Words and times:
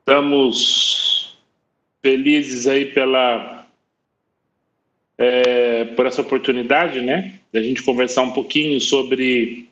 Estamos 0.00 1.38
felizes 2.02 2.66
aí 2.66 2.86
pela 2.86 3.66
é, 5.18 5.84
por 5.84 6.06
essa 6.06 6.22
oportunidade, 6.22 7.02
né, 7.02 7.38
da 7.52 7.62
gente 7.62 7.82
conversar 7.82 8.22
um 8.22 8.32
pouquinho 8.32 8.80
sobre 8.80 9.68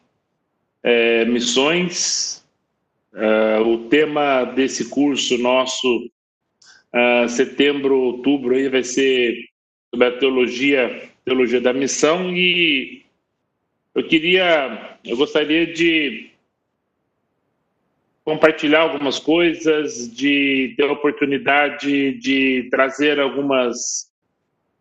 é, 0.83 1.25
missões. 1.25 2.47
É, 3.15 3.59
o 3.61 3.89
tema 3.89 4.45
desse 4.45 4.91
curso 4.91 5.39
nosso, 5.39 6.11
é, 6.93 7.27
setembro, 7.29 7.99
outubro, 7.99 8.55
aí 8.55 8.69
vai 8.69 8.85
ser 8.85 9.49
sobre 9.91 10.07
a 10.07 10.19
teologia, 10.19 11.11
teologia 11.25 11.61
da 11.61 11.73
missão 11.73 12.37
e 12.37 13.03
eu 13.95 14.07
queria, 14.07 14.99
eu 15.05 15.17
gostaria 15.17 15.67
de 15.67 16.31
compartilhar 18.29 18.81
algumas 18.81 19.19
coisas, 19.19 20.15
de 20.15 20.75
ter 20.77 20.83
a 20.83 20.93
oportunidade 20.93 22.13
de 22.19 22.69
trazer 22.71 23.19
algumas, 23.19 24.13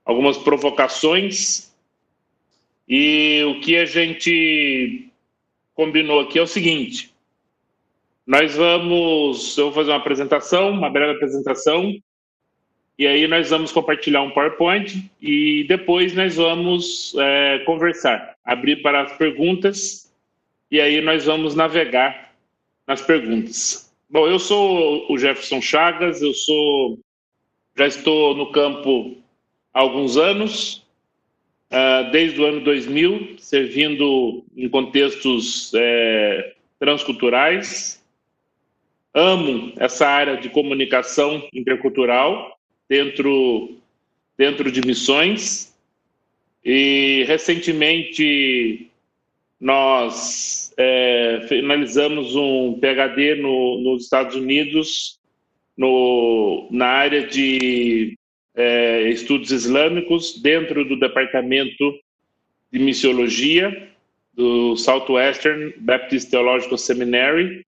algumas 0.03 0.37
provocações. 0.37 1.73
E 2.85 3.41
o 3.45 3.61
que 3.61 3.77
a 3.77 3.85
gente 3.85 5.09
combinou 5.73 6.19
aqui 6.19 6.37
é 6.37 6.41
o 6.41 6.47
seguinte: 6.47 7.13
nós 8.25 8.53
vamos, 8.53 9.57
eu 9.57 9.67
vou 9.67 9.73
fazer 9.73 9.91
uma 9.91 9.97
apresentação, 9.97 10.71
uma 10.71 10.89
breve 10.89 11.13
apresentação, 11.13 11.97
e 12.99 13.07
aí 13.07 13.29
nós 13.29 13.49
vamos 13.49 13.71
compartilhar 13.71 14.23
um 14.23 14.31
PowerPoint 14.31 15.09
e 15.21 15.63
depois 15.69 16.13
nós 16.13 16.35
vamos 16.35 17.15
é, 17.17 17.59
conversar, 17.59 18.35
abrir 18.43 18.81
para 18.81 19.03
as 19.03 19.13
perguntas 19.13 20.13
e 20.69 20.81
aí 20.81 20.99
nós 20.99 21.23
vamos 21.23 21.55
navegar 21.55 22.26
nas 22.87 23.01
perguntas. 23.01 23.93
Bom, 24.09 24.25
eu 24.25 24.39
sou 24.39 25.05
o 25.11 25.17
Jefferson 25.17 25.61
Chagas, 25.61 26.21
eu 26.21 26.33
sou, 26.33 26.99
já 27.75 27.85
estou 27.85 28.33
no 28.35 28.51
campo 28.53 29.17
há 29.73 29.81
alguns 29.81 30.15
anos, 30.15 30.87
uh, 31.69 32.09
desde 32.11 32.39
o 32.39 32.45
ano 32.45 32.61
2000, 32.61 33.35
servindo 33.37 34.45
em 34.55 34.69
contextos 34.69 35.73
é, 35.75 36.55
transculturais. 36.79 38.01
Amo 39.13 39.73
essa 39.77 40.07
área 40.07 40.37
de 40.37 40.49
comunicação 40.49 41.45
intercultural 41.53 42.57
dentro, 42.87 43.77
dentro 44.37 44.71
de 44.71 44.79
missões. 44.85 45.75
E 46.63 47.23
recentemente 47.27 48.89
nós 49.59 50.66
é, 50.77 51.45
finalizamos 51.47 52.35
um 52.35 52.79
PhD 52.79 53.35
no, 53.35 53.79
nos 53.79 54.03
Estados 54.03 54.35
Unidos 54.35 55.19
no, 55.75 56.67
na 56.71 56.85
área 56.85 57.25
de 57.25 58.17
é, 58.55 59.09
estudos 59.09 59.51
islâmicos 59.51 60.39
dentro 60.39 60.85
do 60.85 60.99
departamento 60.99 61.93
de 62.71 62.79
missiologia 62.79 63.89
do 64.33 64.77
Southwestern 64.77 65.73
Baptist 65.77 66.29
Theological 66.29 66.77
Seminary 66.77 67.65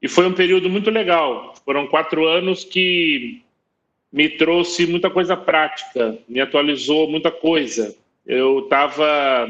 e 0.00 0.08
foi 0.08 0.26
um 0.26 0.32
período 0.32 0.68
muito 0.68 0.90
legal. 0.90 1.54
Foram 1.64 1.86
quatro 1.86 2.26
anos 2.26 2.64
que 2.64 3.42
me 4.12 4.28
trouxe 4.28 4.86
muita 4.86 5.10
coisa 5.10 5.36
prática, 5.36 6.18
me 6.28 6.40
atualizou 6.40 7.10
muita 7.10 7.30
coisa. 7.30 7.94
Eu 8.26 8.60
estava 8.60 9.48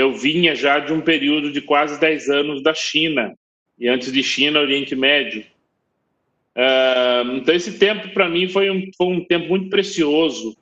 eu 0.00 0.12
vinha 0.12 0.54
já 0.54 0.78
de 0.78 0.92
um 0.92 1.00
período 1.00 1.50
de 1.50 1.60
quase 1.60 1.98
10 1.98 2.28
anos 2.28 2.62
da 2.62 2.74
China, 2.74 3.34
e 3.78 3.88
antes 3.88 4.12
de 4.12 4.22
China, 4.22 4.60
Oriente 4.60 4.96
Médio. 4.96 5.44
Uh, 6.56 7.36
então, 7.36 7.54
esse 7.54 7.78
tempo, 7.78 8.08
para 8.08 8.28
mim, 8.28 8.48
foi 8.48 8.70
um, 8.70 8.90
foi 8.96 9.06
um 9.06 9.24
tempo 9.24 9.48
muito 9.48 9.68
precioso. 9.70 10.56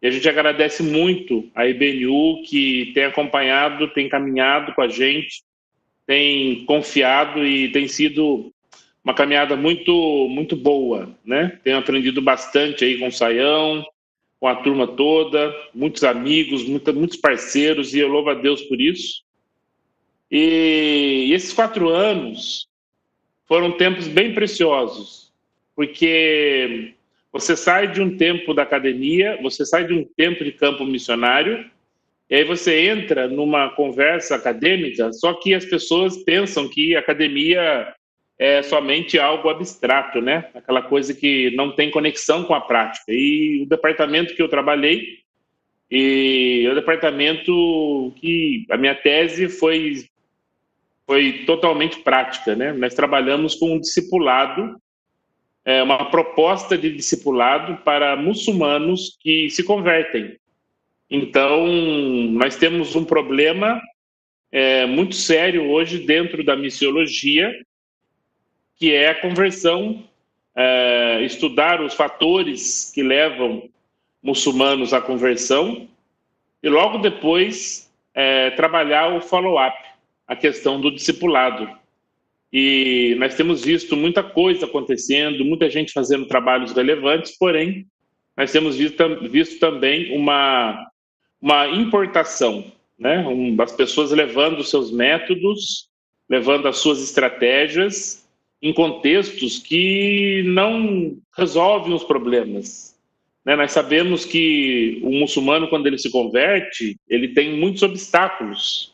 E 0.00 0.06
a 0.06 0.10
gente 0.10 0.26
agradece 0.28 0.82
muito 0.82 1.50
a 1.54 1.66
IBNU, 1.66 2.42
que 2.44 2.90
tem 2.94 3.04
acompanhado, 3.04 3.88
tem 3.88 4.08
caminhado 4.08 4.72
com 4.72 4.80
a 4.80 4.88
gente, 4.88 5.42
tem 6.06 6.64
confiado 6.64 7.46
e 7.46 7.70
tem 7.70 7.86
sido 7.86 8.50
uma 9.04 9.14
caminhada 9.14 9.56
muito, 9.56 10.26
muito 10.30 10.56
boa, 10.56 11.14
né? 11.24 11.58
Tenho 11.62 11.76
aprendido 11.76 12.22
bastante 12.22 12.84
aí 12.84 12.98
com 12.98 13.08
o 13.08 13.12
Saião, 13.12 13.84
com 14.40 14.48
a 14.48 14.56
turma 14.56 14.86
toda, 14.86 15.54
muitos 15.74 16.02
amigos, 16.02 16.64
muita, 16.66 16.94
muitos 16.94 17.18
parceiros, 17.18 17.92
e 17.94 17.98
eu 17.98 18.08
louvo 18.08 18.30
a 18.30 18.34
Deus 18.34 18.62
por 18.62 18.80
isso. 18.80 19.22
E, 20.30 21.26
e 21.28 21.34
esses 21.34 21.52
quatro 21.52 21.90
anos 21.90 22.66
foram 23.46 23.72
tempos 23.72 24.08
bem 24.08 24.32
preciosos, 24.32 25.30
porque 25.76 26.94
você 27.30 27.54
sai 27.54 27.92
de 27.92 28.00
um 28.00 28.16
tempo 28.16 28.54
da 28.54 28.62
academia, 28.62 29.38
você 29.42 29.66
sai 29.66 29.86
de 29.86 29.92
um 29.92 30.04
tempo 30.16 30.42
de 30.42 30.52
campo 30.52 30.86
missionário, 30.86 31.70
e 32.30 32.36
aí 32.36 32.44
você 32.44 32.88
entra 32.88 33.28
numa 33.28 33.68
conversa 33.70 34.36
acadêmica, 34.36 35.12
só 35.12 35.34
que 35.34 35.52
as 35.52 35.66
pessoas 35.66 36.16
pensam 36.24 36.66
que 36.66 36.96
academia 36.96 37.92
é 38.40 38.62
somente 38.62 39.18
algo 39.18 39.50
abstrato, 39.50 40.22
né? 40.22 40.48
Aquela 40.54 40.80
coisa 40.80 41.12
que 41.12 41.54
não 41.54 41.72
tem 41.72 41.90
conexão 41.90 42.42
com 42.42 42.54
a 42.54 42.60
prática. 42.60 43.04
E 43.08 43.60
o 43.62 43.66
departamento 43.68 44.34
que 44.34 44.40
eu 44.40 44.48
trabalhei, 44.48 45.18
e 45.90 46.64
é 46.66 46.72
o 46.72 46.74
departamento 46.74 48.14
que 48.16 48.64
a 48.70 48.78
minha 48.78 48.94
tese 48.94 49.46
foi 49.50 50.06
foi 51.06 51.44
totalmente 51.44 51.98
prática, 51.98 52.56
né? 52.56 52.72
Nós 52.72 52.94
trabalhamos 52.94 53.56
com 53.56 53.74
um 53.74 53.80
discipulado, 53.80 54.74
é, 55.62 55.82
uma 55.82 56.10
proposta 56.10 56.78
de 56.78 56.90
discipulado 56.94 57.82
para 57.84 58.16
muçulmanos 58.16 59.18
que 59.20 59.50
se 59.50 59.62
convertem. 59.64 60.38
Então, 61.10 61.66
nós 62.30 62.56
temos 62.56 62.94
um 62.94 63.04
problema 63.04 63.82
é, 64.50 64.86
muito 64.86 65.16
sério 65.16 65.68
hoje 65.68 65.98
dentro 65.98 66.42
da 66.42 66.56
missiologia, 66.56 67.52
que 68.80 68.94
é 68.94 69.10
a 69.10 69.20
conversão, 69.20 70.02
é, 70.56 71.22
estudar 71.22 71.82
os 71.82 71.92
fatores 71.92 72.90
que 72.94 73.02
levam 73.02 73.68
muçulmanos 74.22 74.94
à 74.94 75.02
conversão 75.02 75.86
e 76.62 76.68
logo 76.68 76.96
depois 76.96 77.92
é, 78.14 78.50
trabalhar 78.52 79.14
o 79.14 79.20
follow-up, 79.20 79.76
a 80.26 80.34
questão 80.34 80.80
do 80.80 80.90
discipulado. 80.90 81.68
E 82.50 83.14
nós 83.18 83.34
temos 83.34 83.62
visto 83.62 83.94
muita 83.94 84.22
coisa 84.22 84.64
acontecendo, 84.64 85.44
muita 85.44 85.68
gente 85.68 85.92
fazendo 85.92 86.26
trabalhos 86.26 86.72
relevantes, 86.72 87.36
porém, 87.36 87.86
nós 88.34 88.50
temos 88.50 88.76
visto, 88.76 89.28
visto 89.28 89.60
também 89.60 90.16
uma, 90.16 90.90
uma 91.40 91.68
importação, 91.68 92.72
né? 92.98 93.20
Um, 93.28 93.60
as 93.60 93.72
pessoas 93.72 94.10
levando 94.10 94.64
seus 94.64 94.90
métodos, 94.90 95.88
levando 96.28 96.66
as 96.66 96.78
suas 96.78 97.02
estratégias 97.02 98.26
em 98.62 98.72
contextos 98.72 99.58
que 99.58 100.42
não 100.46 101.16
resolvem 101.36 101.94
os 101.94 102.04
problemas. 102.04 102.98
Né? 103.44 103.56
Nós 103.56 103.72
sabemos 103.72 104.24
que 104.24 105.00
o 105.02 105.10
muçulmano, 105.10 105.68
quando 105.68 105.86
ele 105.86 105.98
se 105.98 106.10
converte, 106.10 106.96
ele 107.08 107.28
tem 107.28 107.56
muitos 107.56 107.82
obstáculos 107.82 108.92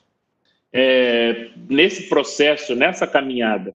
é, 0.72 1.48
nesse 1.68 2.08
processo, 2.08 2.74
nessa 2.74 3.06
caminhada. 3.06 3.74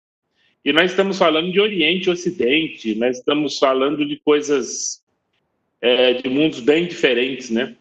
E 0.64 0.72
nós 0.72 0.92
estamos 0.92 1.18
falando 1.18 1.52
de 1.52 1.60
Oriente 1.60 2.08
e 2.08 2.12
Ocidente, 2.12 2.96
nós 2.96 3.18
estamos 3.18 3.58
falando 3.58 4.06
de 4.06 4.18
coisas, 4.18 5.04
é, 5.82 6.14
de 6.14 6.30
mundos 6.30 6.60
bem 6.60 6.86
diferentes, 6.86 7.50
né? 7.50 7.76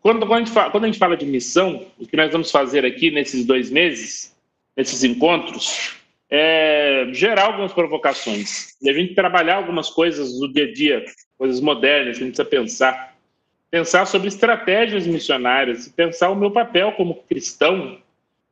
Quando, 0.00 0.26
quando, 0.26 0.34
a 0.34 0.38
gente 0.38 0.50
fala, 0.50 0.70
quando 0.70 0.84
a 0.84 0.86
gente 0.88 0.98
fala 0.98 1.16
de 1.16 1.24
missão, 1.24 1.86
o 1.98 2.06
que 2.06 2.16
nós 2.16 2.30
vamos 2.30 2.50
fazer 2.50 2.84
aqui 2.84 3.10
nesses 3.10 3.46
dois 3.46 3.70
meses, 3.70 4.36
nesses 4.76 5.02
encontros, 5.02 5.96
é, 6.36 7.06
gerar 7.12 7.44
algumas 7.44 7.72
provocações 7.72 8.74
e 8.82 8.90
a 8.90 8.92
gente 8.92 9.14
trabalhar 9.14 9.54
algumas 9.54 9.88
coisas 9.88 10.36
do 10.40 10.52
dia 10.52 10.64
a 10.64 10.72
dia, 10.72 11.04
coisas 11.38 11.60
modernas 11.60 12.18
que 12.18 12.24
a 12.24 12.26
gente 12.26 12.34
precisa 12.34 12.44
pensar. 12.44 13.16
Pensar 13.70 14.04
sobre 14.04 14.26
estratégias 14.26 15.06
missionárias, 15.06 15.88
pensar 15.88 16.30
o 16.30 16.36
meu 16.36 16.50
papel 16.50 16.90
como 16.92 17.22
cristão 17.22 17.98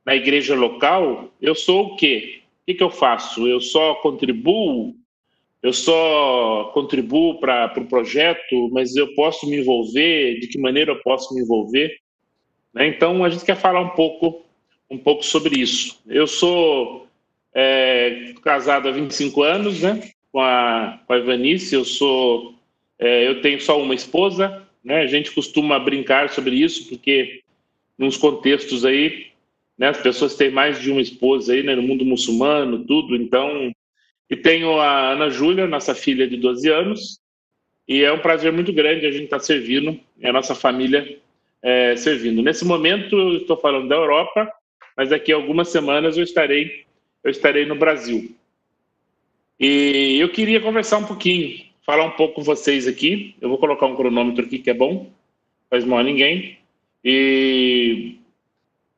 na 0.07 0.15
igreja 0.15 0.55
local. 0.55 1.33
Eu 1.41 1.57
sou 1.57 1.87
o 1.87 1.97
quê? 1.97 2.43
O 2.63 2.67
que, 2.67 2.75
que 2.75 2.85
eu 2.85 2.91
faço? 2.91 3.49
Eu 3.49 3.61
só 3.61 3.97
contribuo? 3.97 4.95
Eu 5.61 5.73
só 5.73 6.71
contribuo 6.75 7.41
para 7.41 7.67
o 7.67 7.71
pro 7.71 7.87
projeto, 7.87 8.71
mas 8.71 8.95
eu 8.95 9.13
posso 9.15 9.45
me 9.49 9.57
envolver? 9.57 10.39
De 10.39 10.47
que 10.47 10.59
maneira 10.59 10.93
eu 10.93 11.03
posso 11.03 11.35
me 11.35 11.41
envolver? 11.41 11.97
Né? 12.73 12.87
Então, 12.87 13.25
a 13.25 13.29
gente 13.29 13.45
quer 13.45 13.57
falar 13.57 13.81
um 13.81 13.91
pouco, 13.91 14.45
um 14.89 14.99
pouco 14.99 15.25
sobre 15.25 15.61
isso. 15.61 16.01
Eu 16.07 16.29
sou 16.29 17.02
é, 17.55 18.35
casado 18.43 18.89
há 18.89 18.93
25 18.93 19.43
anos, 19.43 19.83
né? 19.83 20.11
Com 20.31 20.41
a, 20.41 21.01
com 21.07 21.13
a 21.13 21.19
Ivanice, 21.19 21.75
eu 21.75 21.85
sou, 21.85 22.55
é, 22.99 23.29
eu 23.29 23.41
tenho 23.43 23.61
só 23.61 23.81
uma 23.81 23.95
esposa, 23.95 24.67
né? 24.85 25.03
A 25.03 25.07
gente 25.07 25.31
costuma 25.33 25.79
brincar 25.79 26.31
sobre 26.31 26.57
isso 26.57 26.89
porque 26.89 27.43
nos 27.99 28.17
contextos 28.17 28.85
aí, 28.85 29.27
né? 29.77 29.89
As 29.89 30.01
pessoas 30.01 30.35
têm 30.35 30.51
mais 30.51 30.81
de 30.81 30.91
uma 30.91 31.01
esposa 31.01 31.53
aí, 31.53 31.63
né? 31.63 31.75
No 31.75 31.83
mundo 31.83 32.05
muçulmano, 32.05 32.85
tudo. 32.85 33.17
Então, 33.17 33.73
E 34.31 34.37
tenho 34.37 34.81
a 34.81 35.13
Ana 35.13 35.29
Júlia, 35.29 35.67
nossa 35.67 35.95
filha 35.95 36.27
de 36.27 36.39
12 36.39 36.67
anos, 36.71 37.21
e 37.87 38.03
é 38.03 38.11
um 38.11 38.21
prazer 38.21 38.51
muito 38.51 38.73
grande 38.73 39.05
a 39.05 39.11
gente 39.11 39.25
estar 39.25 39.39
tá 39.39 39.45
servindo, 39.45 40.01
e 40.19 40.27
a 40.27 40.33
nossa 40.33 40.55
família 40.55 41.19
é, 41.63 41.95
servindo. 41.97 42.41
Nesse 42.43 42.65
momento, 42.65 43.15
eu 43.15 43.37
estou 43.39 43.59
falando 43.59 43.89
da 43.89 43.97
Europa, 43.97 44.51
mas 44.97 45.11
daqui 45.11 45.33
a 45.33 45.37
algumas 45.37 45.69
semanas 45.69 46.17
eu 46.17 46.25
estarei, 46.25 46.85
eu 47.25 47.31
estarei 47.31 47.65
no 47.67 47.77
Brasil. 47.77 48.35
E 49.59 50.19
eu 50.19 50.29
queria 50.31 50.61
conversar 50.61 50.99
um 50.99 51.07
pouquinho, 51.07 51.65
falar 51.87 52.05
um 52.05 52.13
pouco 52.13 52.37
com 52.37 52.43
vocês 52.43 52.87
aqui. 52.89 53.37
Eu 53.41 53.49
vou 53.49 53.59
colocar 53.59 53.87
um 53.87 53.97
cronômetro 53.97 54.45
aqui 54.45 54.59
que 54.59 54.71
é 54.71 54.75
bom, 54.75 55.11
faz 55.71 55.85
mal 55.85 56.01
a 56.01 56.03
ninguém. 56.03 56.59
E 57.05 58.17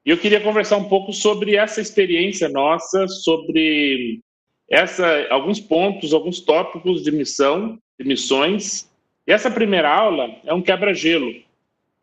eu 0.05 0.19
queria 0.19 0.41
conversar 0.41 0.77
um 0.77 0.89
pouco 0.89 1.13
sobre 1.13 1.57
essa 1.57 1.81
experiência 1.81 2.49
nossa, 2.49 3.07
sobre 3.09 4.21
essa, 4.69 5.27
alguns 5.31 5.61
pontos, 5.61 6.13
alguns 6.13 6.41
tópicos 6.41 7.03
de 7.03 7.11
missão, 7.11 7.79
de 7.99 8.07
missões. 8.07 8.91
E 9.27 9.33
essa 9.33 9.51
primeira 9.51 9.95
aula 9.95 10.35
é 10.45 10.53
um 10.53 10.63
quebra-gelo. 10.63 11.35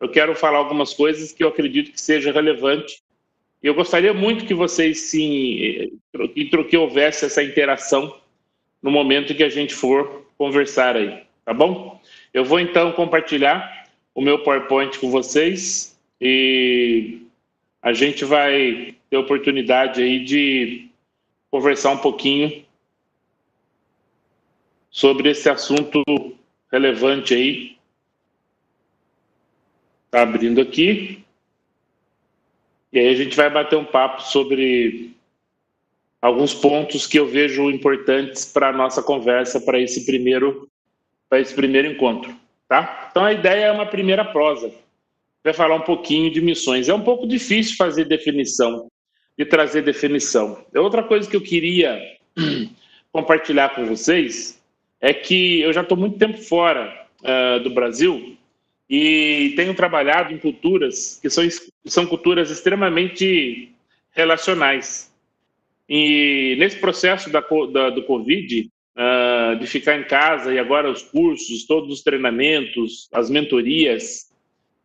Eu 0.00 0.08
quero 0.08 0.34
falar 0.34 0.58
algumas 0.58 0.92
coisas 0.92 1.32
que 1.32 1.44
eu 1.44 1.48
acredito 1.48 1.92
que 1.92 2.00
seja 2.00 2.32
relevante. 2.32 3.00
Eu 3.62 3.74
gostaria 3.74 4.12
muito 4.12 4.44
que 4.44 4.54
vocês 4.54 5.02
sim, 5.02 5.92
que, 6.34 6.64
que 6.64 6.76
houvesse 6.76 7.24
essa 7.24 7.42
interação 7.42 8.18
no 8.82 8.90
momento 8.90 9.34
que 9.34 9.44
a 9.44 9.48
gente 9.48 9.72
for 9.72 10.26
conversar 10.36 10.96
aí, 10.96 11.22
tá 11.44 11.54
bom? 11.54 12.00
Eu 12.34 12.44
vou 12.44 12.58
então 12.58 12.90
compartilhar 12.92 13.86
o 14.14 14.20
meu 14.20 14.42
PowerPoint 14.42 14.98
com 14.98 15.10
vocês 15.10 15.96
e 16.20 17.20
a 17.80 17.92
gente 17.92 18.24
vai 18.24 18.96
ter 19.08 19.16
oportunidade 19.16 20.02
aí 20.02 20.24
de 20.24 20.88
conversar 21.48 21.90
um 21.90 21.98
pouquinho 21.98 22.64
sobre 24.90 25.30
esse 25.30 25.48
assunto 25.48 26.02
relevante 26.70 27.34
aí. 27.34 27.76
Tá 30.10 30.22
abrindo 30.22 30.60
aqui. 30.60 31.21
E 32.92 32.98
aí 32.98 33.08
a 33.08 33.14
gente 33.14 33.34
vai 33.36 33.48
bater 33.48 33.76
um 33.76 33.84
papo 33.84 34.22
sobre 34.22 35.14
alguns 36.20 36.52
pontos 36.52 37.06
que 37.06 37.18
eu 37.18 37.26
vejo 37.26 37.70
importantes 37.70 38.44
para 38.44 38.68
a 38.68 38.72
nossa 38.72 39.02
conversa 39.02 39.60
para 39.60 39.80
esse 39.80 40.04
primeiro 40.04 40.68
para 41.28 41.40
esse 41.40 41.54
primeiro 41.54 41.88
encontro, 41.88 42.36
tá? 42.68 43.08
Então 43.10 43.24
a 43.24 43.32
ideia 43.32 43.64
é 43.64 43.72
uma 43.72 43.86
primeira 43.86 44.22
prosa. 44.22 44.70
Vai 45.42 45.54
falar 45.54 45.76
um 45.76 45.80
pouquinho 45.80 46.30
de 46.30 46.42
missões. 46.42 46.90
É 46.90 46.94
um 46.94 47.00
pouco 47.00 47.26
difícil 47.26 47.74
fazer 47.76 48.04
definição, 48.04 48.90
de 49.38 49.46
trazer 49.46 49.80
definição. 49.80 50.62
Outra 50.76 51.02
coisa 51.02 51.28
que 51.28 51.34
eu 51.34 51.40
queria 51.40 51.98
compartilhar 53.10 53.70
com 53.70 53.86
vocês 53.86 54.62
é 55.00 55.14
que 55.14 55.62
eu 55.62 55.72
já 55.72 55.80
estou 55.80 55.96
muito 55.96 56.18
tempo 56.18 56.36
fora 56.36 57.06
uh, 57.22 57.60
do 57.60 57.70
Brasil 57.70 58.36
e 58.88 59.52
tenho 59.56 59.74
trabalhado 59.74 60.32
em 60.32 60.38
culturas 60.38 61.18
que 61.20 61.30
são, 61.30 61.44
são 61.86 62.06
culturas 62.06 62.50
extremamente 62.50 63.72
relacionais. 64.12 65.12
E 65.88 66.56
nesse 66.58 66.78
processo 66.78 67.30
da, 67.30 67.40
da 67.72 67.90
do 67.90 68.02
Covid, 68.04 68.70
uh, 68.96 69.58
de 69.58 69.66
ficar 69.66 69.98
em 69.98 70.04
casa 70.04 70.52
e 70.52 70.58
agora 70.58 70.90
os 70.90 71.02
cursos, 71.02 71.64
todos 71.66 71.92
os 71.92 72.02
treinamentos, 72.02 73.08
as 73.12 73.30
mentorias, 73.30 74.30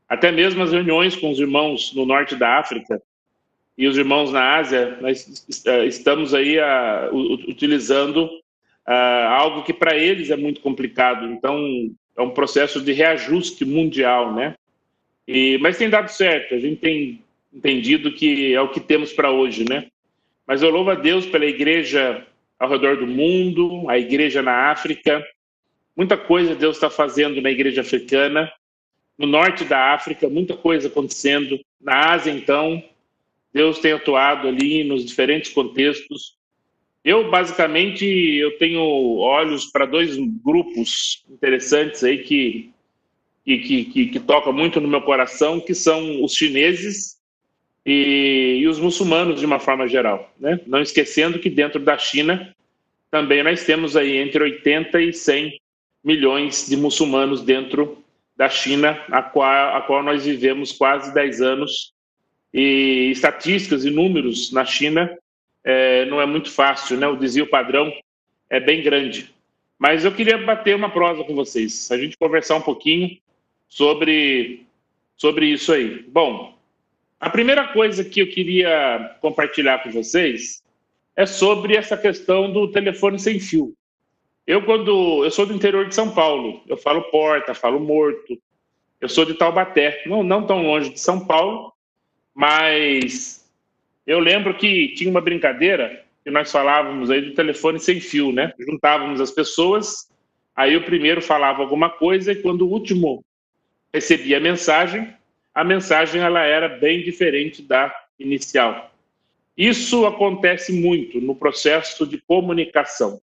até 0.07 0.31
mesmo 0.31 0.63
as 0.63 0.71
reuniões 0.71 1.15
com 1.15 1.29
os 1.29 1.39
irmãos 1.39 1.93
no 1.93 2.05
norte 2.05 2.35
da 2.35 2.57
África 2.57 3.01
e 3.77 3.87
os 3.87 3.97
irmãos 3.97 4.31
na 4.31 4.55
Ásia, 4.55 4.97
nós 5.01 5.45
estamos 5.85 6.33
aí 6.33 6.57
uh, 6.57 7.13
utilizando 7.47 8.25
uh, 8.25 9.27
algo 9.29 9.63
que 9.63 9.73
para 9.73 9.95
eles 9.95 10.29
é 10.31 10.35
muito 10.35 10.61
complicado. 10.61 11.25
Então, 11.27 11.59
é 12.17 12.21
um 12.21 12.31
processo 12.31 12.81
de 12.81 12.91
reajuste 12.91 13.63
mundial, 13.63 14.33
né? 14.33 14.55
E, 15.27 15.57
mas 15.59 15.77
tem 15.77 15.89
dado 15.89 16.09
certo, 16.09 16.55
a 16.55 16.59
gente 16.59 16.77
tem 16.77 17.23
entendido 17.53 18.11
que 18.13 18.53
é 18.53 18.61
o 18.61 18.69
que 18.69 18.79
temos 18.79 19.13
para 19.13 19.31
hoje, 19.31 19.63
né? 19.67 19.87
Mas 20.45 20.63
eu 20.63 20.69
louvo 20.69 20.89
a 20.89 20.95
Deus 20.95 21.25
pela 21.25 21.45
igreja 21.45 22.25
ao 22.57 22.69
redor 22.69 22.97
do 22.97 23.05
mundo, 23.05 23.87
a 23.89 23.97
igreja 23.97 24.41
na 24.41 24.71
África. 24.71 25.23
Muita 25.95 26.17
coisa 26.17 26.55
Deus 26.55 26.77
está 26.77 26.89
fazendo 26.89 27.41
na 27.41 27.51
igreja 27.51 27.81
africana. 27.81 28.51
No 29.17 29.27
norte 29.27 29.63
da 29.63 29.93
África, 29.93 30.29
muita 30.29 30.55
coisa 30.55 30.87
acontecendo. 30.87 31.59
Na 31.79 32.11
Ásia, 32.13 32.31
então, 32.31 32.83
Deus 33.53 33.79
tem 33.79 33.91
atuado 33.91 34.47
ali 34.47 34.83
nos 34.83 35.05
diferentes 35.05 35.51
contextos. 35.51 36.37
Eu, 37.07 37.31
basicamente, 37.31 38.05
eu 38.05 38.57
tenho 38.57 38.81
olhos 39.19 39.67
para 39.67 39.85
dois 39.85 40.17
grupos 40.43 41.23
interessantes 41.29 42.03
aí 42.03 42.17
que, 42.17 42.69
que, 43.45 43.85
que, 43.85 44.05
que 44.07 44.19
tocam 44.19 44.51
muito 44.51 44.81
no 44.81 44.89
meu 44.89 45.01
coração, 45.01 45.61
que 45.61 45.73
são 45.73 46.21
os 46.21 46.33
chineses 46.33 47.17
e, 47.85 48.57
e 48.59 48.67
os 48.67 48.77
muçulmanos 48.77 49.39
de 49.39 49.45
uma 49.45 49.57
forma 49.57 49.87
geral. 49.87 50.29
Né? 50.37 50.59
Não 50.67 50.81
esquecendo 50.81 51.39
que 51.39 51.49
dentro 51.49 51.79
da 51.79 51.97
China 51.97 52.53
também 53.09 53.41
nós 53.41 53.63
temos 53.63 53.95
aí 53.95 54.17
entre 54.17 54.43
80 54.43 55.01
e 55.01 55.13
100 55.13 55.61
milhões 56.03 56.67
de 56.67 56.75
muçulmanos 56.75 57.41
dentro 57.41 58.03
da 58.35 58.49
China, 58.49 59.01
a 59.07 59.23
qual, 59.23 59.77
a 59.77 59.81
qual 59.81 60.03
nós 60.03 60.25
vivemos 60.25 60.73
quase 60.73 61.13
10 61.13 61.41
anos. 61.41 61.93
E 62.53 63.09
estatísticas 63.13 63.85
e 63.85 63.89
números 63.89 64.51
na 64.51 64.65
China 64.65 65.09
é, 65.67 66.05
não 66.05 66.21
é 66.21 66.25
muito 66.25 66.49
fácil, 66.49 66.95
né? 66.95 67.05
o 67.09 67.17
desvio 67.17 67.49
padrão 67.49 67.91
é 68.49 68.57
bem 68.57 68.81
grande. 68.81 69.35
Mas 69.77 70.05
eu 70.05 70.13
queria 70.13 70.37
bater 70.37 70.73
uma 70.73 70.89
prosa 70.89 71.25
com 71.25 71.35
vocês, 71.35 71.91
a 71.91 71.97
gente 71.97 72.17
conversar 72.17 72.55
um 72.55 72.61
pouquinho 72.61 73.17
sobre, 73.67 74.65
sobre 75.17 75.47
isso 75.47 75.73
aí. 75.73 76.05
Bom, 76.07 76.57
a 77.19 77.29
primeira 77.29 77.67
coisa 77.67 78.05
que 78.05 78.21
eu 78.21 78.29
queria 78.29 79.17
compartilhar 79.19 79.83
com 79.83 79.91
vocês 79.91 80.63
é 81.17 81.25
sobre 81.25 81.75
essa 81.75 81.97
questão 81.97 82.49
do 82.49 82.71
telefone 82.71 83.19
sem 83.19 83.37
fio. 83.37 83.73
Eu 84.47 84.63
quando 84.63 85.25
eu 85.25 85.31
sou 85.31 85.45
do 85.45 85.53
interior 85.53 85.85
de 85.85 85.93
São 85.93 86.11
Paulo, 86.11 86.63
eu 86.65 86.77
falo 86.77 87.01
porta, 87.11 87.53
falo 87.53 87.77
morto. 87.77 88.41
Eu 89.01 89.09
sou 89.09 89.25
de 89.25 89.33
Taubaté, 89.33 90.01
não, 90.05 90.23
não 90.23 90.47
tão 90.47 90.63
longe 90.63 90.91
de 90.91 90.99
São 90.99 91.25
Paulo, 91.25 91.73
mas 92.33 93.36
eu 94.07 94.19
lembro 94.19 94.55
que 94.55 94.93
tinha 94.95 95.09
uma 95.09 95.19
brincadeira 95.19 96.05
que 96.23 96.31
nós 96.31 96.49
falávamos 96.49 97.11
aí 97.11 97.21
do 97.21 97.33
telefone 97.33 97.77
sem 97.77 97.99
fio, 97.99 98.31
né? 98.31 98.53
Juntávamos 98.57 99.19
as 99.19 99.31
pessoas, 99.31 100.09
aí 100.55 100.77
o 100.77 100.83
primeiro 100.83 101.21
falava 101.21 101.61
alguma 101.61 101.89
coisa 101.89 102.31
e 102.31 102.41
quando 102.41 102.61
o 102.61 102.71
último 102.71 103.23
recebia 103.93 104.37
a 104.37 104.39
mensagem, 104.39 105.13
a 105.53 105.63
mensagem 105.63 106.21
ela 106.21 106.41
era 106.41 106.69
bem 106.69 107.03
diferente 107.03 107.61
da 107.61 107.93
inicial. 108.17 108.93
Isso 109.57 110.05
acontece 110.05 110.71
muito 110.71 111.19
no 111.19 111.35
processo 111.35 112.05
de 112.07 112.21
comunicação. 112.21 113.19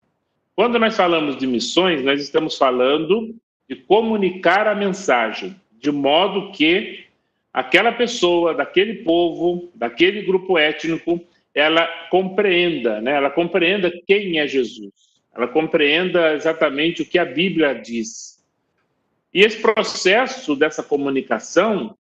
Quando 0.54 0.78
nós 0.78 0.96
falamos 0.96 1.36
de 1.36 1.46
missões, 1.46 2.04
nós 2.04 2.20
estamos 2.20 2.56
falando 2.56 3.34
de 3.68 3.74
comunicar 3.74 4.66
a 4.66 4.74
mensagem, 4.74 5.56
de 5.72 5.90
modo 5.90 6.52
que 6.52 7.07
aquela 7.52 7.92
pessoa, 7.92 8.54
daquele 8.54 9.02
povo, 9.02 9.70
daquele 9.74 10.22
grupo 10.22 10.58
étnico, 10.58 11.20
ela 11.54 11.86
compreenda, 12.10 13.00
né? 13.00 13.12
ela 13.12 13.30
compreenda 13.30 13.90
quem 14.06 14.38
é 14.38 14.46
Jesus, 14.46 14.92
ela 15.34 15.48
compreenda 15.48 16.34
exatamente 16.34 17.02
o 17.02 17.06
que 17.06 17.18
a 17.18 17.24
Bíblia 17.24 17.74
diz. 17.74 18.38
E 19.32 19.40
esse 19.40 19.60
processo 19.60 20.54
dessa 20.56 20.82
comunicação, 20.82 21.96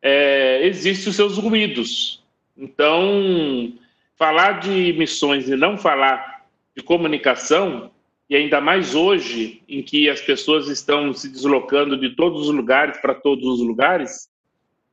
é, 0.00 0.66
existem 0.66 1.10
os 1.10 1.16
seus 1.16 1.38
ruídos. 1.38 2.22
Então, 2.56 3.72
falar 4.16 4.60
de 4.60 4.92
missões 4.94 5.48
e 5.48 5.56
não 5.56 5.78
falar 5.78 6.44
de 6.76 6.82
comunicação, 6.82 7.90
e 8.32 8.36
ainda 8.36 8.62
mais 8.62 8.94
hoje, 8.94 9.60
em 9.68 9.82
que 9.82 10.08
as 10.08 10.18
pessoas 10.18 10.66
estão 10.68 11.12
se 11.12 11.28
deslocando 11.28 11.98
de 11.98 12.16
todos 12.16 12.48
os 12.48 12.54
lugares 12.54 12.96
para 12.96 13.14
todos 13.14 13.44
os 13.44 13.60
lugares, 13.60 14.26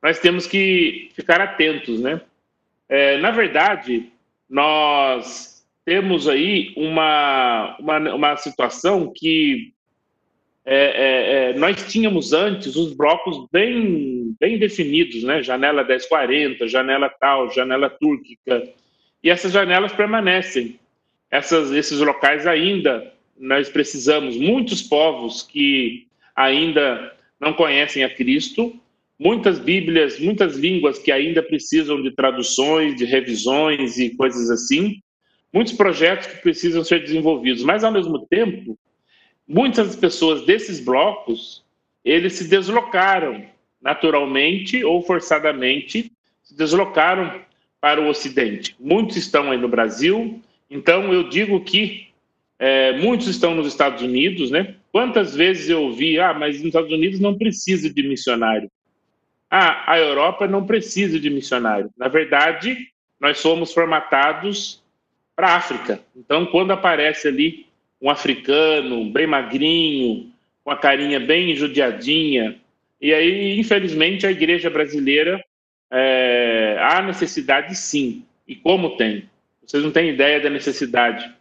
nós 0.02 0.18
temos 0.18 0.46
que 0.46 1.08
ficar 1.14 1.40
atentos, 1.40 2.02
né? 2.02 2.20
É, 2.86 3.16
na 3.16 3.30
verdade, 3.30 4.12
nós 4.46 5.64
temos 5.86 6.28
aí 6.28 6.74
uma, 6.76 7.78
uma, 7.80 8.14
uma 8.14 8.36
situação 8.36 9.10
que 9.10 9.72
é, 10.62 10.76
é, 10.76 11.32
é, 11.32 11.58
nós 11.58 11.90
tínhamos 11.90 12.34
antes 12.34 12.76
os 12.76 12.92
blocos 12.92 13.48
bem, 13.50 14.36
bem 14.38 14.58
definidos, 14.58 15.22
né? 15.22 15.42
Janela 15.42 15.82
1040, 15.82 16.68
janela 16.68 17.08
tal, 17.08 17.50
janela 17.50 17.88
túrquica. 17.88 18.68
E 19.24 19.30
essas 19.30 19.50
janelas 19.50 19.94
permanecem. 19.94 20.78
Essas, 21.30 21.72
esses 21.72 22.00
locais 22.00 22.46
ainda 22.46 23.18
nós 23.40 23.70
precisamos, 23.70 24.36
muitos 24.36 24.82
povos 24.82 25.42
que 25.42 26.06
ainda 26.36 27.16
não 27.40 27.54
conhecem 27.54 28.04
a 28.04 28.14
Cristo, 28.14 28.78
muitas 29.18 29.58
Bíblias, 29.58 30.20
muitas 30.20 30.56
línguas 30.56 30.98
que 30.98 31.10
ainda 31.10 31.42
precisam 31.42 32.02
de 32.02 32.10
traduções, 32.10 32.94
de 32.96 33.06
revisões 33.06 33.98
e 33.98 34.10
coisas 34.10 34.50
assim, 34.50 35.00
muitos 35.50 35.72
projetos 35.72 36.26
que 36.26 36.42
precisam 36.42 36.84
ser 36.84 37.00
desenvolvidos, 37.00 37.62
mas 37.62 37.82
ao 37.82 37.90
mesmo 37.90 38.26
tempo, 38.26 38.78
muitas 39.48 39.96
pessoas 39.96 40.44
desses 40.44 40.78
blocos, 40.78 41.64
eles 42.04 42.34
se 42.34 42.46
deslocaram 42.46 43.44
naturalmente 43.80 44.84
ou 44.84 45.00
forçadamente, 45.00 46.12
se 46.42 46.54
deslocaram 46.54 47.40
para 47.80 48.02
o 48.02 48.08
Ocidente. 48.08 48.76
Muitos 48.78 49.16
estão 49.16 49.50
aí 49.50 49.56
no 49.56 49.68
Brasil, 49.68 50.42
então 50.70 51.10
eu 51.12 51.28
digo 51.30 51.64
que 51.64 52.09
é, 52.60 52.92
muitos 52.92 53.26
estão 53.26 53.54
nos 53.54 53.66
Estados 53.66 54.02
Unidos, 54.02 54.50
né? 54.50 54.74
Quantas 54.92 55.34
vezes 55.34 55.70
eu 55.70 55.84
ouvi, 55.84 56.20
ah, 56.20 56.34
mas 56.34 56.58
nos 56.58 56.66
Estados 56.66 56.92
Unidos 56.92 57.18
não 57.18 57.34
precisa 57.38 57.88
de 57.88 58.02
missionário. 58.02 58.70
Ah, 59.50 59.90
a 59.90 59.98
Europa 59.98 60.46
não 60.46 60.66
precisa 60.66 61.18
de 61.18 61.30
missionário. 61.30 61.90
Na 61.96 62.06
verdade, 62.06 62.76
nós 63.18 63.38
somos 63.38 63.72
formatados 63.72 64.82
para 65.34 65.48
a 65.48 65.56
África. 65.56 66.00
Então, 66.14 66.44
quando 66.44 66.72
aparece 66.72 67.28
ali 67.28 67.66
um 67.98 68.10
africano 68.10 69.10
bem 69.10 69.26
magrinho, 69.26 70.30
com 70.62 70.70
a 70.70 70.76
carinha 70.76 71.18
bem 71.18 71.56
judiadinha, 71.56 72.60
e 73.00 73.14
aí, 73.14 73.58
infelizmente, 73.58 74.26
a 74.26 74.30
igreja 74.30 74.68
brasileira 74.68 75.42
é, 75.90 76.76
há 76.78 77.00
necessidade 77.00 77.74
sim, 77.74 78.22
e 78.46 78.54
como 78.54 78.98
tem. 78.98 79.24
Vocês 79.64 79.82
não 79.82 79.90
têm 79.90 80.10
ideia 80.10 80.38
da 80.40 80.50
necessidade 80.50 81.39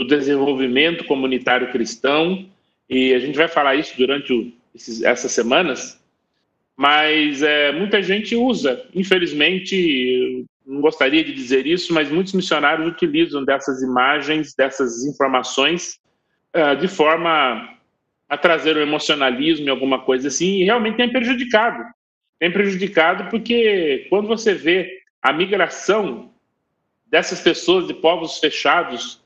do 0.00 0.06
desenvolvimento 0.06 1.04
comunitário 1.04 1.70
cristão, 1.70 2.48
e 2.88 3.12
a 3.12 3.18
gente 3.18 3.36
vai 3.36 3.48
falar 3.48 3.74
isso 3.74 3.94
durante 3.98 4.32
o, 4.32 4.50
esses, 4.74 5.02
essas 5.02 5.30
semanas, 5.30 6.02
mas 6.74 7.42
é, 7.42 7.70
muita 7.72 8.02
gente 8.02 8.34
usa, 8.34 8.82
infelizmente, 8.94 10.46
não 10.66 10.80
gostaria 10.80 11.22
de 11.22 11.34
dizer 11.34 11.66
isso, 11.66 11.92
mas 11.92 12.10
muitos 12.10 12.32
missionários 12.32 12.88
utilizam 12.88 13.44
dessas 13.44 13.82
imagens, 13.82 14.54
dessas 14.54 15.04
informações, 15.04 15.98
uh, 16.56 16.74
de 16.80 16.88
forma 16.88 17.76
a 18.26 18.38
trazer 18.38 18.76
o 18.78 18.80
emocionalismo 18.80 19.66
e 19.66 19.70
alguma 19.70 19.98
coisa 19.98 20.28
assim, 20.28 20.60
e 20.60 20.64
realmente 20.64 20.96
tem 20.96 21.12
prejudicado. 21.12 21.84
Tem 22.38 22.50
prejudicado 22.50 23.28
porque 23.28 24.06
quando 24.08 24.28
você 24.28 24.54
vê 24.54 25.02
a 25.20 25.30
migração 25.30 26.32
dessas 27.04 27.40
pessoas 27.42 27.86
de 27.86 27.92
povos 27.92 28.38
fechados 28.38 29.19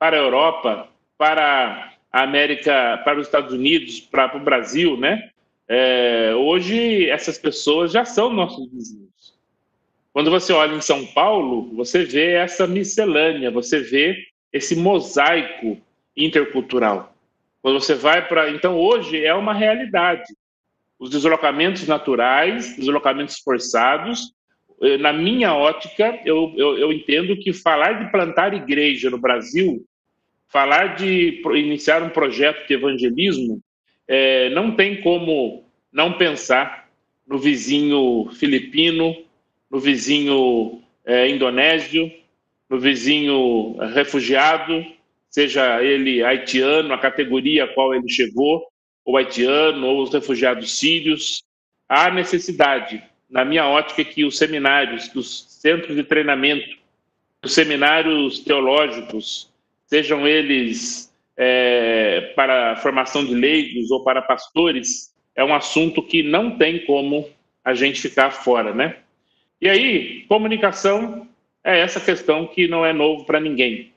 para 0.00 0.16
a 0.16 0.20
Europa, 0.20 0.88
para 1.18 1.92
a 2.10 2.22
América, 2.22 2.98
para 3.04 3.20
os 3.20 3.26
Estados 3.26 3.52
Unidos, 3.52 4.00
para 4.00 4.34
o 4.34 4.40
Brasil, 4.40 4.96
né? 4.96 5.30
É, 5.68 6.32
hoje 6.34 7.08
essas 7.10 7.36
pessoas 7.36 7.92
já 7.92 8.04
são 8.06 8.32
nossos 8.32 8.68
vizinhos. 8.72 9.38
Quando 10.10 10.30
você 10.30 10.54
olha 10.54 10.74
em 10.74 10.80
São 10.80 11.06
Paulo, 11.06 11.72
você 11.76 12.02
vê 12.02 12.32
essa 12.32 12.66
miscelânea, 12.66 13.50
você 13.50 13.80
vê 13.80 14.16
esse 14.50 14.74
mosaico 14.74 15.78
intercultural. 16.16 17.14
Quando 17.62 17.78
você 17.78 17.94
vai 17.94 18.26
para. 18.26 18.50
Então, 18.50 18.76
hoje 18.78 19.22
é 19.22 19.34
uma 19.34 19.52
realidade. 19.52 20.34
Os 20.98 21.10
deslocamentos 21.10 21.86
naturais, 21.86 22.74
deslocamentos 22.74 23.38
forçados. 23.38 24.32
Eh, 24.82 24.96
na 24.96 25.12
minha 25.12 25.54
ótica, 25.54 26.18
eu, 26.24 26.52
eu, 26.56 26.78
eu 26.78 26.92
entendo 26.92 27.36
que 27.36 27.52
falar 27.52 28.02
de 28.02 28.10
plantar 28.10 28.54
igreja 28.54 29.10
no 29.10 29.18
Brasil 29.18 29.86
falar 30.50 30.96
de 30.96 31.40
iniciar 31.54 32.02
um 32.02 32.10
projeto 32.10 32.66
de 32.66 32.74
evangelismo, 32.74 33.62
é, 34.06 34.50
não 34.50 34.74
tem 34.74 35.00
como 35.00 35.64
não 35.92 36.12
pensar 36.14 36.90
no 37.26 37.38
vizinho 37.38 38.28
filipino, 38.32 39.16
no 39.70 39.78
vizinho 39.78 40.82
é, 41.04 41.28
indonésio, 41.28 42.12
no 42.68 42.78
vizinho 42.78 43.76
refugiado, 43.94 44.84
seja 45.28 45.82
ele 45.82 46.24
haitiano, 46.24 46.92
a 46.92 46.98
categoria 46.98 47.64
a 47.64 47.68
qual 47.68 47.94
ele 47.94 48.08
chegou, 48.08 48.66
ou 49.04 49.16
haitiano, 49.16 49.86
ou 49.86 50.02
os 50.02 50.12
refugiados 50.12 50.78
sírios. 50.78 51.44
Há 51.88 52.10
necessidade, 52.10 53.02
na 53.28 53.44
minha 53.44 53.66
ótica, 53.68 54.04
que 54.04 54.24
os 54.24 54.36
seminários, 54.36 55.06
que 55.06 55.18
os 55.18 55.46
centros 55.48 55.94
de 55.94 56.02
treinamento, 56.02 56.76
os 57.42 57.52
seminários 57.52 58.40
teológicos, 58.40 59.49
sejam 59.90 60.26
eles 60.26 61.12
é, 61.36 62.32
para 62.36 62.76
formação 62.76 63.24
de 63.24 63.34
leigos 63.34 63.90
ou 63.90 64.04
para 64.04 64.22
pastores, 64.22 65.12
é 65.34 65.44
um 65.44 65.52
assunto 65.52 66.00
que 66.00 66.22
não 66.22 66.56
tem 66.56 66.84
como 66.86 67.28
a 67.64 67.74
gente 67.74 68.00
ficar 68.00 68.30
fora, 68.30 68.72
né? 68.72 68.96
E 69.60 69.68
aí, 69.68 70.24
comunicação 70.28 71.26
é 71.64 71.80
essa 71.80 72.00
questão 72.00 72.46
que 72.46 72.68
não 72.68 72.86
é 72.86 72.92
novo 72.92 73.24
para 73.24 73.40
ninguém. 73.40 73.92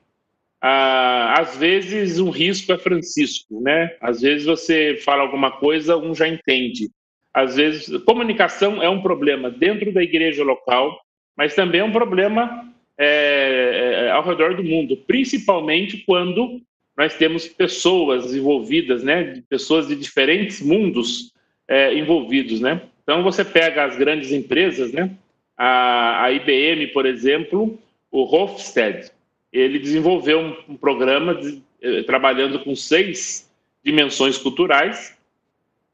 Ah, 0.60 1.34
às 1.38 1.56
vezes, 1.56 2.18
um 2.18 2.30
risco 2.30 2.72
é 2.72 2.78
Francisco, 2.78 3.60
né? 3.60 3.96
Às 4.00 4.20
vezes 4.20 4.46
você 4.46 4.98
fala 5.04 5.22
alguma 5.22 5.52
coisa, 5.52 5.96
um 5.96 6.14
já 6.14 6.26
entende. 6.26 6.90
Às 7.32 7.56
vezes, 7.56 8.02
comunicação 8.04 8.82
é 8.82 8.88
um 8.88 9.02
problema 9.02 9.50
dentro 9.50 9.92
da 9.92 10.02
igreja 10.02 10.42
local, 10.42 11.00
mas 11.36 11.54
também 11.54 11.80
é 11.80 11.84
um 11.84 11.92
problema 11.92 12.73
é, 12.98 14.06
é, 14.06 14.10
ao 14.10 14.22
redor 14.22 14.54
do 14.54 14.64
mundo, 14.64 14.96
principalmente 14.96 15.98
quando 15.98 16.60
nós 16.96 17.14
temos 17.14 17.48
pessoas 17.48 18.34
envolvidas, 18.34 19.02
né, 19.02 19.42
pessoas 19.48 19.88
de 19.88 19.96
diferentes 19.96 20.60
mundos 20.60 21.32
é, 21.66 21.94
envolvidos, 21.94 22.60
né. 22.60 22.82
Então 23.02 23.22
você 23.22 23.44
pega 23.44 23.84
as 23.84 23.96
grandes 23.96 24.30
empresas, 24.32 24.92
né, 24.92 25.10
a, 25.56 26.24
a 26.24 26.32
IBM, 26.32 26.88
por 26.88 27.06
exemplo, 27.06 27.78
o 28.10 28.22
Hofstede, 28.22 29.10
ele 29.52 29.78
desenvolveu 29.78 30.40
um, 30.40 30.72
um 30.72 30.76
programa 30.76 31.34
de, 31.34 31.62
eh, 31.80 32.02
trabalhando 32.02 32.58
com 32.60 32.74
seis 32.74 33.48
dimensões 33.84 34.36
culturais 34.36 35.16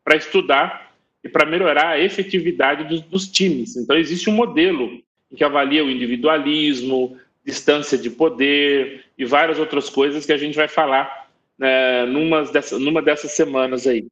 para 0.02 0.16
estudar 0.16 0.94
e 1.22 1.28
para 1.28 1.44
melhorar 1.44 1.88
a 1.88 2.00
efetividade 2.00 2.84
dos, 2.84 3.02
dos 3.02 3.28
times. 3.28 3.76
Então 3.76 3.96
existe 3.98 4.30
um 4.30 4.32
modelo 4.32 5.02
que 5.34 5.44
avalia 5.44 5.84
o 5.84 5.90
individualismo, 5.90 7.16
distância 7.44 7.96
de 7.96 8.10
poder 8.10 9.04
e 9.16 9.24
várias 9.24 9.58
outras 9.58 9.88
coisas 9.88 10.26
que 10.26 10.32
a 10.32 10.36
gente 10.36 10.56
vai 10.56 10.68
falar 10.68 11.28
né, 11.58 12.04
numa, 12.06 12.44
dessa, 12.44 12.78
numa 12.78 13.02
dessas 13.02 13.32
semanas 13.32 13.86
aí. 13.86 14.06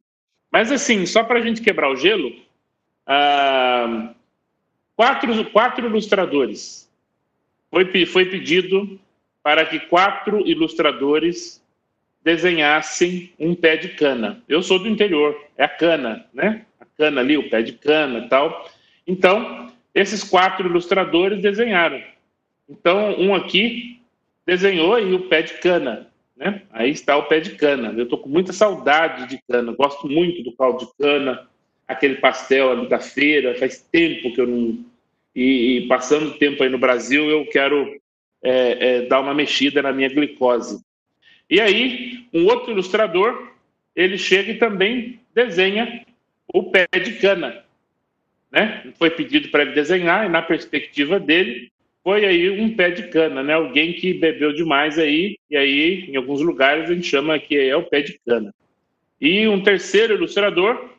Mas 0.51 0.71
assim, 0.71 1.05
só 1.05 1.23
para 1.23 1.39
a 1.39 1.41
gente 1.41 1.61
quebrar 1.61 1.91
o 1.91 1.95
gelo, 1.95 2.31
ah, 3.05 4.13
quatro, 4.95 5.45
quatro 5.51 5.87
ilustradores. 5.87 6.89
Foi, 7.69 8.05
foi 8.05 8.25
pedido 8.25 8.99
para 9.43 9.65
que 9.65 9.79
quatro 9.79 10.45
ilustradores 10.47 11.63
desenhassem 12.23 13.31
um 13.39 13.55
pé 13.55 13.77
de 13.77 13.89
cana. 13.89 14.43
Eu 14.47 14.61
sou 14.61 14.79
do 14.79 14.87
interior, 14.87 15.39
é 15.57 15.63
a 15.63 15.69
cana, 15.69 16.25
né? 16.33 16.65
A 16.79 16.85
cana 16.97 17.21
ali, 17.21 17.37
o 17.37 17.49
pé 17.49 17.61
de 17.61 17.73
cana 17.73 18.19
e 18.19 18.29
tal. 18.29 18.69
Então, 19.07 19.68
esses 19.99 20.23
quatro 20.23 20.67
ilustradores 20.67 21.41
desenharam. 21.41 22.01
Então, 22.69 23.19
um 23.19 23.35
aqui 23.35 23.99
desenhou 24.45 24.95
aí 24.95 25.13
o 25.13 25.27
pé 25.27 25.41
de 25.41 25.55
cana, 25.55 26.07
né? 26.37 26.61
Aí 26.71 26.89
está 26.89 27.17
o 27.17 27.23
pé 27.23 27.41
de 27.41 27.51
cana. 27.51 27.93
Eu 27.97 28.03
estou 28.03 28.17
com 28.17 28.29
muita 28.29 28.53
saudade 28.53 29.27
de 29.27 29.41
cana, 29.45 29.73
gosto 29.73 30.07
muito 30.07 30.41
do 30.41 30.53
caldo 30.53 30.85
de 30.85 30.91
cana, 30.97 31.47
aquele 31.85 32.15
pastel 32.15 32.71
ali 32.71 32.87
da 32.87 32.99
feira, 32.99 33.55
faz 33.55 33.81
tempo 33.91 34.33
que 34.33 34.39
eu 34.39 34.47
não... 34.47 34.85
E, 35.35 35.77
e 35.77 35.87
passando 35.87 36.37
tempo 36.37 36.63
aí 36.63 36.69
no 36.69 36.77
Brasil, 36.77 37.29
eu 37.29 37.45
quero 37.47 37.99
é, 38.41 38.51
é, 38.79 39.01
dar 39.03 39.19
uma 39.19 39.33
mexida 39.33 39.81
na 39.81 39.91
minha 39.91 40.09
glicose. 40.09 40.81
E 41.49 41.59
aí, 41.59 42.25
um 42.33 42.45
outro 42.45 42.71
ilustrador, 42.71 43.51
ele 43.95 44.17
chega 44.17 44.51
e 44.51 44.57
também 44.57 45.19
desenha 45.33 46.05
o 46.53 46.63
pé 46.63 46.87
de 47.03 47.13
cana 47.13 47.63
né? 48.51 48.91
Foi 48.97 49.09
pedido 49.09 49.49
para 49.49 49.63
ele 49.63 49.73
desenhar 49.73 50.25
e 50.25 50.29
na 50.29 50.41
perspectiva 50.41 51.19
dele 51.19 51.71
foi 52.03 52.25
aí 52.25 52.49
um 52.49 52.75
pé 52.75 52.89
de 52.89 53.03
cana, 53.09 53.43
né? 53.43 53.53
Alguém 53.53 53.93
que 53.93 54.13
bebeu 54.13 54.53
demais 54.53 54.97
aí 54.97 55.37
e 55.49 55.57
aí 55.57 56.09
em 56.09 56.15
alguns 56.15 56.41
lugares 56.41 56.89
a 56.89 56.93
gente 56.93 57.07
chama 57.07 57.37
que 57.37 57.57
é 57.57 57.75
o 57.75 57.83
pé 57.83 58.01
de 58.01 58.19
cana. 58.25 58.53
E 59.19 59.47
um 59.47 59.61
terceiro 59.61 60.13
ilustrador, 60.13 60.89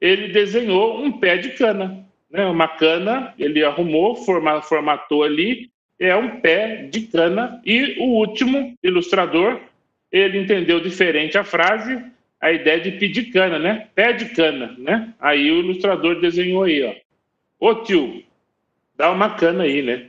ele 0.00 0.28
desenhou 0.28 1.02
um 1.02 1.12
pé 1.12 1.36
de 1.36 1.50
cana, 1.50 2.06
né? 2.30 2.46
Uma 2.46 2.66
cana, 2.66 3.34
ele 3.38 3.62
arrumou, 3.62 4.16
formatou 4.16 5.22
ali, 5.22 5.70
é 5.98 6.16
um 6.16 6.40
pé 6.40 6.88
de 6.90 7.02
cana. 7.02 7.60
E 7.64 7.96
o 7.98 8.04
último 8.04 8.76
ilustrador, 8.82 9.60
ele 10.10 10.38
entendeu 10.38 10.80
diferente 10.80 11.36
a 11.36 11.44
frase 11.44 12.02
a 12.40 12.52
ideia 12.52 12.80
de 12.80 12.92
pedir 12.92 13.30
cana, 13.32 13.58
né? 13.58 13.88
Pé 13.94 14.12
de 14.12 14.26
cana, 14.30 14.74
né? 14.78 15.12
Aí 15.20 15.50
o 15.50 15.60
ilustrador 15.60 16.20
desenhou 16.20 16.62
aí, 16.62 16.82
ó. 16.82 16.94
Ô 17.58 17.74
tio, 17.82 18.24
dá 18.96 19.10
uma 19.10 19.34
cana 19.34 19.64
aí, 19.64 19.82
né? 19.82 20.08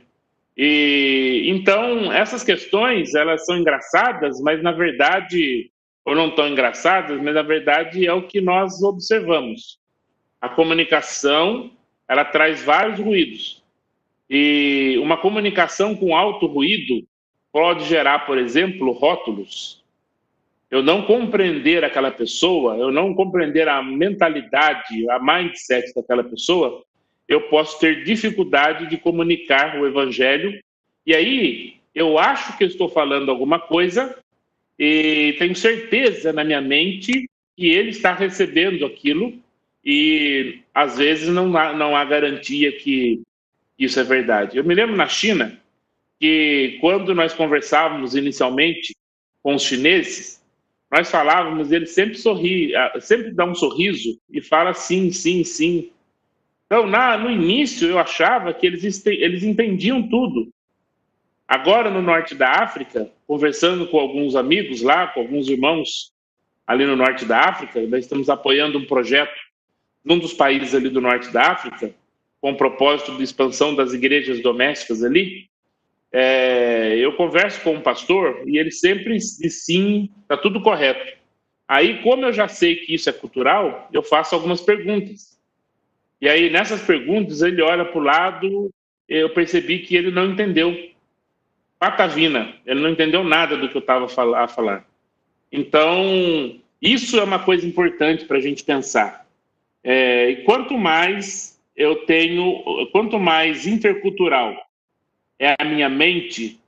E 0.56 1.44
então 1.46 2.12
essas 2.12 2.42
questões 2.42 3.14
elas 3.14 3.44
são 3.44 3.56
engraçadas, 3.56 4.40
mas 4.40 4.62
na 4.62 4.72
verdade 4.72 5.70
ou 6.04 6.16
não 6.16 6.34
tão 6.34 6.48
engraçadas, 6.48 7.20
mas 7.20 7.34
na 7.34 7.42
verdade 7.42 8.06
é 8.06 8.12
o 8.12 8.26
que 8.26 8.40
nós 8.40 8.82
observamos. 8.82 9.78
A 10.40 10.48
comunicação 10.48 11.70
ela 12.08 12.24
traz 12.24 12.62
vários 12.62 12.98
ruídos 12.98 13.62
e 14.28 14.98
uma 15.02 15.18
comunicação 15.18 15.94
com 15.94 16.16
alto 16.16 16.46
ruído 16.46 17.06
pode 17.52 17.84
gerar, 17.84 18.20
por 18.20 18.38
exemplo, 18.38 18.92
rótulos. 18.92 19.81
Eu 20.72 20.82
não 20.82 21.02
compreender 21.02 21.84
aquela 21.84 22.10
pessoa, 22.10 22.78
eu 22.78 22.90
não 22.90 23.12
compreender 23.12 23.68
a 23.68 23.82
mentalidade, 23.82 25.06
a 25.10 25.18
mindset 25.22 25.92
daquela 25.94 26.24
pessoa, 26.24 26.82
eu 27.28 27.42
posso 27.42 27.78
ter 27.78 28.04
dificuldade 28.04 28.88
de 28.88 28.96
comunicar 28.96 29.78
o 29.78 29.86
evangelho. 29.86 30.58
E 31.06 31.14
aí, 31.14 31.74
eu 31.94 32.18
acho 32.18 32.56
que 32.56 32.64
estou 32.64 32.88
falando 32.88 33.30
alguma 33.30 33.60
coisa 33.60 34.16
e 34.78 35.36
tenho 35.38 35.54
certeza 35.54 36.32
na 36.32 36.42
minha 36.42 36.62
mente 36.62 37.28
que 37.54 37.68
ele 37.68 37.90
está 37.90 38.14
recebendo 38.14 38.86
aquilo 38.86 39.34
e 39.84 40.60
às 40.74 40.96
vezes 40.96 41.28
não 41.28 41.54
há, 41.54 41.74
não 41.74 41.94
há 41.94 42.02
garantia 42.02 42.72
que 42.72 43.20
isso 43.78 44.00
é 44.00 44.04
verdade. 44.04 44.56
Eu 44.56 44.64
me 44.64 44.74
lembro 44.74 44.96
na 44.96 45.06
China 45.06 45.60
que 46.18 46.78
quando 46.80 47.14
nós 47.14 47.34
conversávamos 47.34 48.16
inicialmente 48.16 48.94
com 49.42 49.54
os 49.54 49.62
chineses, 49.64 50.41
nós 50.92 51.10
falávamos, 51.10 51.72
ele 51.72 51.86
sempre 51.86 52.18
sorri, 52.18 52.76
ah, 52.76 53.00
sempre 53.00 53.32
dá 53.32 53.46
um 53.46 53.54
sorriso 53.54 54.20
e 54.30 54.42
fala 54.42 54.74
sim, 54.74 55.10
sim, 55.10 55.42
sim. 55.42 55.90
Então, 56.66 56.86
na, 56.86 57.16
no 57.16 57.30
início, 57.30 57.88
eu 57.88 57.98
achava 57.98 58.52
que 58.52 58.66
eles, 58.66 59.06
eles 59.06 59.42
entendiam 59.42 60.06
tudo. 60.06 60.52
Agora, 61.48 61.90
no 61.90 62.02
norte 62.02 62.34
da 62.34 62.50
África, 62.62 63.10
conversando 63.26 63.86
com 63.88 63.98
alguns 63.98 64.36
amigos 64.36 64.82
lá, 64.82 65.06
com 65.06 65.20
alguns 65.20 65.48
irmãos 65.48 66.12
ali 66.66 66.84
no 66.84 66.94
norte 66.94 67.24
da 67.24 67.40
África, 67.40 67.80
nós 67.86 68.04
estamos 68.04 68.28
apoiando 68.28 68.78
um 68.78 68.84
projeto 68.84 69.34
num 70.04 70.18
dos 70.18 70.34
países 70.34 70.74
ali 70.74 70.90
do 70.90 71.00
norte 71.00 71.30
da 71.30 71.52
África, 71.52 71.94
com 72.38 72.52
o 72.52 72.56
propósito 72.56 73.16
de 73.16 73.22
expansão 73.22 73.74
das 73.74 73.94
igrejas 73.94 74.42
domésticas 74.42 75.02
ali, 75.02 75.48
é, 76.12 76.94
eu 76.98 77.14
converso 77.14 77.60
com 77.62 77.72
um 77.72 77.80
pastor 77.80 78.42
e 78.46 78.58
ele 78.58 78.70
sempre 78.70 79.16
diz 79.16 79.64
sim, 79.64 80.10
está 80.22 80.36
tudo 80.36 80.60
correto. 80.60 81.16
Aí, 81.66 82.02
como 82.02 82.26
eu 82.26 82.32
já 82.32 82.46
sei 82.48 82.76
que 82.76 82.94
isso 82.94 83.08
é 83.08 83.12
cultural, 83.12 83.88
eu 83.92 84.02
faço 84.02 84.34
algumas 84.34 84.60
perguntas. 84.60 85.40
E 86.20 86.28
aí, 86.28 86.50
nessas 86.50 86.82
perguntas, 86.82 87.40
ele 87.40 87.62
olha 87.62 87.84
para 87.84 87.98
o 87.98 88.04
lado, 88.04 88.70
eu 89.08 89.30
percebi 89.30 89.78
que 89.78 89.96
ele 89.96 90.10
não 90.10 90.26
entendeu. 90.26 90.76
Patavina, 91.78 92.54
ele 92.66 92.80
não 92.80 92.90
entendeu 92.90 93.24
nada 93.24 93.56
do 93.56 93.68
que 93.68 93.76
eu 93.76 93.80
estava 93.80 94.04
a 94.04 94.48
falar. 94.48 94.86
Então, 95.50 96.60
isso 96.80 97.18
é 97.18 97.24
uma 97.24 97.38
coisa 97.38 97.66
importante 97.66 98.26
para 98.26 98.36
a 98.36 98.40
gente 98.40 98.62
pensar. 98.64 99.26
É, 99.82 100.30
e 100.30 100.36
quanto 100.44 100.76
mais 100.76 101.58
eu 101.74 102.04
tenho, 102.04 102.62
quanto 102.92 103.18
mais 103.18 103.66
intercultural 103.66 104.54
é 105.42 105.56
a 105.58 105.64
minha 105.64 105.88
mente, 105.88 106.60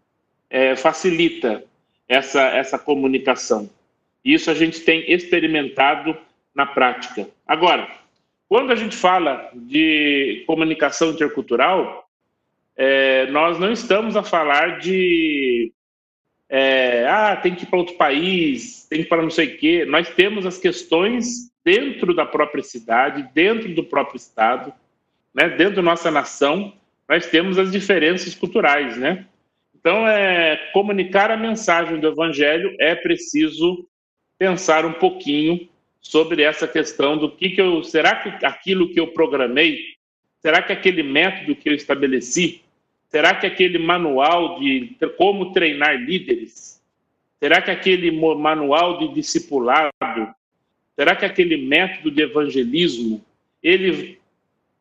é, 0.51 0.75
facilita 0.75 1.65
essa, 2.09 2.43
essa 2.43 2.77
comunicação. 2.77 3.71
Isso 4.25 4.51
a 4.51 4.55
gente 4.55 4.81
tem 4.81 5.09
experimentado 5.13 6.17
na 6.53 6.67
prática. 6.67 7.29
Agora, 7.47 7.89
quando 8.49 8.73
a 8.73 8.75
gente 8.75 8.97
fala 8.97 9.49
de 9.55 10.43
comunicação 10.45 11.11
intercultural, 11.11 12.09
é, 12.77 13.27
nós 13.27 13.61
não 13.61 13.71
estamos 13.71 14.17
a 14.17 14.25
falar 14.25 14.81
de 14.81 15.73
é, 16.49 17.07
ah, 17.09 17.37
tem 17.37 17.55
que 17.55 17.63
ir 17.63 17.67
para 17.67 17.79
outro 17.79 17.97
país, 17.97 18.87
tem 18.89 18.99
que 18.99 19.05
ir 19.05 19.09
para 19.09 19.23
não 19.23 19.31
sei 19.31 19.55
o 19.55 19.57
quê. 19.57 19.85
Nós 19.85 20.09
temos 20.11 20.45
as 20.45 20.59
questões 20.59 21.49
dentro 21.65 22.13
da 22.13 22.27
própria 22.27 22.63
cidade, 22.63 23.29
dentro 23.33 23.73
do 23.73 23.85
próprio 23.85 24.17
estado, 24.17 24.75
né, 25.33 25.49
dentro 25.49 25.77
da 25.77 25.83
nossa 25.83 26.11
nação, 26.11 26.73
nós 27.09 27.27
temos 27.27 27.59
as 27.59 27.71
diferenças 27.71 28.35
culturais, 28.35 28.97
né? 28.97 29.27
Então, 29.75 30.09
é, 30.09 30.57
comunicar 30.73 31.31
a 31.31 31.37
mensagem 31.37 32.01
do 32.01 32.09
Evangelho 32.09 32.75
é 32.81 32.95
preciso 32.95 33.87
pensar 34.39 34.87
um 34.87 34.95
pouquinho 34.95 35.69
sobre 36.01 36.43
essa 36.43 36.67
questão 36.67 37.19
do 37.19 37.31
que, 37.31 37.51
que 37.51 37.61
eu. 37.61 37.83
Será 37.83 38.17
que 38.17 38.47
aquilo 38.47 38.89
que 38.91 38.99
eu 38.99 39.09
programei, 39.09 39.79
será 40.41 40.63
que 40.63 40.73
aquele 40.73 41.03
método 41.03 41.55
que 41.55 41.69
eu 41.69 41.75
estabeleci, 41.75 42.63
será 43.09 43.35
que 43.35 43.47
aquele 43.47 43.79
manual 43.79 44.59
de 44.59 44.97
como 45.19 45.53
treinar 45.53 45.97
líderes, 45.97 46.83
será 47.39 47.61
que 47.61 47.71
aquele 47.71 48.11
manual 48.11 48.99
de 48.99 49.15
discipulado, 49.15 49.93
será 50.97 51.15
que 51.15 51.27
aquele 51.27 51.59
método 51.59 52.11
de 52.11 52.23
evangelismo, 52.23 53.23
ele 53.63 54.19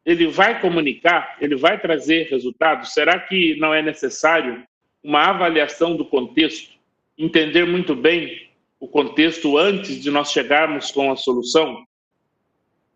ele 0.06 0.28
vai 0.28 0.60
comunicar, 0.60 1.38
ele 1.40 1.56
vai 1.56 1.80
trazer 1.80 2.30
resultados? 2.30 2.94
Será 2.94 3.20
que 3.20 3.56
não 3.58 3.74
é 3.74 3.82
necessário 3.82 4.64
uma 5.04 5.30
avaliação 5.30 5.96
do 5.96 6.06
contexto, 6.06 6.74
entender 7.18 7.66
muito 7.66 7.96
bem 7.96 8.50
o 8.80 8.88
contexto 8.88 9.58
antes 9.58 10.02
de 10.02 10.12
nós 10.12 10.32
chegarmos 10.32 10.92
com 10.92 11.12
a 11.12 11.16
solução? 11.16 11.86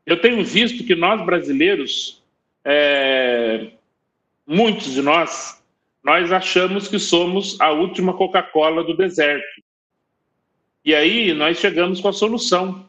Eu 0.06 0.20
tenho 0.20 0.44
visto 0.44 0.84
que 0.86 0.96
nós 0.96 1.26
brasileiros, 1.26 2.24
é, 2.64 3.72
muitos 4.46 4.94
de 4.94 5.02
nós, 5.02 5.62
nós 6.04 6.32
achamos 6.32 6.88
que 6.88 7.00
somos 7.00 7.60
a 7.60 7.72
última 7.72 8.14
Coca-Cola 8.14 8.84
do 8.84 8.96
deserto. 8.96 9.62
E 10.84 10.96
aí 10.96 11.34
nós 11.34 11.58
chegamos 11.58 12.00
com 12.00 12.08
a 12.08 12.14
solução. 12.14 12.88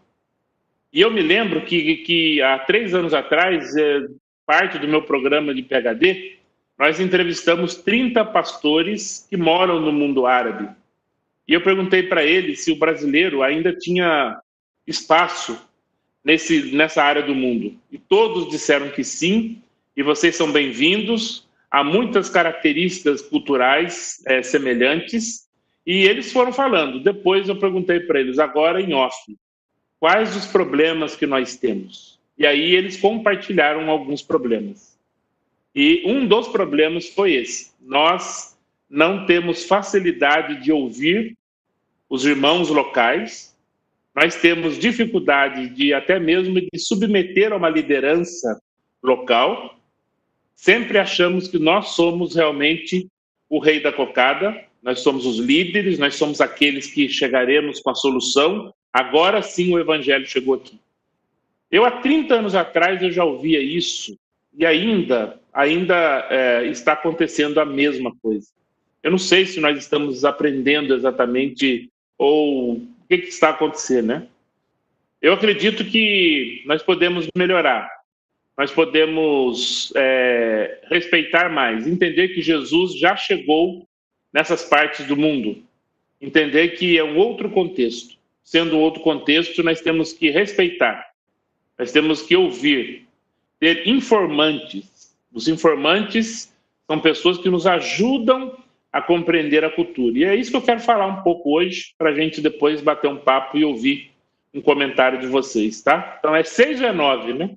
E 0.92 1.00
eu 1.00 1.10
me 1.10 1.20
lembro 1.20 1.64
que, 1.64 1.96
que 1.98 2.42
há 2.42 2.58
três 2.60 2.94
anos 2.94 3.12
atrás, 3.12 3.76
é, 3.76 4.06
parte 4.46 4.78
do 4.78 4.88
meu 4.88 5.02
programa 5.02 5.54
de 5.54 5.62
PHD, 5.62 6.38
nós 6.78 6.98
entrevistamos 7.00 7.74
30 7.74 8.24
pastores 8.26 9.26
que 9.28 9.36
moram 9.36 9.80
no 9.80 9.92
mundo 9.92 10.26
árabe. 10.26 10.68
E 11.46 11.52
eu 11.52 11.62
perguntei 11.62 12.04
para 12.04 12.24
eles 12.24 12.64
se 12.64 12.72
o 12.72 12.78
brasileiro 12.78 13.42
ainda 13.42 13.74
tinha 13.74 14.40
espaço 14.86 15.60
nesse, 16.24 16.74
nessa 16.74 17.02
área 17.02 17.22
do 17.22 17.34
mundo. 17.34 17.76
E 17.90 17.98
todos 17.98 18.50
disseram 18.50 18.90
que 18.90 19.04
sim, 19.04 19.62
e 19.96 20.02
vocês 20.02 20.36
são 20.36 20.52
bem-vindos. 20.52 21.46
Há 21.70 21.84
muitas 21.84 22.30
características 22.30 23.20
culturais 23.20 24.22
é, 24.26 24.42
semelhantes. 24.42 25.48
E 25.86 26.04
eles 26.04 26.32
foram 26.32 26.52
falando. 26.52 27.02
Depois 27.02 27.48
eu 27.48 27.58
perguntei 27.58 28.00
para 28.00 28.20
eles, 28.20 28.38
agora 28.38 28.80
em 28.80 28.94
off, 28.94 29.16
quais 30.00 30.36
os 30.36 30.46
problemas 30.46 31.16
que 31.16 31.26
nós 31.26 31.56
temos. 31.56 32.18
E 32.38 32.46
aí 32.46 32.74
eles 32.74 32.96
compartilharam 32.96 33.90
alguns 33.90 34.22
problemas. 34.22 34.96
E 35.74 36.02
um 36.06 36.26
dos 36.26 36.48
problemas 36.48 37.08
foi 37.08 37.34
esse: 37.34 37.72
nós 37.80 38.56
não 38.88 39.26
temos 39.26 39.64
facilidade 39.64 40.62
de 40.62 40.72
ouvir 40.72 41.36
os 42.08 42.24
irmãos 42.24 42.70
locais, 42.70 43.56
nós 44.14 44.36
temos 44.36 44.78
dificuldade 44.78 45.68
de 45.68 45.92
até 45.92 46.18
mesmo 46.18 46.60
de 46.60 46.78
submeter 46.78 47.52
a 47.52 47.56
uma 47.56 47.68
liderança 47.68 48.60
local. 49.02 49.78
Sempre 50.54 50.98
achamos 50.98 51.46
que 51.46 51.58
nós 51.58 51.90
somos 51.90 52.34
realmente 52.34 53.06
o 53.48 53.60
rei 53.60 53.80
da 53.80 53.92
cocada, 53.92 54.64
nós 54.82 55.00
somos 55.00 55.24
os 55.24 55.38
líderes, 55.38 55.98
nós 55.98 56.16
somos 56.16 56.40
aqueles 56.40 56.86
que 56.92 57.08
chegaremos 57.08 57.80
com 57.80 57.90
a 57.90 57.94
solução, 57.94 58.72
Agora 58.98 59.42
sim 59.42 59.72
o 59.72 59.78
evangelho 59.78 60.26
chegou 60.26 60.54
aqui. 60.54 60.76
Eu 61.70 61.84
há 61.84 62.00
30 62.00 62.34
anos 62.34 62.56
atrás 62.56 63.00
eu 63.00 63.12
já 63.12 63.24
ouvia 63.24 63.62
isso 63.62 64.18
e 64.52 64.66
ainda 64.66 65.38
ainda 65.54 66.26
é, 66.28 66.66
está 66.66 66.94
acontecendo 66.94 67.60
a 67.60 67.64
mesma 67.64 68.12
coisa. 68.20 68.48
Eu 69.00 69.12
não 69.12 69.18
sei 69.18 69.46
se 69.46 69.60
nós 69.60 69.78
estamos 69.78 70.24
aprendendo 70.24 70.94
exatamente 70.94 71.88
ou 72.18 72.72
o 72.72 72.88
que, 73.08 73.18
que 73.18 73.28
está 73.28 73.50
acontecendo, 73.50 74.06
né? 74.06 74.26
Eu 75.22 75.32
acredito 75.32 75.84
que 75.84 76.64
nós 76.66 76.82
podemos 76.82 77.28
melhorar, 77.36 77.88
nós 78.56 78.72
podemos 78.72 79.92
é, 79.94 80.80
respeitar 80.90 81.48
mais, 81.48 81.86
entender 81.86 82.30
que 82.30 82.42
Jesus 82.42 82.98
já 82.98 83.14
chegou 83.14 83.86
nessas 84.32 84.64
partes 84.64 85.06
do 85.06 85.16
mundo, 85.16 85.62
entender 86.20 86.70
que 86.70 86.98
é 86.98 87.04
um 87.04 87.16
outro 87.16 87.48
contexto 87.48 88.17
sendo 88.48 88.78
outro 88.78 89.02
contexto, 89.02 89.62
nós 89.62 89.82
temos 89.82 90.10
que 90.10 90.30
respeitar, 90.30 91.10
nós 91.78 91.92
temos 91.92 92.22
que 92.22 92.34
ouvir, 92.34 93.06
ter 93.60 93.86
informantes. 93.86 95.14
Os 95.30 95.48
informantes 95.48 96.50
são 96.86 96.98
pessoas 96.98 97.36
que 97.36 97.50
nos 97.50 97.66
ajudam 97.66 98.56
a 98.90 99.02
compreender 99.02 99.66
a 99.66 99.70
cultura. 99.70 100.18
E 100.18 100.24
é 100.24 100.34
isso 100.34 100.50
que 100.50 100.56
eu 100.56 100.62
quero 100.62 100.80
falar 100.80 101.06
um 101.06 101.22
pouco 101.22 101.58
hoje, 101.58 101.92
para 101.98 102.08
a 102.08 102.14
gente 102.14 102.40
depois 102.40 102.80
bater 102.80 103.08
um 103.10 103.18
papo 103.18 103.58
e 103.58 103.66
ouvir 103.66 104.12
um 104.54 104.62
comentário 104.62 105.20
de 105.20 105.26
vocês, 105.26 105.82
tá? 105.82 106.16
Então 106.18 106.34
é 106.34 106.42
6 106.42 106.82
a 106.82 106.90
9, 106.90 107.34
né? 107.34 107.50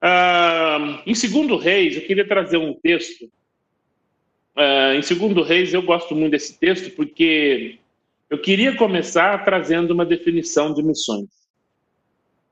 Ah, 0.00 1.00
em 1.06 1.14
Segundo 1.14 1.56
Reis, 1.56 1.94
eu 1.94 2.02
queria 2.02 2.26
trazer 2.26 2.56
um 2.56 2.74
texto. 2.74 3.30
Ah, 4.56 4.96
em 4.96 5.02
Segundo 5.02 5.42
Reis, 5.42 5.72
eu 5.72 5.82
gosto 5.82 6.12
muito 6.16 6.32
desse 6.32 6.58
texto 6.58 6.90
porque 6.96 7.78
eu 8.34 8.38
queria 8.38 8.74
começar 8.74 9.44
trazendo 9.44 9.92
uma 9.92 10.04
definição 10.04 10.74
de 10.74 10.82
missões, 10.82 11.28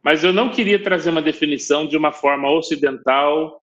mas 0.01 0.23
eu 0.23 0.33
não 0.33 0.49
queria 0.49 0.81
trazer 0.81 1.11
uma 1.11 1.21
definição 1.21 1.89
de 1.89 1.97
uma 1.97 2.13
forma 2.13 2.49
ocidental, 2.53 3.61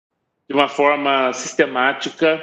de 0.47 0.53
uma 0.53 0.67
forma 0.67 1.33
sistemática, 1.33 2.39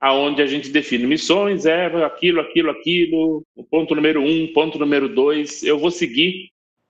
aonde 0.00 0.40
a 0.40 0.46
gente 0.46 0.70
define 0.70 1.06
missões, 1.06 1.66
é 1.66 1.88
aquilo, 2.02 2.40
aquilo, 2.40 2.70
aquilo, 2.70 3.44
o 3.54 3.62
ponto 3.62 3.94
número 3.94 4.22
um, 4.22 4.50
ponto 4.54 4.78
número 4.78 5.14
dois, 5.14 5.62
eu 5.62 5.78
vou 5.78 5.90
seguir 5.90 6.48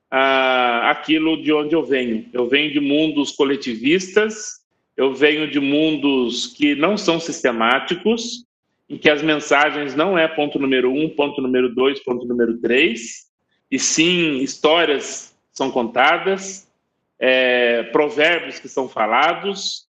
ah, 0.09 0.93
aquilo 0.93 1.43
de 1.43 1.53
onde 1.53 1.75
eu 1.75 1.83
venho. 1.83 2.29
Eu 2.33 2.49
venho 2.49 2.73
de 2.73 2.79
mundos 2.79 3.33
coletivistas, 3.33 4.61
eu 4.97 5.13
venho 5.13 5.51
de 5.51 5.59
mundos 5.59 6.47
que 6.47 6.77
não 6.77 6.97
são 6.97 7.19
sistemáticos, 7.19 8.45
em 8.89 8.99
que 8.99 9.11
as 9.11 9.23
mensagens 9.23 9.95
não 9.95 10.19
é 10.19 10.29
ponto 10.29 10.59
número 10.59 10.93
um, 10.93 11.09
ponto 11.09 11.41
número 11.41 11.75
dois, 11.75 12.01
ponto 12.01 12.27
número 12.27 12.59
três, 12.59 13.31
e 13.71 13.79
sim 13.79 14.39
histórias 14.39 15.37
são 15.53 15.71
contadas, 15.71 16.71
é, 17.19 17.85
provérbios 17.85 18.59
que 18.59 18.69
são 18.69 18.89
falados, 18.89 19.87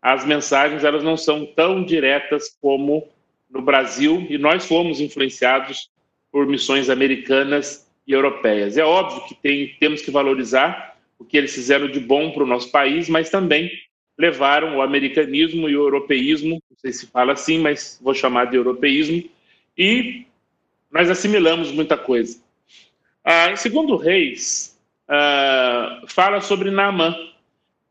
as 0.00 0.24
mensagens 0.24 0.84
elas 0.84 1.02
não 1.02 1.16
são 1.16 1.44
tão 1.44 1.84
diretas 1.84 2.56
como 2.60 3.08
no 3.50 3.62
Brasil 3.62 4.26
e 4.28 4.38
nós 4.38 4.66
fomos 4.66 5.00
influenciados 5.00 5.90
por 6.30 6.46
missões 6.46 6.88
americanas 6.88 7.90
e 8.06 8.12
europeias. 8.12 8.76
É 8.76 8.84
óbvio 8.84 9.26
que 9.26 9.34
tem, 9.34 9.76
temos 9.80 10.02
que 10.02 10.10
valorizar 10.10 10.96
o 11.18 11.24
que 11.24 11.36
eles 11.36 11.54
fizeram 11.54 11.88
de 11.88 11.98
bom 11.98 12.30
para 12.30 12.44
o 12.44 12.46
nosso 12.46 12.70
país, 12.70 13.08
mas 13.08 13.28
também 13.28 13.70
levaram 14.18 14.76
o 14.76 14.82
americanismo 14.82 15.68
e 15.68 15.76
o 15.76 15.84
europeísmo, 15.84 16.60
não 16.70 16.76
sei 16.78 16.92
se 16.92 17.06
fala 17.06 17.32
assim, 17.32 17.58
mas 17.58 17.98
vou 18.02 18.14
chamar 18.14 18.46
de 18.46 18.56
europeísmo, 18.56 19.22
e 19.76 20.26
nós 20.90 21.08
assimilamos 21.08 21.70
muita 21.70 21.96
coisa. 21.96 22.40
Ah, 23.22 23.54
segundo 23.54 23.96
Reis, 23.96 24.78
ah, 25.06 26.02
fala 26.08 26.40
sobre 26.40 26.70
Naamã. 26.70 27.14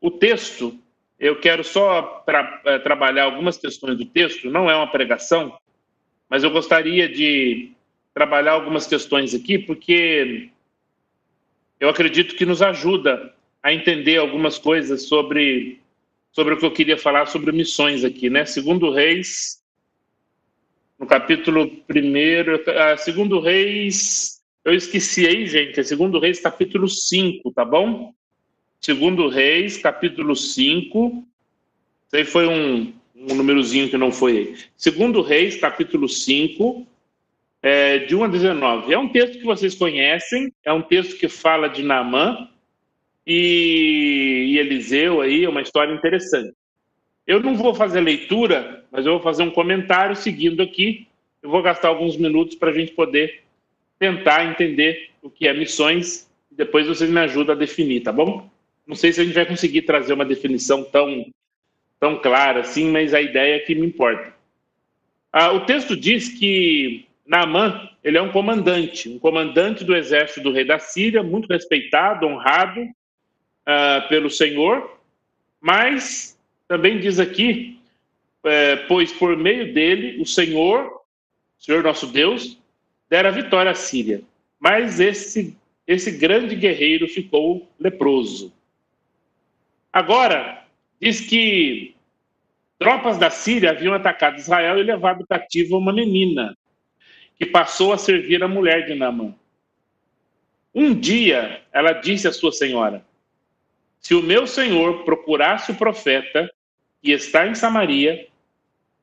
O 0.00 0.10
texto 0.10 0.78
eu 1.18 1.40
quero 1.40 1.64
só 1.64 2.24
eh, 2.64 2.78
trabalhar 2.78 3.24
algumas 3.24 3.58
questões 3.58 3.98
do 3.98 4.04
texto, 4.04 4.48
não 4.48 4.70
é 4.70 4.76
uma 4.76 4.86
pregação, 4.86 5.58
mas 6.30 6.44
eu 6.44 6.50
gostaria 6.50 7.08
de 7.08 7.72
trabalhar 8.14 8.52
algumas 8.52 8.86
questões 8.86 9.34
aqui, 9.34 9.58
porque 9.58 10.48
eu 11.80 11.88
acredito 11.88 12.36
que 12.36 12.46
nos 12.46 12.62
ajuda 12.62 13.34
a 13.60 13.72
entender 13.72 14.16
algumas 14.18 14.58
coisas 14.58 15.08
sobre, 15.08 15.77
sobre 16.38 16.54
o 16.54 16.56
que 16.56 16.64
eu 16.64 16.70
queria 16.70 16.96
falar 16.96 17.26
sobre 17.26 17.50
missões 17.50 18.04
aqui, 18.04 18.30
né? 18.30 18.44
Segundo 18.44 18.92
Reis, 18.92 19.60
no 20.96 21.04
capítulo 21.04 21.68
primeiro, 21.84 22.62
ah, 22.68 22.96
segundo 22.96 23.40
Reis, 23.40 24.40
eu 24.64 24.72
esqueci 24.72 25.26
aí, 25.26 25.48
gente, 25.48 25.80
é 25.80 25.82
segundo 25.82 26.20
Reis, 26.20 26.38
capítulo 26.38 26.86
5, 26.86 27.50
tá 27.50 27.64
bom? 27.64 28.14
Segundo 28.80 29.26
Reis, 29.26 29.78
capítulo 29.78 30.36
5. 30.36 31.26
Isso 32.06 32.16
aí 32.16 32.24
foi 32.24 32.46
um, 32.46 32.94
um 33.16 33.34
númerozinho 33.34 33.90
que 33.90 33.98
não 33.98 34.12
foi. 34.12 34.54
Segundo 34.76 35.22
Reis, 35.22 35.56
capítulo 35.56 36.08
5, 36.08 36.86
é, 37.60 37.98
de 37.98 38.14
1 38.14 38.22
a 38.22 38.28
19. 38.28 38.94
É 38.94 38.98
um 38.98 39.08
texto 39.08 39.40
que 39.40 39.44
vocês 39.44 39.74
conhecem, 39.74 40.52
é 40.64 40.72
um 40.72 40.82
texto 40.82 41.18
que 41.18 41.28
fala 41.28 41.66
de 41.66 41.82
Naamã 41.82 42.48
e, 43.28 44.54
e 44.54 44.58
Eliseu 44.58 45.20
aí, 45.20 45.44
é 45.44 45.48
uma 45.48 45.60
história 45.60 45.92
interessante. 45.92 46.54
Eu 47.26 47.40
não 47.40 47.54
vou 47.54 47.74
fazer 47.74 48.00
leitura, 48.00 48.86
mas 48.90 49.04
eu 49.04 49.12
vou 49.12 49.20
fazer 49.20 49.42
um 49.42 49.50
comentário 49.50 50.16
seguindo 50.16 50.62
aqui. 50.62 51.06
Eu 51.42 51.50
vou 51.50 51.60
gastar 51.60 51.88
alguns 51.88 52.16
minutos 52.16 52.56
para 52.56 52.70
a 52.70 52.72
gente 52.72 52.92
poder 52.92 53.42
tentar 53.98 54.46
entender 54.46 55.10
o 55.22 55.28
que 55.28 55.46
é 55.46 55.52
missões. 55.52 56.26
Depois 56.50 56.86
vocês 56.86 57.10
me 57.10 57.20
ajudam 57.20 57.54
a 57.54 57.58
definir, 57.58 58.00
tá 58.00 58.10
bom? 58.10 58.48
Não 58.86 58.96
sei 58.96 59.12
se 59.12 59.20
a 59.20 59.24
gente 59.24 59.34
vai 59.34 59.44
conseguir 59.44 59.82
trazer 59.82 60.14
uma 60.14 60.24
definição 60.24 60.82
tão, 60.82 61.26
tão 62.00 62.18
clara 62.18 62.60
assim, 62.60 62.90
mas 62.90 63.12
a 63.12 63.20
ideia 63.20 63.56
é 63.56 63.58
que 63.58 63.74
me 63.74 63.86
importa. 63.86 64.32
Ah, 65.30 65.52
o 65.52 65.66
texto 65.66 65.94
diz 65.94 66.30
que 66.30 67.04
Naamã, 67.26 67.90
ele 68.02 68.16
é 68.16 68.22
um 68.22 68.32
comandante, 68.32 69.06
um 69.10 69.18
comandante 69.18 69.84
do 69.84 69.94
exército 69.94 70.40
do 70.40 70.50
rei 70.50 70.64
da 70.64 70.78
Síria, 70.78 71.22
muito 71.22 71.46
respeitado, 71.46 72.26
honrado 72.26 72.88
ah, 73.70 74.06
pelo 74.08 74.30
Senhor, 74.30 74.98
mas 75.60 76.40
também 76.66 76.98
diz 76.98 77.18
aqui, 77.18 77.78
é, 78.42 78.76
pois 78.76 79.12
por 79.12 79.36
meio 79.36 79.74
dele 79.74 80.18
o 80.22 80.24
Senhor, 80.24 81.02
Senhor 81.58 81.82
nosso 81.82 82.06
Deus, 82.06 82.58
dera 83.10 83.30
vitória 83.30 83.70
à 83.70 83.74
Síria. 83.74 84.22
Mas 84.58 85.00
esse, 85.00 85.54
esse 85.86 86.10
grande 86.12 86.56
guerreiro 86.56 87.06
ficou 87.08 87.70
leproso. 87.78 88.50
Agora, 89.92 90.64
diz 90.98 91.20
que 91.20 91.94
tropas 92.78 93.18
da 93.18 93.28
Síria 93.28 93.72
haviam 93.72 93.92
atacado 93.92 94.38
Israel 94.38 94.78
e 94.78 94.82
levado 94.82 95.26
cativa 95.26 95.76
uma 95.76 95.92
menina, 95.92 96.56
que 97.36 97.44
passou 97.44 97.92
a 97.92 97.98
servir 97.98 98.42
a 98.42 98.48
mulher 98.48 98.86
de 98.86 98.94
Naamã. 98.94 99.34
Um 100.74 100.94
dia, 100.94 101.62
ela 101.70 101.92
disse 101.92 102.26
à 102.26 102.32
sua 102.32 102.50
senhora: 102.50 103.06
Se 104.00 104.14
o 104.14 104.22
meu 104.22 104.46
senhor 104.46 105.04
procurasse 105.04 105.72
o 105.72 105.76
profeta 105.76 106.50
que 107.02 107.12
está 107.12 107.46
em 107.46 107.54
Samaria, 107.54 108.28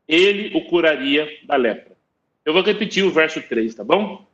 ele 0.08 0.56
o 0.58 0.66
curaria 0.66 1.28
da 1.44 1.56
lepra. 1.56 1.96
Eu 2.44 2.54
vou 2.54 2.62
repetir 2.62 3.04
o 3.04 3.12
verso 3.12 3.42
3, 3.42 3.74
tá 3.76 3.84
bom? 3.84 4.26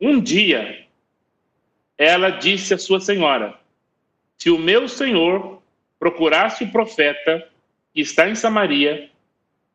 Um 0.00 0.20
dia, 0.20 0.86
ela 1.96 2.30
disse 2.30 2.74
à 2.74 2.78
sua 2.78 3.00
senhora: 3.00 3.58
Se 4.36 4.50
o 4.50 4.58
meu 4.58 4.88
senhor 4.88 5.62
procurasse 5.98 6.64
o 6.64 6.70
profeta 6.70 7.48
que 7.94 8.00
está 8.00 8.28
em 8.28 8.34
Samaria, 8.34 9.10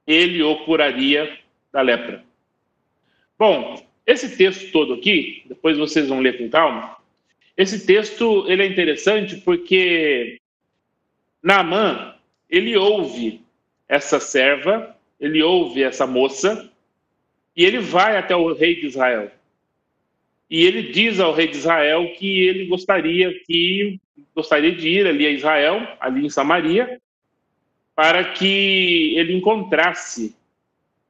ele 0.06 0.43
o 0.43 0.63
curaria 0.65 1.38
da 1.71 1.82
lepra. 1.82 2.23
Bom, 3.38 3.84
esse 4.06 4.36
texto 4.36 4.71
todo 4.71 4.93
aqui, 4.93 5.43
depois 5.47 5.78
vocês 5.78 6.10
vão 6.10 6.19
ler 6.19 6.38
com 6.38 6.49
calma. 6.49 6.97
Esse 7.60 7.86
texto 7.86 8.45
ele 8.48 8.63
é 8.63 8.65
interessante 8.65 9.36
porque 9.36 10.39
Naamã 11.43 12.15
ele 12.50 12.78
ouve 12.78 13.41
essa 13.86 14.17
serva, 14.17 14.95
ele 15.19 15.43
ouve 15.43 15.84
essa 15.84 16.08
moça 16.08 16.72
e 17.54 17.65
ele 17.65 17.80
vai 17.80 18.15
até 18.15 18.34
o 18.34 18.54
rei 18.54 18.80
de 18.80 18.86
Israel. 18.86 19.30
E 20.50 20.65
ele 20.65 20.84
diz 20.93 21.19
ao 21.19 21.34
rei 21.34 21.50
de 21.50 21.58
Israel 21.58 22.13
que 22.17 22.48
ele 22.48 22.65
gostaria 22.65 23.38
que 23.45 24.00
gostaria 24.34 24.72
de 24.72 24.88
ir 24.88 25.06
ali 25.06 25.28
a 25.28 25.32
Israel, 25.32 25.86
ali 26.00 26.26
em 26.26 26.30
Samaria, 26.30 27.02
para 27.93 28.24
que 28.24 29.17
ele 29.17 29.34
encontrasse 29.34 30.34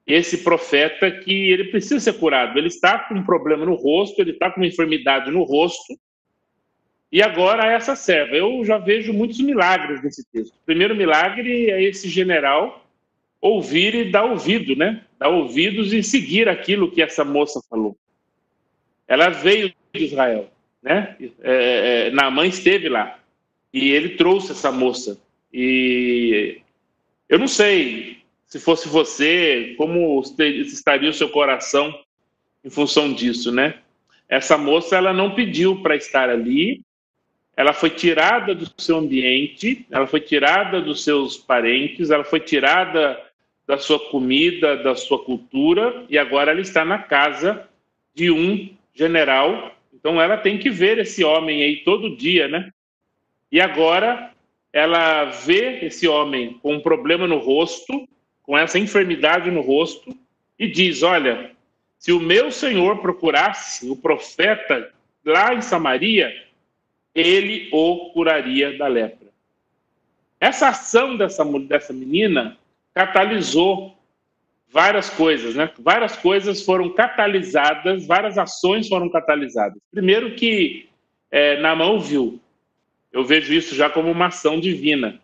esse 0.07 0.39
profeta 0.43 1.11
que 1.11 1.51
ele 1.51 1.65
precisa 1.65 1.99
ser 1.99 2.13
curado. 2.13 2.57
Ele 2.57 2.69
está 2.69 2.97
com 2.97 3.13
um 3.13 3.23
problema 3.23 3.67
no 3.67 3.75
rosto, 3.75 4.19
ele 4.19 4.31
está 4.31 4.49
com 4.49 4.61
uma 4.61 4.67
enfermidade 4.67 5.29
no 5.29 5.43
rosto. 5.43 5.95
E 7.11 7.21
agora 7.21 7.71
essa 7.71 7.95
serva. 7.95 8.35
Eu 8.35 8.63
já 8.63 8.77
vejo 8.77 9.13
muitos 9.13 9.39
milagres 9.39 10.01
nesse 10.03 10.23
texto. 10.31 10.53
O 10.53 10.65
primeiro 10.65 10.95
milagre 10.95 11.69
é 11.69 11.81
esse 11.83 12.07
general 12.07 12.85
ouvir 13.41 13.95
e 13.95 14.11
dar 14.11 14.25
ouvido, 14.25 14.75
né? 14.75 15.03
Dar 15.17 15.29
ouvidos 15.29 15.93
e 15.93 16.03
seguir 16.03 16.47
aquilo 16.47 16.91
que 16.91 17.01
essa 17.01 17.23
moça 17.25 17.61
falou. 17.69 17.97
Ela 19.07 19.29
veio 19.29 19.73
de 19.93 20.03
Israel 20.03 20.51
né? 20.81 21.15
É, 21.41 22.07
é, 22.07 22.11
Naamã 22.11 22.45
esteve 22.45 22.89
lá 22.89 23.19
e 23.73 23.89
ele 23.89 24.09
trouxe 24.15 24.51
essa 24.51 24.71
moça. 24.71 25.19
E 25.53 26.61
eu 27.27 27.37
não 27.37 27.47
sei 27.47 28.19
se 28.45 28.59
fosse 28.59 28.87
você, 28.87 29.75
como 29.77 30.21
estaria 30.21 31.09
o 31.09 31.13
seu 31.13 31.29
coração 31.29 31.93
em 32.63 32.69
função 32.69 33.13
disso, 33.13 33.51
né? 33.51 33.79
Essa 34.27 34.57
moça, 34.57 34.95
ela 34.95 35.13
não 35.13 35.33
pediu 35.33 35.81
para 35.81 35.95
estar 35.95 36.29
ali, 36.29 36.81
ela 37.59 37.73
foi 37.73 37.89
tirada 37.89 38.55
do 38.55 38.67
seu 38.77 38.97
ambiente, 38.97 39.85
ela 39.91 40.07
foi 40.07 40.21
tirada 40.21 40.81
dos 40.81 41.03
seus 41.03 41.37
parentes, 41.37 42.09
ela 42.09 42.23
foi 42.23 42.39
tirada 42.39 43.19
da 43.67 43.77
sua 43.77 43.99
comida, 44.09 44.77
da 44.77 44.95
sua 44.95 45.23
cultura, 45.23 46.05
e 46.09 46.17
agora 46.17 46.51
ela 46.51 46.61
está 46.61 46.85
na 46.85 46.99
casa 46.99 47.67
de 48.15 48.31
um 48.31 48.69
general 48.95 49.75
então 49.99 50.21
ela 50.21 50.37
tem 50.37 50.57
que 50.57 50.69
ver 50.69 50.97
esse 50.97 51.23
homem 51.23 51.61
aí 51.61 51.77
todo 51.83 52.15
dia, 52.15 52.47
né? 52.47 52.71
E 53.51 53.59
agora 53.59 54.31
ela 54.71 55.25
vê 55.25 55.85
esse 55.85 56.07
homem 56.07 56.53
com 56.61 56.75
um 56.75 56.79
problema 56.79 57.27
no 57.27 57.37
rosto, 57.37 58.07
com 58.41 58.57
essa 58.57 58.79
enfermidade 58.79 59.51
no 59.51 59.61
rosto, 59.61 60.15
e 60.57 60.67
diz: 60.67 61.03
Olha, 61.03 61.51
se 61.97 62.13
o 62.13 62.19
meu 62.19 62.49
senhor 62.49 62.99
procurasse 62.99 63.89
o 63.89 63.95
profeta 63.95 64.91
lá 65.25 65.53
em 65.53 65.61
Samaria, 65.61 66.33
ele 67.19 67.69
o 67.71 68.11
curaria 68.11 68.77
da 68.77 68.87
lepra. 68.87 69.29
Essa 70.39 70.69
ação 70.69 71.17
dessa, 71.17 71.43
dessa 71.43 71.91
menina 71.93 72.57
catalisou 72.93 73.97
várias 74.71 75.09
coisas, 75.09 75.55
né? 75.55 75.69
Várias 75.79 76.15
coisas 76.15 76.61
foram 76.63 76.89
catalisadas, 76.93 78.05
várias 78.05 78.37
ações 78.37 78.87
foram 78.87 79.09
catalisadas. 79.09 79.77
Primeiro 79.91 80.35
que 80.35 80.87
é, 81.31 81.59
Namã 81.59 81.97
viu, 81.99 82.39
eu 83.11 83.23
vejo 83.23 83.53
isso 83.53 83.75
já 83.75 83.89
como 83.89 84.11
uma 84.11 84.27
ação 84.27 84.59
divina. 84.59 85.19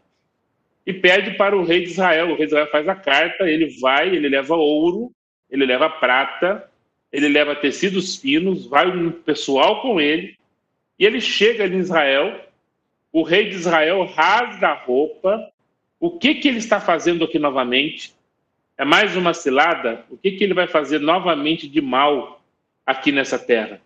e 0.86 0.94
pede 0.94 1.32
para 1.32 1.58
o 1.58 1.64
rei 1.64 1.82
de 1.82 1.90
Israel. 1.90 2.28
O 2.28 2.36
rei 2.36 2.46
de 2.46 2.54
Israel 2.54 2.70
faz 2.70 2.88
a 2.88 2.96
carta, 2.96 3.50
ele 3.50 3.80
vai, 3.80 4.10
ele 4.10 4.30
leva 4.30 4.56
ouro, 4.56 5.12
ele 5.50 5.66
leva 5.66 5.90
prata, 5.90 6.70
ele 7.12 7.28
leva 7.28 7.56
tecidos 7.56 8.18
finos, 8.18 8.68
vai 8.68 8.88
um 8.88 9.12
pessoal 9.12 9.82
com 9.82 10.00
ele, 10.00 10.38
e 10.98 11.06
ele 11.06 11.20
chega 11.20 11.66
em 11.66 11.78
Israel, 11.78 12.40
o 13.12 13.24
rei 13.24 13.50
de 13.50 13.56
Israel 13.56 14.06
rasga 14.06 14.70
a 14.70 14.74
roupa, 14.74 15.52
o 16.00 16.18
que, 16.18 16.36
que 16.36 16.48
ele 16.48 16.58
está 16.58 16.80
fazendo 16.80 17.26
aqui 17.26 17.40
novamente? 17.40 18.14
É 18.78 18.84
mais 18.84 19.16
uma 19.16 19.34
cilada? 19.34 20.06
O 20.10 20.18
que, 20.18 20.32
que 20.32 20.44
ele 20.44 20.54
vai 20.54 20.68
fazer 20.68 21.00
novamente 21.00 21.68
de 21.68 21.82
mal 21.82 22.42
aqui 22.86 23.12
nessa 23.12 23.40
terra? 23.40 23.82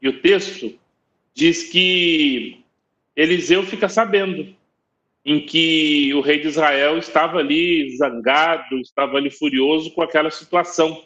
E 0.00 0.08
o 0.08 0.20
texto 0.20 0.78
diz 1.34 1.70
que 1.70 2.64
Eliseu 3.14 3.62
fica 3.62 3.88
sabendo 3.88 4.54
em 5.24 5.40
que 5.40 6.12
o 6.14 6.20
rei 6.20 6.40
de 6.40 6.48
Israel 6.48 6.98
estava 6.98 7.38
ali 7.38 7.96
zangado, 7.96 8.78
estava 8.80 9.16
ali 9.16 9.30
furioso 9.30 9.90
com 9.92 10.02
aquela 10.02 10.30
situação. 10.30 11.04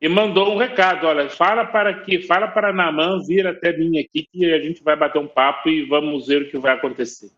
E 0.00 0.08
mandou 0.08 0.52
um 0.52 0.58
recado, 0.58 1.06
olha, 1.06 1.28
fala 1.30 1.64
para 1.64 1.94
que, 2.00 2.22
fala 2.22 2.48
para 2.48 2.72
Naamã 2.72 3.18
vir 3.26 3.46
até 3.46 3.76
mim 3.76 3.98
aqui 3.98 4.28
que 4.30 4.52
a 4.52 4.60
gente 4.60 4.82
vai 4.82 4.94
bater 4.94 5.18
um 5.18 5.26
papo 5.26 5.70
e 5.70 5.86
vamos 5.86 6.26
ver 6.26 6.42
o 6.42 6.50
que 6.50 6.58
vai 6.58 6.74
acontecer. 6.74 7.30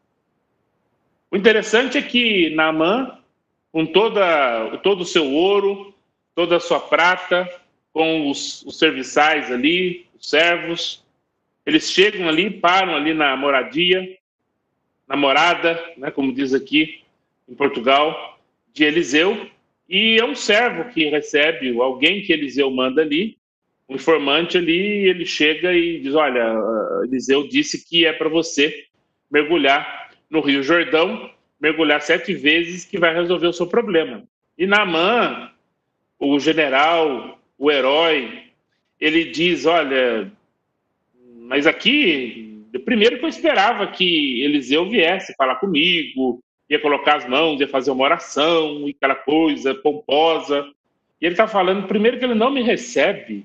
O 1.30 1.36
interessante 1.36 1.98
é 1.98 2.02
que 2.02 2.50
Naamã, 2.54 3.18
com 3.70 3.86
toda, 3.86 4.78
todo 4.78 5.02
o 5.02 5.06
seu 5.06 5.30
ouro, 5.30 5.94
toda 6.34 6.56
a 6.56 6.60
sua 6.60 6.80
prata, 6.80 7.48
com 7.92 8.28
os, 8.28 8.62
os 8.62 8.78
serviçais 8.78 9.52
ali, 9.52 10.06
os 10.18 10.28
servos, 10.28 11.04
eles 11.64 11.90
chegam 11.90 12.28
ali, 12.28 12.50
param 12.50 12.96
ali 12.96 13.12
na 13.12 13.36
moradia, 13.36 14.18
namorada, 15.06 15.82
né, 15.96 16.10
como 16.10 16.32
diz 16.32 16.54
aqui 16.54 17.02
em 17.48 17.54
Portugal, 17.54 18.38
de 18.72 18.84
Eliseu, 18.84 19.48
e 19.88 20.18
é 20.18 20.24
um 20.24 20.34
servo 20.34 20.90
que 20.90 21.08
recebe, 21.08 21.78
alguém 21.80 22.22
que 22.22 22.32
Eliseu 22.32 22.70
manda 22.70 23.02
ali, 23.02 23.38
um 23.88 23.94
informante 23.94 24.58
ali, 24.58 25.08
ele 25.08 25.24
chega 25.24 25.72
e 25.72 26.00
diz: 26.00 26.14
Olha, 26.14 26.54
Eliseu 27.04 27.48
disse 27.48 27.88
que 27.88 28.04
é 28.04 28.12
para 28.12 28.28
você 28.28 28.86
mergulhar 29.30 30.10
no 30.28 30.40
Rio 30.40 30.62
Jordão, 30.62 31.30
mergulhar 31.58 32.02
sete 32.02 32.34
vezes, 32.34 32.84
que 32.84 32.98
vai 32.98 33.14
resolver 33.14 33.46
o 33.46 33.52
seu 33.52 33.66
problema. 33.66 34.24
E 34.58 34.66
Naamã, 34.66 35.50
o 36.18 36.38
general, 36.38 37.40
o 37.56 37.70
herói, 37.70 38.42
ele 39.00 39.24
diz: 39.24 39.64
Olha, 39.64 40.30
mas 41.46 41.66
aqui 41.66 42.48
primeiro 42.84 43.18
que 43.18 43.24
eu 43.24 43.28
esperava 43.28 43.86
que 43.86 44.42
Eliseu 44.42 44.88
viesse 44.88 45.34
falar 45.36 45.56
comigo, 45.56 46.42
ia 46.68 46.80
colocar 46.80 47.16
as 47.16 47.28
mãos, 47.28 47.60
ia 47.60 47.68
fazer 47.68 47.90
uma 47.90 48.04
oração, 48.04 48.88
e 48.88 48.90
aquela 48.90 49.14
coisa 49.14 49.74
pomposa. 49.74 50.70
E 51.20 51.26
ele 51.26 51.34
está 51.34 51.48
falando, 51.48 51.86
primeiro, 51.86 52.18
que 52.18 52.24
ele 52.24 52.34
não 52.34 52.50
me 52.50 52.62
recebe, 52.62 53.44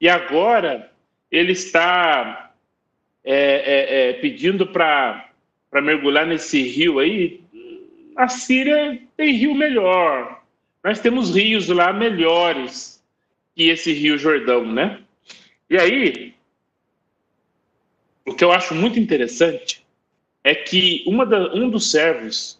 e 0.00 0.08
agora 0.08 0.92
ele 1.30 1.52
está 1.52 2.52
é, 3.24 3.34
é, 3.34 4.10
é, 4.10 4.12
pedindo 4.14 4.66
para 4.66 5.30
mergulhar 5.82 6.26
nesse 6.26 6.62
rio 6.62 6.98
aí. 6.98 7.40
A 8.14 8.28
Síria 8.28 9.00
tem 9.16 9.32
rio 9.32 9.54
melhor. 9.54 10.42
Nós 10.84 11.00
temos 11.00 11.34
rios 11.34 11.68
lá 11.68 11.92
melhores 11.92 13.02
que 13.54 13.68
esse 13.68 13.92
rio 13.92 14.18
Jordão, 14.18 14.64
né? 14.64 15.00
E 15.68 15.76
aí, 15.76 16.34
o 18.24 18.34
que 18.34 18.44
eu 18.44 18.52
acho 18.52 18.74
muito 18.74 18.98
interessante 18.98 19.85
é 20.46 20.54
que 20.54 21.04
da, 21.28 21.52
um 21.52 21.68
dos 21.68 21.90
servos 21.90 22.56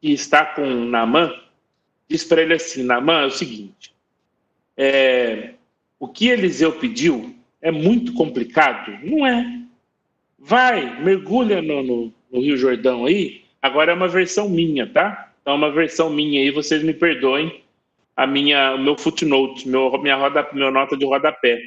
que 0.00 0.12
está 0.12 0.46
com 0.46 0.64
Naamã 0.64 1.34
diz 2.08 2.22
para 2.22 2.40
ele 2.40 2.54
assim: 2.54 2.84
Naamã, 2.84 3.22
é 3.22 3.26
o 3.26 3.30
seguinte, 3.32 3.92
é, 4.76 5.54
o 5.98 6.06
que 6.06 6.28
Eliseu 6.28 6.74
pediu 6.74 7.34
é 7.60 7.72
muito 7.72 8.14
complicado? 8.14 8.92
Não 9.02 9.26
é. 9.26 9.44
Vai, 10.38 11.02
mergulha 11.02 11.60
no, 11.60 11.82
no, 11.82 12.14
no 12.30 12.40
Rio 12.40 12.56
Jordão 12.56 13.06
aí. 13.06 13.42
Agora 13.60 13.90
é 13.90 13.94
uma 13.96 14.06
versão 14.06 14.48
minha, 14.48 14.86
tá? 14.86 15.32
Então, 15.42 15.54
é 15.54 15.56
uma 15.56 15.72
versão 15.72 16.08
minha 16.08 16.40
aí, 16.40 16.52
vocês 16.52 16.80
me 16.84 16.94
perdoem 16.94 17.60
a 18.16 18.24
minha, 18.24 18.76
o 18.76 18.78
meu 18.78 18.96
footnote, 18.96 19.68
meu, 19.68 19.90
minha, 20.00 20.14
roda, 20.14 20.48
minha 20.52 20.70
nota 20.70 20.96
de 20.96 21.04
rodapé. 21.04 21.60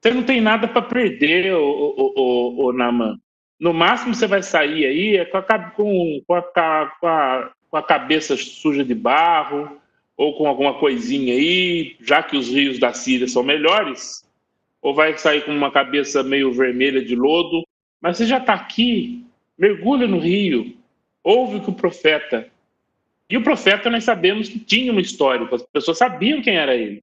Você 0.00 0.10
não 0.10 0.22
tem 0.22 0.40
nada 0.40 0.66
para 0.66 0.80
perder, 0.80 1.54
o, 1.54 1.60
o, 1.60 2.12
o, 2.16 2.64
o 2.68 2.72
Naman. 2.72 3.20
No 3.58 3.72
máximo 3.72 4.14
você 4.14 4.26
vai 4.26 4.42
sair 4.42 4.86
aí 4.86 5.16
é 5.16 5.24
com, 5.24 5.36
a, 5.36 5.42
com, 5.42 6.22
com, 6.26 6.34
a, 6.34 6.92
com, 7.00 7.76
a, 7.76 7.82
cabeça 7.82 8.36
suja 8.36 8.84
de 8.84 8.94
barro 8.94 9.80
ou 10.16 10.36
com 10.36 10.46
alguma 10.46 10.74
coisinha 10.74 11.34
aí, 11.34 11.96
já 12.00 12.22
que 12.22 12.36
os 12.36 12.48
rios 12.48 12.78
da 12.78 12.92
Síria 12.92 13.26
são 13.26 13.42
melhores, 13.42 14.24
ou 14.80 14.94
vai 14.94 15.16
sair 15.18 15.44
com 15.44 15.52
uma 15.52 15.70
cabeça 15.70 16.22
meio 16.22 16.52
vermelha 16.52 17.04
de 17.04 17.14
lodo, 17.14 17.66
mas 18.00 18.16
você 18.16 18.26
já 18.26 18.38
está 18.38 18.54
aqui, 18.54 19.24
mergulha 19.56 20.06
no 20.06 20.18
rio, 20.18 20.76
ouve 21.22 21.60
que 21.60 21.70
o 21.70 21.74
profeta. 21.74 22.48
E 23.30 23.36
o 23.36 23.42
profeta 23.42 23.90
nós 23.90 24.04
sabemos 24.04 24.48
que 24.48 24.58
tinha 24.58 24.90
uma 24.90 25.00
história, 25.00 25.48
as 25.52 25.62
pessoas 25.62 25.98
sabiam 25.98 26.42
quem 26.42 26.56
era 26.56 26.74
ele. 26.74 27.02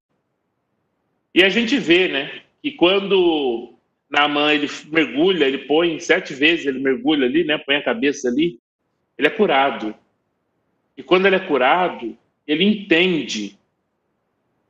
E 1.34 1.44
a 1.44 1.50
gente 1.50 1.78
vê, 1.78 2.08
né? 2.08 2.42
E 2.64 2.72
quando 2.72 3.75
Naaman 4.16 4.54
ele 4.54 4.70
mergulha, 4.92 5.46
ele 5.46 5.60
põe 5.60 6.00
sete 6.00 6.34
vezes, 6.34 6.66
ele 6.66 6.80
mergulha 6.80 7.26
ali, 7.26 7.44
né? 7.44 7.58
Põe 7.58 7.76
a 7.76 7.84
cabeça 7.84 8.30
ali, 8.30 8.60
ele 9.18 9.28
é 9.28 9.32
curado. 9.32 9.94
E 10.98 11.04
quando 11.04 11.26
ele 11.26 11.36
é 11.36 11.40
curado, 11.40 12.18
ele 12.48 12.64
entende. 12.64 13.58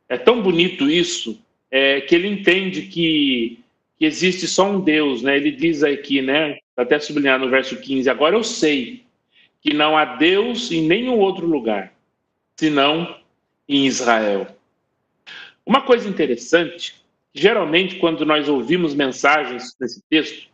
É 0.10 0.18
tão 0.18 0.42
bonito 0.42 0.90
isso, 0.90 1.40
é, 1.70 2.02
que 2.02 2.16
ele 2.16 2.28
entende 2.28 2.84
que, 2.84 3.60
que 3.98 4.06
existe 4.06 4.48
só 4.48 4.70
um 4.70 4.80
Deus, 4.80 5.22
né? 5.22 5.38
Ele 5.38 5.52
diz 5.52 5.84
aqui, 5.84 6.22
né? 6.22 6.58
Até 6.76 7.00
sublinhar 7.00 7.40
no 7.40 7.50
verso 7.50 7.80
15: 7.80 8.10
Agora 8.10 8.36
eu 8.36 8.44
sei 8.44 9.04
que 9.62 9.74
não 9.74 9.98
há 9.98 10.06
Deus 10.06 10.72
em 10.72 10.88
nenhum 10.88 11.20
outro 11.20 11.46
lugar, 11.46 11.94
senão 12.56 13.20
em 13.68 13.86
Israel. 13.86 14.48
Uma 15.66 15.82
coisa 15.82 16.08
interessante 16.08 16.96
Geralmente, 17.38 17.98
quando 17.98 18.26
nós 18.26 18.48
ouvimos 18.48 18.96
mensagens 18.96 19.76
nesse 19.78 20.02
texto, 20.10 20.48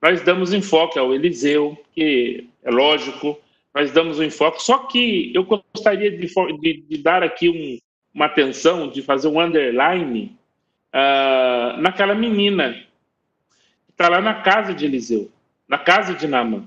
nós 0.00 0.22
damos 0.22 0.52
enfoque 0.52 0.96
ao 0.96 1.12
Eliseu, 1.12 1.76
que 1.92 2.48
é 2.62 2.70
lógico, 2.70 3.36
nós 3.74 3.90
damos 3.90 4.20
um 4.20 4.22
enfoque, 4.22 4.62
só 4.62 4.78
que 4.86 5.32
eu 5.34 5.44
gostaria 5.44 6.08
de, 6.08 6.28
de, 6.60 6.84
de 6.88 7.02
dar 7.02 7.24
aqui 7.24 7.48
um, 7.48 7.78
uma 8.14 8.26
atenção, 8.26 8.88
de 8.88 9.02
fazer 9.02 9.26
um 9.26 9.40
underline 9.40 10.38
uh, 10.94 11.80
naquela 11.80 12.14
menina 12.14 12.74
que 13.86 13.90
está 13.90 14.08
lá 14.08 14.20
na 14.20 14.34
casa 14.34 14.72
de 14.72 14.84
Eliseu, 14.84 15.28
na 15.68 15.78
casa 15.78 16.14
de 16.14 16.28
Naamã. 16.28 16.64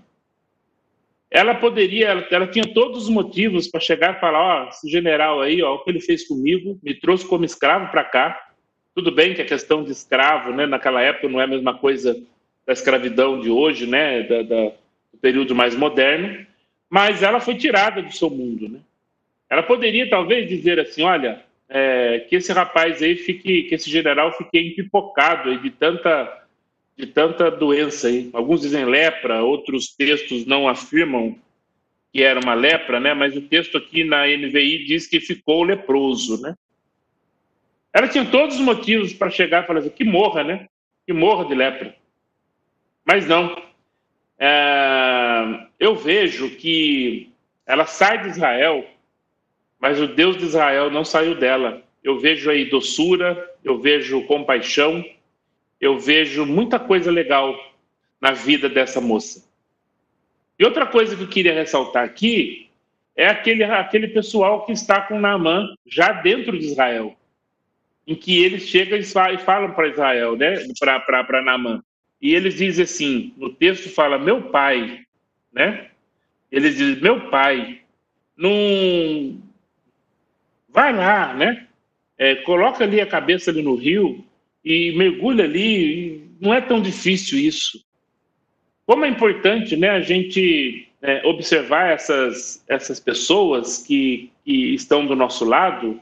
Ela 1.32 1.56
poderia, 1.56 2.10
ela, 2.10 2.28
ela 2.30 2.47
tinha 2.47 2.73
todos 2.73 3.04
os 3.04 3.10
motivos 3.10 3.69
para 3.69 3.80
chegar 3.80 4.17
e 4.17 4.19
falar: 4.19 4.39
Ó, 4.39 4.65
oh, 4.65 4.69
esse 4.69 4.89
general 4.89 5.41
aí, 5.41 5.63
ó, 5.63 5.76
o 5.76 5.84
que 5.86 5.89
ele 5.89 6.02
fez 6.02 6.28
comigo, 6.28 6.78
me 6.84 6.93
trouxe 6.93 7.26
como 7.26 7.45
escravo 7.45 7.89
para 7.89 8.04
cá, 8.04 8.52
tudo 8.95 9.12
bem 9.12 9.34
que 9.34 9.41
a 9.41 9.45
questão 9.45 9.84
de 9.84 9.91
escravo, 9.91 10.51
né, 10.51 10.65
naquela 10.65 11.01
época 11.01 11.29
não 11.29 11.41
é 11.41 11.45
a 11.45 11.47
mesma 11.47 11.77
coisa 11.77 12.21
da 12.65 12.73
escravidão 12.73 13.39
de 13.39 13.49
hoje, 13.49 13.88
né, 13.88 14.23
da, 14.23 14.41
da, 14.43 14.65
do 14.65 15.17
período 15.21 15.56
mais 15.56 15.75
moderno, 15.75 16.45
mas 16.89 17.23
ela 17.23 17.39
foi 17.39 17.56
tirada 17.56 18.01
do 18.01 18.12
seu 18.12 18.29
mundo, 18.29 18.69
né? 18.69 18.79
Ela 19.49 19.63
poderia 19.63 20.10
talvez 20.10 20.47
dizer 20.47 20.79
assim, 20.79 21.03
olha, 21.03 21.43
é, 21.69 22.19
que 22.29 22.36
esse 22.36 22.51
rapaz 22.51 23.01
aí 23.01 23.15
fique, 23.15 23.63
que 23.63 23.75
esse 23.75 23.89
general 23.89 24.32
fique 24.38 24.60
empipocado 24.60 25.49
aí 25.49 25.58
de 25.58 25.69
tanta 25.71 26.41
de 26.95 27.08
tanta 27.08 27.49
doença 27.49 28.08
aí. 28.08 28.29
Alguns 28.34 28.62
dizem 28.62 28.86
lepra, 28.86 29.41
outros 29.41 29.95
textos 29.95 30.45
não 30.45 30.67
afirmam 30.67 31.36
que 32.12 32.21
era 32.21 32.39
uma 32.39 32.53
lepra, 32.53 32.99
né? 32.99 33.15
Mas 33.15 33.36
o 33.36 33.41
texto 33.41 33.77
aqui 33.77 34.03
na 34.03 34.27
NVI 34.27 34.86
diz 34.86 35.08
que 35.08 35.19
ficou 35.19 35.63
leproso, 35.63 36.39
né? 36.41 36.56
Ela 37.93 38.08
tinha 38.08 38.25
todos 38.25 38.56
os 38.56 38.62
motivos 38.62 39.13
para 39.13 39.29
chegar 39.29 39.63
e 39.63 39.67
falar 39.67 39.79
assim, 39.79 39.89
que 39.89 40.03
morra, 40.03 40.43
né? 40.43 40.67
Que 41.06 41.13
morra 41.13 41.45
de 41.45 41.53
lepra. 41.53 41.95
Mas 43.06 43.27
não. 43.27 43.56
É, 44.39 45.67
eu 45.79 45.95
vejo 45.95 46.49
que 46.56 47.32
ela 47.67 47.86
sai 47.86 48.23
de 48.23 48.29
Israel, 48.29 48.84
mas 49.79 50.01
o 50.01 50.08
Deus 50.08 50.38
de 50.38 50.45
Israel 50.45 50.89
não 50.89 51.06
saiu 51.06 51.36
dela. 51.36 51.84
Eu 52.03 52.19
vejo 52.19 52.49
aí 52.49 52.65
doçura, 52.65 53.51
eu 53.63 53.79
vejo 53.79 54.25
compaixão, 54.25 55.06
eu 55.79 55.99
vejo 55.99 56.45
muita 56.45 56.79
coisa 56.79 57.12
legal 57.12 57.56
na 58.19 58.32
vida 58.32 58.67
dessa 58.67 58.99
moça. 58.99 59.47
E 60.58 60.65
outra 60.65 60.88
coisa 60.88 61.15
que 61.15 61.23
eu 61.23 61.27
queria 61.27 61.53
ressaltar 61.53 62.03
aqui 62.03 62.69
é 63.15 63.27
aquele, 63.27 63.63
aquele 63.63 64.08
pessoal 64.08 64.65
que 64.65 64.71
está 64.71 65.01
com 65.01 65.19
Naamã 65.19 65.75
já 65.86 66.12
dentro 66.12 66.58
de 66.58 66.65
Israel 66.65 67.15
em 68.05 68.15
que 68.15 68.43
eles 68.43 68.63
chegam 68.63 68.97
e 68.97 69.03
falam 69.03 69.71
para 69.71 69.87
Israel, 69.87 70.35
né, 70.35 70.55
para 70.79 71.41
Naamã. 71.41 71.81
E 72.21 72.33
eles 72.33 72.55
dizem 72.55 72.83
assim, 72.83 73.33
no 73.37 73.49
texto 73.49 73.89
fala, 73.89 74.17
meu 74.17 74.43
pai, 74.43 75.03
né? 75.53 75.89
Eles 76.53 76.77
dizem: 76.77 77.01
Meu 77.01 77.31
pai, 77.31 77.81
não. 78.37 79.41
Vai 80.69 80.93
lá, 80.93 81.33
né? 81.33 81.67
É, 82.15 82.35
coloca 82.35 82.83
ali 82.83 83.01
a 83.01 83.07
cabeça 83.07 83.49
ali 83.49 83.63
no 83.63 83.73
rio 83.73 84.23
e 84.63 84.91
mergulha 84.95 85.45
ali. 85.45 86.29
Não 86.39 86.53
é 86.53 86.61
tão 86.61 86.79
difícil 86.79 87.39
isso. 87.39 87.83
Como 88.85 89.03
é 89.03 89.07
importante 89.07 89.75
né, 89.75 89.89
a 89.89 90.01
gente 90.01 90.89
é, 91.01 91.25
observar 91.25 91.91
essas, 91.91 92.63
essas 92.67 92.99
pessoas 92.99 93.79
que, 93.79 94.29
que 94.45 94.75
estão 94.75 95.07
do 95.07 95.15
nosso 95.15 95.45
lado 95.45 95.99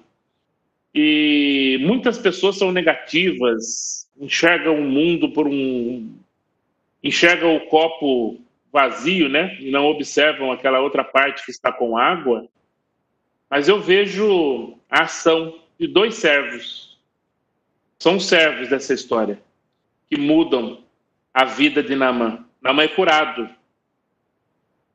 e 0.94 1.78
muitas 1.82 2.18
pessoas 2.18 2.58
são 2.58 2.72
negativas, 2.72 4.10
enxergam 4.20 4.76
o 4.76 4.84
mundo 4.84 5.32
por 5.32 5.48
um. 5.48 6.14
enxergam 7.02 7.56
o 7.56 7.68
copo 7.68 8.42
vazio, 8.72 9.30
né? 9.30 9.58
E 9.60 9.72
não 9.72 9.86
observam 9.86 10.52
aquela 10.52 10.80
outra 10.80 11.04
parte 11.04 11.46
que 11.46 11.52
está 11.52 11.72
com 11.72 11.98
água. 11.98 12.48
Mas 13.50 13.68
eu 13.68 13.82
vejo 13.82 14.78
a 14.90 15.04
ação 15.04 15.60
de 15.80 15.88
dois 15.88 16.16
servos. 16.16 17.00
São 18.00 18.20
servos 18.20 18.70
dessa 18.70 18.94
história 18.94 19.42
que 20.10 20.18
mudam 20.18 20.84
a 21.34 21.46
vida 21.46 21.82
de 21.82 21.96
Namã. 21.96 22.46
Namã 22.62 22.84
é 22.84 22.88
curado. 22.88 23.50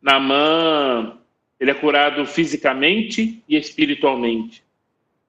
Namã, 0.01 1.19
ele 1.59 1.71
é 1.71 1.75
curado 1.75 2.25
fisicamente 2.27 3.43
e 3.49 3.57
espiritualmente. 3.57 4.66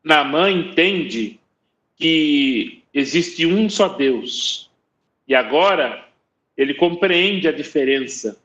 Namã 0.03 0.49
entende 0.49 1.39
que 1.95 2.83
existe 2.93 3.45
um 3.45 3.69
só 3.69 3.89
Deus. 3.89 4.69
E 5.27 5.35
agora 5.35 6.05
ele 6.55 6.73
compreende 6.73 7.47
a 7.47 7.51
diferença 7.51 8.41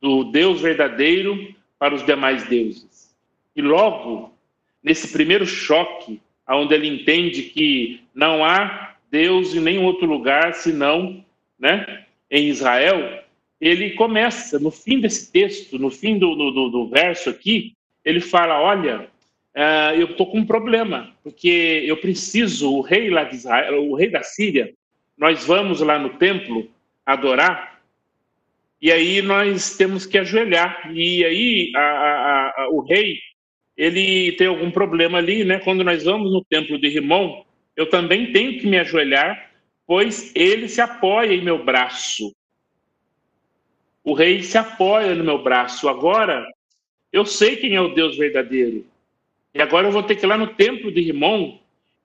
do 0.00 0.24
Deus 0.24 0.60
verdadeiro 0.60 1.54
para 1.78 1.94
os 1.94 2.04
demais 2.04 2.46
deuses. 2.48 3.14
E 3.54 3.62
logo, 3.62 4.32
nesse 4.82 5.12
primeiro 5.12 5.46
choque, 5.46 6.20
onde 6.48 6.74
ele 6.74 6.86
entende 6.86 7.42
que 7.42 8.02
não 8.14 8.44
há 8.44 8.94
Deus 9.10 9.54
em 9.54 9.60
nenhum 9.60 9.84
outro 9.84 10.06
lugar 10.06 10.54
senão 10.54 11.24
né, 11.58 12.04
em 12.30 12.48
Israel, 12.48 13.24
ele 13.60 13.92
começa, 13.92 14.58
no 14.58 14.70
fim 14.70 15.00
desse 15.00 15.32
texto, 15.32 15.78
no 15.78 15.90
fim 15.90 16.18
do, 16.18 16.34
do, 16.34 16.68
do 16.68 16.88
verso 16.88 17.30
aqui, 17.30 17.72
ele 18.04 18.20
fala: 18.20 18.60
Olha, 18.60 19.08
uh, 19.56 19.94
eu 19.98 20.10
estou 20.10 20.30
com 20.30 20.38
um 20.38 20.46
problema, 20.46 21.12
porque 21.22 21.82
eu 21.86 21.96
preciso, 21.96 22.72
o 22.72 22.82
rei 22.82 23.08
lá 23.10 23.24
de 23.24 23.36
Israel, 23.36 23.82
o 23.82 23.94
rei 23.94 24.10
da 24.10 24.22
Síria, 24.22 24.72
nós 25.16 25.44
vamos 25.44 25.80
lá 25.80 25.98
no 25.98 26.10
templo 26.10 26.68
adorar, 27.04 27.80
e 28.80 28.92
aí 28.92 29.22
nós 29.22 29.76
temos 29.76 30.04
que 30.04 30.18
ajoelhar, 30.18 30.92
e 30.94 31.24
aí 31.24 31.72
a, 31.74 31.80
a, 31.80 32.54
a, 32.62 32.68
o 32.70 32.80
rei, 32.80 33.18
ele 33.76 34.32
tem 34.32 34.46
algum 34.46 34.70
problema 34.70 35.18
ali, 35.18 35.44
né? 35.44 35.58
Quando 35.60 35.82
nós 35.82 36.04
vamos 36.04 36.32
no 36.32 36.44
templo 36.44 36.78
de 36.78 36.88
Rimon, 36.88 37.42
eu 37.74 37.88
também 37.88 38.32
tenho 38.32 38.58
que 38.58 38.66
me 38.66 38.78
ajoelhar, 38.78 39.50
pois 39.86 40.32
ele 40.34 40.68
se 40.68 40.80
apoia 40.80 41.32
em 41.32 41.42
meu 41.42 41.62
braço. 41.62 42.34
O 44.02 44.14
rei 44.14 44.42
se 44.42 44.56
apoia 44.56 45.14
no 45.14 45.24
meu 45.24 45.42
braço. 45.42 45.88
Agora, 45.88 46.46
eu 47.12 47.26
sei 47.26 47.56
quem 47.56 47.74
é 47.74 47.80
o 47.80 47.94
Deus 47.94 48.16
verdadeiro. 48.16 48.86
E 49.56 49.62
agora 49.62 49.88
eu 49.88 49.92
vou 49.92 50.02
ter 50.02 50.16
que 50.16 50.26
ir 50.26 50.28
lá 50.28 50.36
no 50.36 50.48
templo 50.48 50.92
de 50.92 51.00
Rimon, 51.00 51.58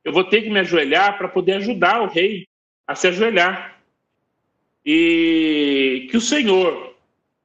eu 0.05 0.13
vou 0.13 0.23
ter 0.23 0.41
que 0.41 0.49
me 0.49 0.61
ajoelhar 0.61 1.17
para 1.17 1.27
poder 1.27 1.55
ajudar 1.55 2.01
o 2.01 2.07
rei 2.07 2.47
a 2.87 2.95
se 2.95 3.09
ajoelhar. 3.09 3.77
E 4.85 6.07
que 6.09 6.15
o 6.15 6.21
Senhor 6.21 6.95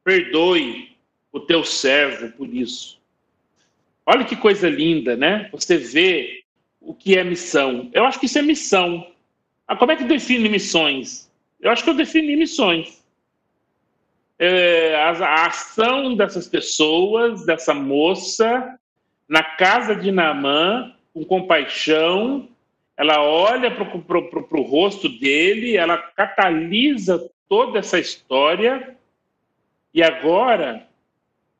perdoe 0.05 0.97
o 1.33 1.41
teu 1.41 1.65
servo 1.65 2.31
por 2.37 2.49
isso. 2.55 3.01
Olha 4.07 4.25
que 4.25 4.37
coisa 4.37 4.69
linda, 4.69 5.17
né? 5.17 5.49
Você 5.51 5.77
vê 5.77 6.45
o 6.81 6.95
que 6.95 7.19
é 7.19 7.25
missão. 7.25 7.91
Eu 7.93 8.05
acho 8.05 8.21
que 8.21 8.27
isso 8.27 8.39
é 8.39 8.43
missão. 8.43 9.13
Ah, 9.67 9.75
como 9.75 9.91
é 9.91 9.97
que 9.97 10.05
define 10.05 10.49
missões? 10.49 11.29
Eu 11.61 11.73
acho 11.73 11.83
que 11.83 11.91
eu 11.91 11.95
defini 11.95 12.37
missões. 12.37 13.05
É, 14.39 14.95
a, 14.95 15.11
a 15.11 15.47
ação 15.47 16.15
dessas 16.15 16.47
pessoas, 16.47 17.45
dessa 17.45 17.75
moça, 17.75 18.79
na 19.29 19.43
casa 19.43 19.95
de 19.95 20.11
Naamã, 20.11 20.95
com 21.13 21.25
compaixão, 21.25 22.49
ela 22.97 23.23
olha 23.23 23.71
para 23.71 24.59
o 24.59 24.63
rosto 24.63 25.09
dele, 25.09 25.77
ela 25.77 25.99
catalisa 25.99 27.31
toda 27.49 27.79
essa 27.79 27.99
história, 27.99 28.97
e 29.93 30.03
agora 30.03 30.87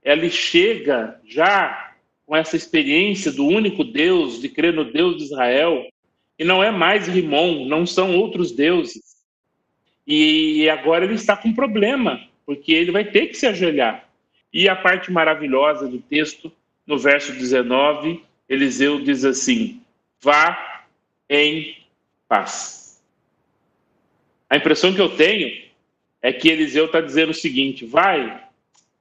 ela 0.03 0.29
chega 0.29 1.21
já 1.27 1.95
com 2.25 2.37
essa 2.37 2.57
experiência 2.57 3.31
do 3.33 3.47
único 3.47 3.85
Deus, 3.85 4.41
de 4.41 4.49
crer 4.49 4.73
no 4.73 4.85
Deus 4.85 5.17
de 5.17 5.25
Israel, 5.25 5.87
e 6.39 6.45
não 6.45 6.63
é 6.63 6.71
mais 6.71 7.07
Rimon, 7.07 7.67
não 7.67 7.87
são 7.87 8.17
outros 8.17 8.53
deuses. 8.53 9.17
E 10.07 10.69
agora 10.69 11.05
ele 11.05 11.15
está 11.15 11.37
com 11.37 11.49
um 11.49 11.55
problema, 11.55 12.21
porque 12.45 12.73
ele 12.73 12.93
vai 12.93 13.05
ter 13.05 13.27
que 13.27 13.35
se 13.35 13.47
ajoelhar. 13.47 14.09
E 14.53 14.69
a 14.69 14.77
parte 14.77 15.11
maravilhosa 15.11 15.89
do 15.89 15.99
texto 15.99 16.53
no 16.87 16.99
verso 16.99 17.33
19, 17.33 18.23
Eliseu 18.49 19.01
diz 19.01 19.25
assim: 19.25 19.81
vá 20.21 20.85
em 21.29 21.77
paz. 22.29 23.03
A 24.49 24.57
impressão 24.57 24.95
que 24.95 25.01
eu 25.01 25.09
tenho 25.09 25.65
é 26.23 26.33
que 26.33 26.49
Eliseu 26.49 26.87
está 26.87 27.01
dizendo 27.01 27.31
o 27.31 27.35
seguinte: 27.35 27.85
vai, 27.85 28.43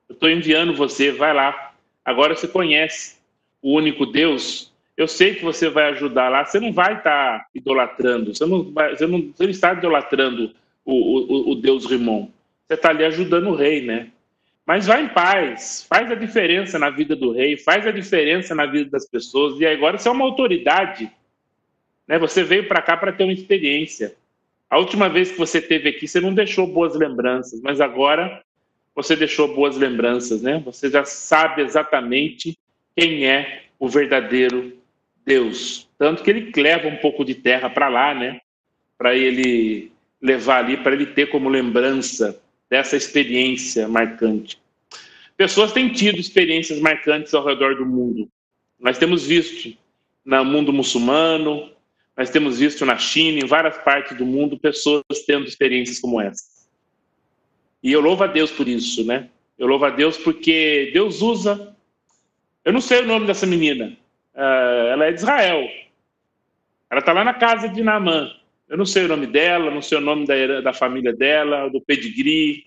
eu 0.09 0.13
estou 0.13 0.29
enviando 0.29 0.75
você, 0.75 1.11
vai 1.11 1.33
lá. 1.33 1.73
Agora 2.03 2.35
você 2.35 2.47
conhece 2.47 3.17
o 3.61 3.73
único 3.73 4.05
Deus. 4.05 4.73
Eu 4.97 5.07
sei 5.07 5.35
que 5.35 5.43
você 5.43 5.69
vai 5.69 5.89
ajudar 5.89 6.29
lá. 6.29 6.45
Você 6.45 6.59
não 6.59 6.71
vai 6.71 6.97
estar 6.97 7.39
tá 7.39 7.47
idolatrando. 7.53 8.33
Você 8.33 8.45
não, 8.45 8.71
vai, 8.71 8.95
você, 8.95 9.05
não, 9.05 9.21
você 9.21 9.43
não 9.43 9.49
está 9.49 9.73
idolatrando 9.73 10.55
o, 10.85 10.93
o, 10.93 11.51
o 11.51 11.55
Deus 11.55 11.85
Rimon. 11.85 12.29
Você 12.65 12.75
está 12.75 12.89
ali 12.89 13.03
ajudando 13.03 13.49
o 13.49 13.55
rei, 13.55 13.81
né? 13.81 14.11
Mas 14.65 14.87
vá 14.87 14.99
em 14.99 15.07
paz, 15.07 15.85
faz 15.87 16.11
a 16.11 16.15
diferença 16.15 16.79
na 16.79 16.89
vida 16.89 17.15
do 17.15 17.31
rei, 17.31 17.55
faz 17.55 17.85
a 17.85 17.91
diferença 17.91 18.55
na 18.55 18.65
vida 18.65 18.89
das 18.89 19.05
pessoas. 19.05 19.59
E 19.59 19.65
agora 19.65 19.97
você 19.97 20.09
é 20.09 20.11
uma 20.11 20.25
autoridade. 20.25 21.11
Né? 22.07 22.17
Você 22.17 22.43
veio 22.43 22.67
para 22.67 22.81
cá 22.81 22.97
para 22.97 23.13
ter 23.13 23.23
uma 23.23 23.33
experiência. 23.33 24.15
A 24.67 24.79
última 24.79 25.07
vez 25.07 25.31
que 25.31 25.37
você 25.37 25.59
esteve 25.59 25.89
aqui, 25.89 26.07
você 26.07 26.19
não 26.19 26.33
deixou 26.33 26.65
boas 26.65 26.95
lembranças, 26.95 27.61
mas 27.61 27.79
agora 27.79 28.43
você 28.95 29.15
deixou 29.15 29.53
boas 29.53 29.77
lembranças, 29.77 30.41
né? 30.41 30.59
Você 30.65 30.89
já 30.89 31.05
sabe 31.05 31.61
exatamente 31.61 32.57
quem 32.95 33.27
é 33.27 33.65
o 33.77 33.87
verdadeiro 33.87 34.73
Deus. 35.23 35.87
Tanto 35.97 36.23
que 36.23 36.29
ele 36.31 36.51
leva 36.55 36.87
um 36.87 36.95
pouco 36.97 37.23
de 37.23 37.35
terra 37.35 37.69
para 37.69 37.89
lá, 37.89 38.15
né? 38.15 38.39
Para 38.97 39.13
ele 39.13 39.91
levar 40.21 40.59
ali, 40.63 40.77
para 40.77 40.93
ele 40.93 41.05
ter 41.05 41.29
como 41.29 41.49
lembrança 41.49 42.41
dessa 42.69 42.95
experiência 42.95 43.87
marcante. 43.87 44.59
Pessoas 45.37 45.73
têm 45.73 45.91
tido 45.91 46.17
experiências 46.17 46.79
marcantes 46.79 47.33
ao 47.33 47.45
redor 47.45 47.75
do 47.75 47.85
mundo. 47.85 48.29
Nós 48.79 48.97
temos 48.97 49.25
visto 49.25 49.77
no 50.23 50.43
mundo 50.45 50.71
muçulmano, 50.71 51.71
nós 52.17 52.29
temos 52.29 52.59
visto 52.59 52.85
na 52.85 52.97
China, 52.97 53.39
em 53.39 53.47
várias 53.47 53.77
partes 53.79 54.17
do 54.17 54.25
mundo, 54.25 54.57
pessoas 54.57 55.03
tendo 55.27 55.45
experiências 55.45 55.99
como 55.99 56.21
essa. 56.21 56.43
E 57.83 57.91
eu 57.91 58.01
louvo 58.01 58.23
a 58.23 58.27
Deus 58.27 58.49
por 58.49 58.67
isso, 58.67 59.05
né? 59.05 59.29
Eu 59.57 59.67
louvo 59.67 59.85
a 59.85 59.89
Deus 59.89 60.17
porque 60.17 60.89
Deus 60.93 61.21
usa. 61.21 61.75
Eu 62.63 62.73
não 62.73 62.81
sei 62.81 63.01
o 63.01 63.05
nome 63.05 63.27
dessa 63.27 63.45
menina. 63.45 63.95
Uh, 64.33 64.87
ela 64.91 65.05
é 65.05 65.11
de 65.11 65.19
Israel. 65.19 65.69
Ela 66.89 66.99
está 66.99 67.13
lá 67.13 67.23
na 67.23 67.33
casa 67.33 67.67
de 67.67 67.83
Naamã. 67.83 68.31
Eu 68.67 68.77
não 68.77 68.85
sei 68.85 69.05
o 69.05 69.07
nome 69.07 69.27
dela, 69.27 69.69
não 69.69 69.81
sei 69.81 69.97
o 69.97 70.01
nome 70.01 70.25
da, 70.25 70.61
da 70.61 70.73
família 70.73 71.13
dela, 71.13 71.69
do 71.69 71.79
pedigree, 71.79 72.65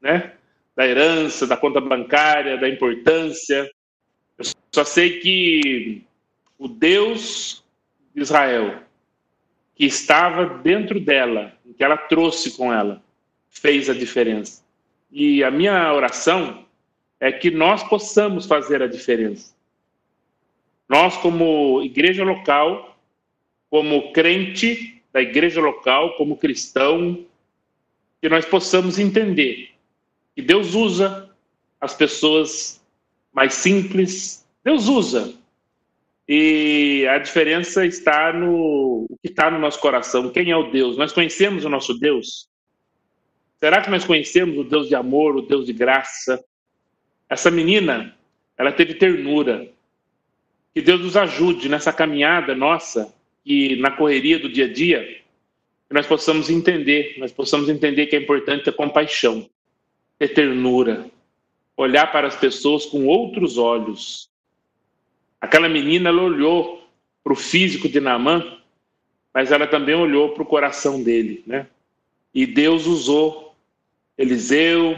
né? 0.00 0.32
da 0.76 0.86
herança, 0.86 1.46
da 1.46 1.56
conta 1.56 1.80
bancária, 1.80 2.56
da 2.56 2.68
importância. 2.68 3.70
Eu 4.38 4.44
só 4.72 4.84
sei 4.84 5.20
que 5.20 6.02
o 6.58 6.68
Deus 6.68 7.64
de 8.14 8.22
Israel, 8.22 8.82
que 9.74 9.84
estava 9.84 10.46
dentro 10.58 11.00
dela, 11.00 11.52
que 11.76 11.82
ela 11.82 11.96
trouxe 11.96 12.56
com 12.56 12.72
ela, 12.72 13.02
fez 13.50 13.88
a 13.88 13.94
diferença. 13.94 14.62
E 15.10 15.42
a 15.44 15.50
minha 15.50 15.92
oração 15.92 16.64
é 17.20 17.30
que 17.32 17.50
nós 17.50 17.82
possamos 17.84 18.46
fazer 18.46 18.82
a 18.82 18.86
diferença. 18.86 19.54
Nós, 20.88 21.16
como 21.16 21.82
igreja 21.82 22.24
local, 22.24 22.98
como 23.70 24.12
crente, 24.12 24.93
da 25.14 25.22
igreja 25.22 25.60
local, 25.60 26.16
como 26.16 26.36
cristão, 26.36 27.24
que 28.20 28.28
nós 28.28 28.44
possamos 28.44 28.98
entender 28.98 29.70
que 30.34 30.42
Deus 30.42 30.74
usa 30.74 31.30
as 31.80 31.94
pessoas 31.94 32.84
mais 33.32 33.54
simples, 33.54 34.44
Deus 34.64 34.88
usa. 34.88 35.32
E 36.26 37.06
a 37.08 37.18
diferença 37.18 37.86
está 37.86 38.32
no 38.32 39.06
o 39.08 39.18
que 39.22 39.28
está 39.28 39.50
no 39.50 39.58
nosso 39.58 39.78
coração. 39.78 40.30
Quem 40.30 40.50
é 40.50 40.56
o 40.56 40.70
Deus? 40.70 40.96
Nós 40.96 41.12
conhecemos 41.12 41.64
o 41.64 41.68
nosso 41.68 41.94
Deus? 41.94 42.48
Será 43.60 43.82
que 43.82 43.90
nós 43.90 44.04
conhecemos 44.04 44.58
o 44.58 44.64
Deus 44.64 44.88
de 44.88 44.96
amor, 44.96 45.36
o 45.36 45.42
Deus 45.42 45.66
de 45.66 45.72
graça? 45.72 46.42
Essa 47.28 47.52
menina, 47.52 48.16
ela 48.58 48.72
teve 48.72 48.94
ternura. 48.94 49.70
Que 50.74 50.82
Deus 50.82 51.00
nos 51.02 51.16
ajude 51.16 51.68
nessa 51.68 51.92
caminhada 51.92 52.54
nossa, 52.54 53.14
e 53.44 53.76
na 53.76 53.90
correria 53.90 54.38
do 54.38 54.48
dia 54.48 54.64
a 54.64 54.72
dia, 54.72 55.22
que 55.88 55.94
nós 55.94 56.06
possamos 56.06 56.48
entender, 56.48 57.16
nós 57.18 57.32
possamos 57.32 57.68
entender 57.68 58.06
que 58.06 58.16
é 58.16 58.20
importante 58.20 58.64
ter 58.64 58.72
compaixão, 58.72 59.48
ter 60.18 60.28
ternura, 60.28 61.10
olhar 61.76 62.10
para 62.10 62.26
as 62.26 62.36
pessoas 62.36 62.86
com 62.86 63.06
outros 63.06 63.58
olhos. 63.58 64.30
Aquela 65.40 65.68
menina, 65.68 66.08
ela 66.08 66.22
olhou 66.22 66.88
para 67.22 67.32
o 67.32 67.36
físico 67.36 67.88
de 67.88 68.00
Naamã, 68.00 68.58
mas 69.32 69.52
ela 69.52 69.66
também 69.66 69.94
olhou 69.94 70.30
para 70.30 70.42
o 70.42 70.46
coração 70.46 71.02
dele, 71.02 71.42
né? 71.46 71.66
E 72.32 72.46
Deus 72.46 72.86
usou 72.86 73.54
Eliseu, 74.16 74.96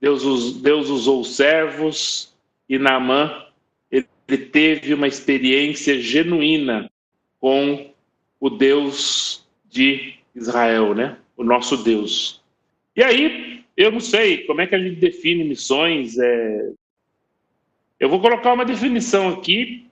Deus, 0.00 0.54
Deus 0.60 0.88
usou 0.88 1.20
os 1.20 1.36
servos, 1.36 2.34
e 2.68 2.78
Naamã, 2.78 3.44
ele, 3.90 4.06
ele 4.28 4.38
teve 4.38 4.92
uma 4.92 5.06
experiência 5.06 6.00
genuína 6.00 6.90
com 7.40 7.92
o 8.40 8.50
Deus 8.50 9.46
de 9.68 10.14
Israel, 10.34 10.94
né? 10.94 11.18
O 11.36 11.44
nosso 11.44 11.76
Deus. 11.76 12.42
E 12.94 13.02
aí, 13.02 13.64
eu 13.76 13.90
não 13.90 14.00
sei 14.00 14.44
como 14.44 14.60
é 14.60 14.66
que 14.66 14.74
a 14.74 14.78
gente 14.78 14.96
define 14.96 15.44
missões. 15.44 16.16
É... 16.18 16.70
Eu 18.00 18.08
vou 18.08 18.20
colocar 18.20 18.52
uma 18.52 18.64
definição 18.64 19.28
aqui. 19.28 19.86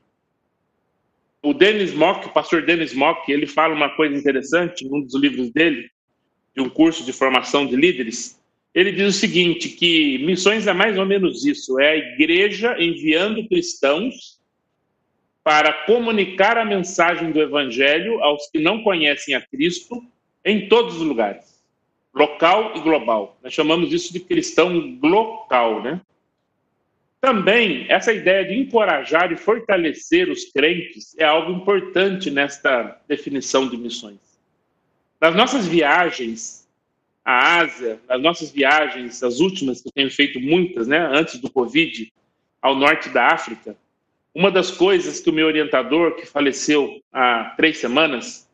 O 1.42 1.53
Dennis 1.53 1.92
Mock, 1.92 2.26
o 2.26 2.32
pastor 2.32 2.64
Dennis 2.64 2.95
Mock, 2.95 3.30
ele 3.30 3.47
fala 3.47 3.74
uma 3.74 3.95
coisa 3.95 4.16
interessante 4.16 4.86
em 4.86 4.95
um 4.95 5.03
dos 5.03 5.14
livros 5.14 5.51
dele, 5.51 5.90
de 6.57 6.62
um 6.62 6.70
curso 6.70 7.05
de 7.05 7.12
formação 7.12 7.66
de 7.66 7.76
líderes. 7.76 8.40
Ele 8.74 8.90
diz 8.90 9.14
o 9.14 9.18
seguinte, 9.18 9.68
que 9.68 10.18
missões 10.24 10.66
é 10.66 10.72
mais 10.72 10.99
ou 10.99 11.05
menos 11.05 11.45
isso, 11.45 11.78
é 11.78 11.90
a 11.90 11.97
igreja 11.97 12.74
enviando 12.82 13.47
cristãos 13.47 14.34
para 15.45 15.84
comunicar 15.84 16.57
a 16.57 16.64
mensagem 16.64 17.30
do 17.30 17.38
evangelho 17.38 18.24
aos 18.24 18.49
que 18.51 18.59
não 18.59 18.82
conhecem 18.82 19.34
a 19.34 19.42
Cristo 19.42 20.03
em 20.42 20.68
todos 20.68 20.97
os 20.97 21.03
lugares, 21.03 21.62
local 22.14 22.72
e 22.74 22.80
global. 22.80 23.38
Nós 23.42 23.53
chamamos 23.53 23.92
isso 23.92 24.11
de 24.11 24.20
cristão 24.20 24.99
local, 25.03 25.82
né? 25.82 26.01
Também, 27.20 27.86
essa 27.90 28.12
ideia 28.12 28.45
de 28.45 28.55
encorajar 28.55 29.32
e 29.32 29.36
fortalecer 29.36 30.30
os 30.30 30.45
crentes 30.47 31.14
é 31.18 31.24
algo 31.24 31.53
importante 31.53 32.30
nesta 32.30 33.01
definição 33.07 33.68
de 33.68 33.76
missões. 33.76 34.18
Nas 35.20 35.34
nossas 35.34 35.66
viagens 35.66 36.66
à 37.24 37.61
Ásia, 37.61 37.99
nas 38.09 38.20
nossas 38.20 38.51
viagens, 38.51 39.22
as 39.22 39.40
últimas 39.40 39.80
que 39.80 39.88
eu 39.88 39.92
tenho 39.92 40.11
feito 40.11 40.38
muitas, 40.40 40.86
né, 40.86 40.99
antes 40.99 41.38
do 41.38 41.51
Covid, 41.51 42.12
ao 42.61 42.74
norte 42.74 43.09
da 43.09 43.28
África, 43.28 43.74
uma 44.35 44.51
das 44.51 44.70
coisas 44.70 45.20
que 45.20 45.30
o 45.30 45.32
meu 45.32 45.47
orientador, 45.47 46.16
que 46.16 46.26
faleceu 46.26 47.01
há 47.12 47.55
três 47.57 47.78
semanas, 47.78 48.49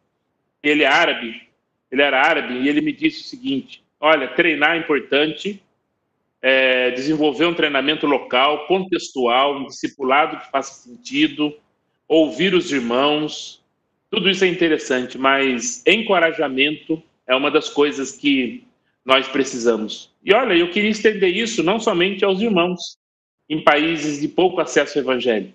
ele 0.62 0.83
é 0.83 0.87
árabe, 0.87 1.43
ele 1.91 2.03
era 2.03 2.20
árabe, 2.20 2.55
e 2.55 2.68
ele 2.68 2.81
me 2.81 2.93
disse 2.93 3.22
o 3.22 3.24
seguinte: 3.24 3.83
olha, 3.99 4.28
treinar 4.28 4.76
é 4.76 4.78
importante, 4.78 5.62
é, 6.43 6.91
desenvolver 6.91 7.47
um 7.47 7.55
treinamento 7.55 8.07
local, 8.07 8.66
contextual, 8.66 9.57
um 9.57 9.66
discipulado 9.66 10.39
que 10.39 10.51
faça 10.51 10.83
sentido, 10.83 11.55
ouvir 12.07 12.55
os 12.55 12.70
irmãos, 12.70 13.62
tudo 14.11 14.28
isso 14.28 14.45
é 14.45 14.49
interessante, 14.49 15.16
mas 15.16 15.83
encorajamento 15.87 17.03
é 17.26 17.35
uma 17.35 17.51
das 17.51 17.68
coisas 17.68 18.12
que 18.12 18.64
nós 19.05 19.28
precisamos. 19.28 20.11
E 20.24 20.35
olha, 20.35 20.55
eu 20.55 20.70
queria 20.70 20.91
estender 20.91 21.35
isso 21.35 21.62
não 21.62 21.81
somente 21.81 22.24
aos 22.24 22.41
irmãos 22.41 22.99
em 23.49 23.62
países 23.62 24.20
de 24.20 24.28
pouco 24.28 24.61
acesso 24.61 24.99
ao 24.99 25.05
evangelho. 25.05 25.53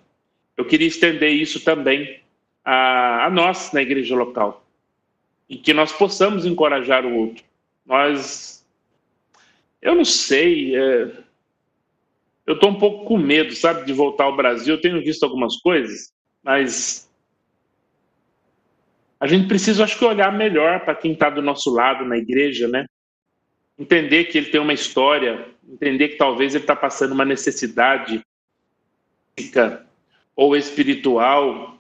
Eu 0.58 0.66
queria 0.66 0.88
estender 0.88 1.32
isso 1.32 1.64
também 1.64 2.20
a, 2.64 3.26
a 3.26 3.30
nós 3.30 3.72
na 3.72 3.82
igreja 3.82 4.16
local 4.16 4.66
e 5.50 5.58
que 5.58 5.74
nós 5.74 5.92
possamos 5.92 6.46
encorajar 6.46 7.06
o 7.06 7.16
outro. 7.16 7.44
Nós, 7.86 8.66
eu 9.82 9.94
não 9.94 10.06
sei, 10.06 10.76
é, 10.76 11.12
eu 12.46 12.56
estou 12.56 12.70
um 12.70 12.80
pouco 12.80 13.06
com 13.06 13.18
medo, 13.18 13.56
sabe, 13.56 13.86
de 13.86 13.94
voltar 13.94 14.26
ao 14.26 14.36
Brasil. 14.36 14.74
Eu 14.74 14.82
tenho 14.82 15.04
visto 15.04 15.24
algumas 15.24 15.58
coisas, 15.58 16.12
mas 16.44 17.10
a 19.20 19.28
gente 19.28 19.48
precisa, 19.48 19.84
acho 19.84 19.98
que, 19.98 20.06
olhar 20.06 20.32
melhor 20.32 20.84
para 20.84 20.96
quem 20.96 21.14
está 21.14 21.30
do 21.30 21.42
nosso 21.42 21.72
lado 21.72 22.06
na 22.06 22.18
igreja, 22.18 22.68
né? 22.68 22.86
Entender 23.78 24.26
que 24.26 24.38
ele 24.38 24.50
tem 24.50 24.62
uma 24.62 24.74
história, 24.74 25.48
entender 25.68 26.10
que 26.10 26.18
talvez 26.18 26.56
ele 26.56 26.64
está 26.64 26.76
passando 26.76 27.12
uma 27.12 27.26
necessidade 27.26 28.22
física 29.38 29.85
ou 30.36 30.56
espiritual, 30.56 31.80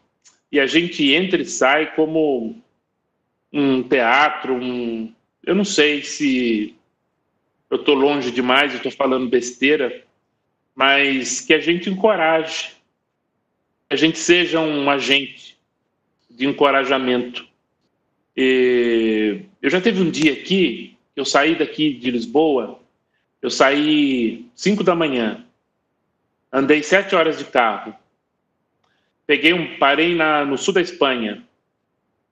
e 0.52 0.60
a 0.60 0.66
gente 0.66 1.14
entra 1.14 1.42
e 1.42 1.46
sai 1.46 1.94
como 1.96 2.62
um 3.52 3.84
teatro, 3.84 4.54
um. 4.56 5.14
Eu 5.44 5.54
não 5.56 5.66
sei 5.66 6.04
se 6.04 6.76
eu 7.70 7.78
estou 7.78 7.96
longe 7.96 8.32
demais, 8.32 8.72
eu 8.72 8.78
estou 8.78 8.92
falando 8.92 9.30
besteira, 9.30 10.04
mas 10.74 11.42
que 11.42 11.54
a 11.54 11.60
gente 11.60 11.90
encoraje, 11.90 12.74
que 13.88 13.94
a 13.94 13.98
gente 13.98 14.18
seja 14.18 14.60
um 14.60 14.90
agente 14.90 15.58
de 16.30 16.48
encorajamento. 16.48 17.48
E 18.36 19.42
eu 19.62 19.70
já 19.70 19.80
teve 19.80 20.02
um 20.02 20.10
dia 20.10 20.34
aqui, 20.34 20.98
eu 21.16 21.24
saí 21.24 21.56
daqui 21.56 21.94
de 21.94 22.12
Lisboa, 22.12 22.80
eu 23.42 23.50
saí 23.50 24.46
5 24.56 24.84
da 24.84 24.96
manhã, 24.96 25.46
andei 26.52 26.84
sete 26.84 27.16
horas 27.16 27.38
de 27.38 27.46
carro, 27.46 27.96
peguei 29.26 29.54
um, 29.54 29.78
parei 29.78 30.16
na, 30.16 30.46
no 30.46 30.58
sul 30.58 30.74
da 30.74 30.82
Espanha, 30.82 31.44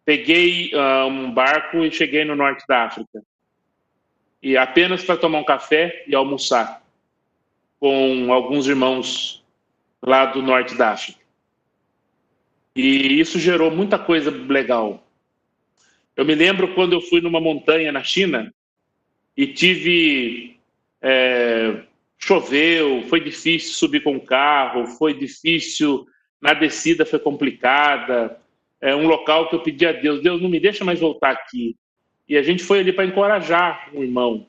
peguei 0.05 0.71
uh, 0.73 1.07
um 1.07 1.31
barco 1.31 1.77
e 1.83 1.91
cheguei 1.91 2.25
no 2.25 2.35
norte 2.35 2.65
da 2.67 2.83
África. 2.83 3.21
E 4.41 4.57
apenas 4.57 5.03
para 5.03 5.17
tomar 5.17 5.39
um 5.39 5.45
café 5.45 6.03
e 6.07 6.13
almoçar 6.13 6.83
com 7.79 8.31
alguns 8.31 8.67
irmãos 8.67 9.43
lá 10.01 10.25
do 10.25 10.41
norte 10.41 10.75
da 10.75 10.91
África. 10.91 11.19
E 12.75 13.19
isso 13.19 13.39
gerou 13.39 13.71
muita 13.71 13.97
coisa 13.97 14.31
legal. 14.31 15.07
Eu 16.15 16.25
me 16.25 16.35
lembro 16.35 16.73
quando 16.73 16.93
eu 16.93 17.01
fui 17.01 17.21
numa 17.21 17.39
montanha 17.39 17.91
na 17.91 18.03
China 18.03 18.53
e 19.35 19.47
tive. 19.47 20.57
É, 21.01 21.83
choveu, 22.17 23.03
foi 23.09 23.19
difícil 23.19 23.73
subir 23.73 24.01
com 24.01 24.15
o 24.15 24.25
carro, 24.25 24.87
foi 24.87 25.13
difícil, 25.13 26.07
na 26.43 26.53
descida 26.53 27.05
foi 27.05 27.19
complicada, 27.19 28.37
é, 28.81 28.93
um 28.93 29.07
local 29.07 29.47
que 29.47 29.55
eu 29.55 29.61
pedi 29.61 29.85
a 29.85 29.93
Deus, 29.93 30.21
Deus 30.21 30.41
não 30.41 30.49
me 30.49 30.59
deixa 30.59 30.83
mais 30.83 30.99
voltar 30.99 31.31
aqui. 31.31 31.73
E 32.27 32.35
a 32.35 32.43
gente 32.43 32.61
foi 32.61 32.79
ali 32.79 32.91
para 32.91 33.05
encorajar 33.05 33.89
um 33.93 34.03
irmão. 34.03 34.45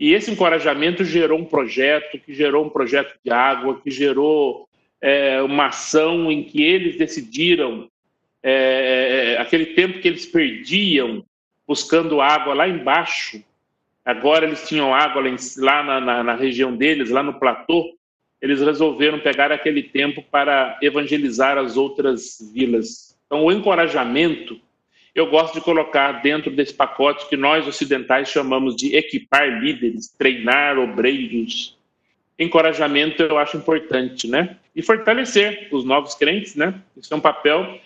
E 0.00 0.14
esse 0.14 0.30
encorajamento 0.30 1.04
gerou 1.04 1.38
um 1.38 1.44
projeto, 1.44 2.18
que 2.18 2.32
gerou 2.32 2.64
um 2.64 2.70
projeto 2.70 3.14
de 3.22 3.30
água, 3.30 3.78
que 3.78 3.90
gerou 3.90 4.66
é, 5.02 5.42
uma 5.42 5.66
ação 5.66 6.32
em 6.32 6.44
que 6.44 6.62
eles 6.62 6.96
decidiram 6.96 7.90
é, 8.42 9.34
é 9.34 9.38
aquele 9.38 9.66
tempo 9.66 10.00
que 10.00 10.08
eles 10.08 10.24
perdiam 10.24 11.22
buscando 11.68 12.22
água 12.22 12.54
lá 12.54 12.66
embaixo. 12.66 13.44
Agora 14.02 14.46
eles 14.46 14.66
tinham 14.66 14.94
água 14.94 15.22
lá 15.58 15.82
na, 15.82 16.00
na, 16.00 16.24
na 16.24 16.34
região 16.34 16.74
deles, 16.74 17.10
lá 17.10 17.22
no 17.22 17.38
platô. 17.38 17.94
Eles 18.42 18.60
resolveram 18.60 19.20
pegar 19.20 19.50
aquele 19.52 19.82
tempo 19.82 20.22
para 20.30 20.76
evangelizar 20.82 21.56
as 21.56 21.76
outras 21.76 22.52
vilas 22.52 23.12
então, 23.32 23.46
o 23.46 23.50
encorajamento, 23.50 24.60
eu 25.14 25.30
gosto 25.30 25.54
de 25.54 25.62
colocar 25.62 26.20
dentro 26.20 26.50
desse 26.50 26.74
pacote 26.74 27.26
que 27.30 27.36
nós 27.36 27.66
ocidentais 27.66 28.28
chamamos 28.28 28.76
de 28.76 28.94
equipar 28.94 29.58
líderes, 29.58 30.14
treinar 30.18 30.78
obreiros. 30.78 31.74
Encorajamento 32.38 33.22
eu 33.22 33.38
acho 33.38 33.56
importante, 33.56 34.28
né? 34.28 34.58
E 34.76 34.82
fortalecer 34.82 35.68
os 35.72 35.82
novos 35.82 36.14
crentes, 36.14 36.54
né? 36.56 36.74
Isso 36.94 37.14
é 37.14 37.16
um 37.16 37.22
papel. 37.22 37.80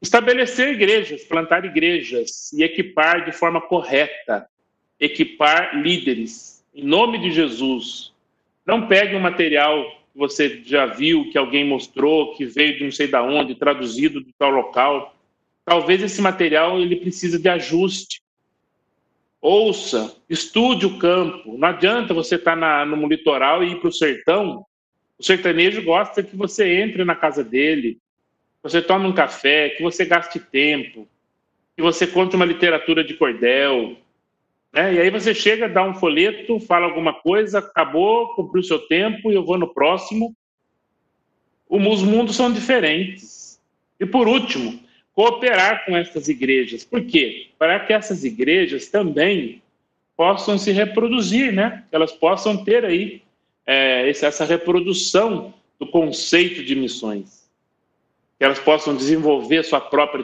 Estabelecer 0.00 0.72
igrejas, 0.72 1.24
plantar 1.24 1.66
igrejas 1.66 2.50
e 2.54 2.62
equipar 2.62 3.26
de 3.26 3.32
forma 3.32 3.60
correta. 3.60 4.48
Equipar 4.98 5.78
líderes. 5.78 6.64
Em 6.74 6.84
nome 6.84 7.18
de 7.18 7.32
Jesus. 7.32 8.14
Não 8.66 8.88
pegue 8.88 9.14
um 9.14 9.20
material 9.20 9.84
que 10.12 10.18
você 10.18 10.62
já 10.64 10.86
viu, 10.86 11.30
que 11.30 11.38
alguém 11.38 11.64
mostrou, 11.64 12.34
que 12.34 12.44
veio 12.44 12.76
de 12.76 12.84
não 12.84 12.90
sei 12.90 13.06
da 13.06 13.22
onde, 13.22 13.54
traduzido 13.54 14.22
de 14.22 14.32
tal 14.36 14.50
local. 14.50 15.14
Talvez 15.64 16.02
esse 16.02 16.20
material 16.20 16.80
ele 16.80 16.96
precise 16.96 17.38
de 17.38 17.48
ajuste. 17.48 18.20
Ouça, 19.40 20.16
estude 20.28 20.86
o 20.86 20.98
campo. 20.98 21.56
Não 21.56 21.68
adianta 21.68 22.12
você 22.12 22.34
estar 22.34 22.58
tá 22.58 22.84
no 22.84 23.06
litoral 23.06 23.62
e 23.62 23.72
ir 23.72 23.80
para 23.80 23.88
o 23.88 23.92
sertão. 23.92 24.66
O 25.18 25.22
sertanejo 25.22 25.82
gosta 25.82 26.22
que 26.22 26.36
você 26.36 26.80
entre 26.80 27.04
na 27.04 27.14
casa 27.14 27.44
dele, 27.44 27.98
você 28.62 28.82
tome 28.82 29.06
um 29.06 29.14
café, 29.14 29.70
que 29.70 29.82
você 29.82 30.04
gaste 30.04 30.40
tempo, 30.40 31.08
que 31.76 31.82
você 31.82 32.06
conte 32.06 32.34
uma 32.34 32.44
literatura 32.44 33.04
de 33.04 33.14
cordel. 33.14 33.96
Né? 34.76 34.94
E 34.94 35.00
aí 35.00 35.10
você 35.10 35.34
chega, 35.34 35.70
dá 35.70 35.82
um 35.82 35.94
folheto, 35.94 36.60
fala 36.60 36.84
alguma 36.84 37.14
coisa, 37.14 37.60
acabou, 37.60 38.34
cumpriu 38.34 38.60
o 38.60 38.64
seu 38.64 38.78
tempo 38.78 39.32
e 39.32 39.34
eu 39.34 39.42
vou 39.42 39.56
no 39.56 39.72
próximo. 39.72 40.36
Os 41.66 42.02
mundos 42.02 42.36
são 42.36 42.52
diferentes. 42.52 43.58
E 43.98 44.04
por 44.04 44.28
último, 44.28 44.78
cooperar 45.14 45.86
com 45.86 45.96
essas 45.96 46.28
igrejas. 46.28 46.84
Por 46.84 47.02
quê? 47.06 47.48
Para 47.58 47.80
que 47.80 47.92
essas 47.94 48.22
igrejas 48.22 48.88
também 48.88 49.62
possam 50.14 50.58
se 50.58 50.72
reproduzir, 50.72 51.52
né? 51.52 51.84
Elas 51.90 52.12
possam 52.12 52.62
ter 52.62 52.84
aí 52.84 53.22
é, 53.66 54.08
essa 54.10 54.44
reprodução 54.44 55.54
do 55.80 55.86
conceito 55.86 56.62
de 56.62 56.74
missões. 56.74 57.48
Que 58.38 58.44
elas 58.44 58.58
possam 58.58 58.94
desenvolver 58.94 59.64
sua 59.64 59.80
própria 59.80 60.22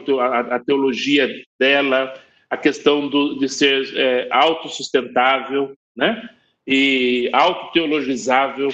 a, 0.51 0.59
teologia 0.59 1.27
dela, 1.59 2.13
a 2.53 2.57
questão 2.57 3.07
do, 3.07 3.39
de 3.39 3.49
ser 3.49 3.97
é, 3.97 4.27
autossustentável, 4.29 5.75
né? 5.95 6.29
E 6.67 7.27
autoteologizável. 7.33 8.69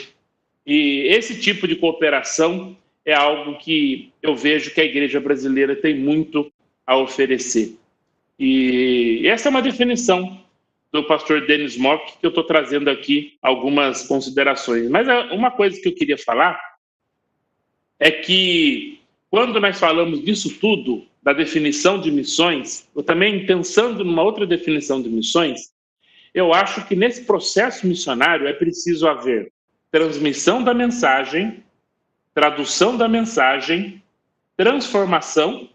E 0.67 1.07
esse 1.07 1.39
tipo 1.39 1.65
de 1.65 1.77
cooperação 1.77 2.75
é 3.05 3.13
algo 3.13 3.57
que 3.57 4.11
eu 4.21 4.35
vejo 4.35 4.73
que 4.73 4.81
a 4.81 4.85
igreja 4.85 5.21
brasileira 5.21 5.77
tem 5.77 5.97
muito 5.97 6.51
a 6.85 6.97
oferecer. 6.97 7.77
E 8.37 9.25
essa 9.25 9.47
é 9.47 9.49
uma 9.49 9.61
definição 9.61 10.43
do 10.91 11.05
pastor 11.05 11.47
Denis 11.47 11.77
Mock, 11.77 12.17
que 12.19 12.25
eu 12.25 12.29
estou 12.29 12.43
trazendo 12.43 12.89
aqui 12.89 13.37
algumas 13.41 14.05
considerações. 14.05 14.89
Mas 14.89 15.07
é, 15.07 15.21
uma 15.31 15.51
coisa 15.51 15.79
que 15.81 15.87
eu 15.87 15.95
queria 15.95 16.17
falar 16.17 16.59
é 17.97 18.11
que 18.11 18.98
quando 19.29 19.59
nós 19.59 19.79
falamos 19.79 20.23
disso 20.23 20.59
tudo, 20.59 21.05
da 21.21 21.33
definição 21.33 21.99
de 21.99 22.11
missões, 22.11 22.89
eu 22.95 23.03
também 23.03 23.45
pensando 23.45 24.03
numa 24.03 24.23
outra 24.23 24.45
definição 24.47 25.01
de 25.01 25.09
missões, 25.09 25.71
eu 26.33 26.53
acho 26.53 26.87
que 26.87 26.95
nesse 26.95 27.25
processo 27.25 27.85
missionário 27.85 28.47
é 28.47 28.53
preciso 28.53 29.07
haver 29.07 29.51
transmissão 29.91 30.63
da 30.63 30.73
mensagem, 30.73 31.63
tradução 32.33 32.95
da 32.95 33.07
mensagem, 33.07 34.01
transformação 34.55 35.69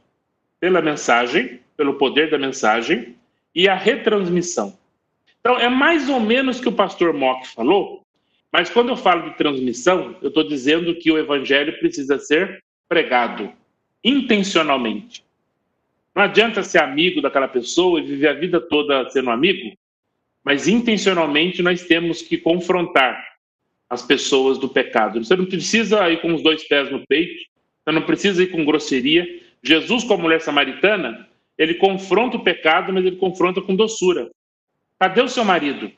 pela 0.58 0.80
mensagem, 0.80 1.60
pelo 1.76 1.94
poder 1.94 2.30
da 2.30 2.38
mensagem 2.38 3.16
e 3.54 3.68
a 3.68 3.74
retransmissão. 3.74 4.78
Então, 5.40 5.58
é 5.58 5.68
mais 5.68 6.08
ou 6.08 6.18
menos 6.18 6.60
que 6.60 6.68
o 6.68 6.72
pastor 6.72 7.12
Mock 7.12 7.46
falou, 7.48 8.02
mas 8.50 8.70
quando 8.70 8.88
eu 8.88 8.96
falo 8.96 9.28
de 9.28 9.36
transmissão, 9.36 10.16
eu 10.22 10.28
estou 10.28 10.46
dizendo 10.46 10.94
que 10.94 11.10
o 11.10 11.18
evangelho 11.18 11.78
precisa 11.80 12.18
ser 12.18 12.63
pregado 12.88 13.52
intencionalmente. 14.02 15.24
Não 16.14 16.22
adianta 16.22 16.62
ser 16.62 16.82
amigo 16.82 17.20
daquela 17.20 17.48
pessoa 17.48 18.00
e 18.00 18.06
viver 18.06 18.28
a 18.28 18.34
vida 18.34 18.60
toda 18.60 19.08
sendo 19.10 19.30
amigo, 19.30 19.76
mas 20.44 20.68
intencionalmente 20.68 21.62
nós 21.62 21.84
temos 21.84 22.22
que 22.22 22.38
confrontar 22.38 23.20
as 23.88 24.02
pessoas 24.02 24.58
do 24.58 24.68
pecado. 24.68 25.24
Você 25.24 25.34
não 25.34 25.46
precisa 25.46 26.08
ir 26.10 26.20
com 26.20 26.34
os 26.34 26.42
dois 26.42 26.66
pés 26.68 26.90
no 26.90 27.04
peito, 27.06 27.44
você 27.84 27.92
não 27.92 28.02
precisa 28.02 28.42
ir 28.42 28.48
com 28.48 28.64
grosseria. 28.64 29.26
Jesus, 29.62 30.04
com 30.04 30.14
a 30.14 30.18
mulher 30.18 30.40
samaritana, 30.40 31.28
ele 31.56 31.74
confronta 31.74 32.36
o 32.36 32.44
pecado, 32.44 32.92
mas 32.92 33.04
ele 33.04 33.16
confronta 33.16 33.60
com 33.62 33.74
doçura. 33.74 34.30
Cadê 34.98 35.22
o 35.22 35.28
seu 35.28 35.44
marido? 35.44 35.90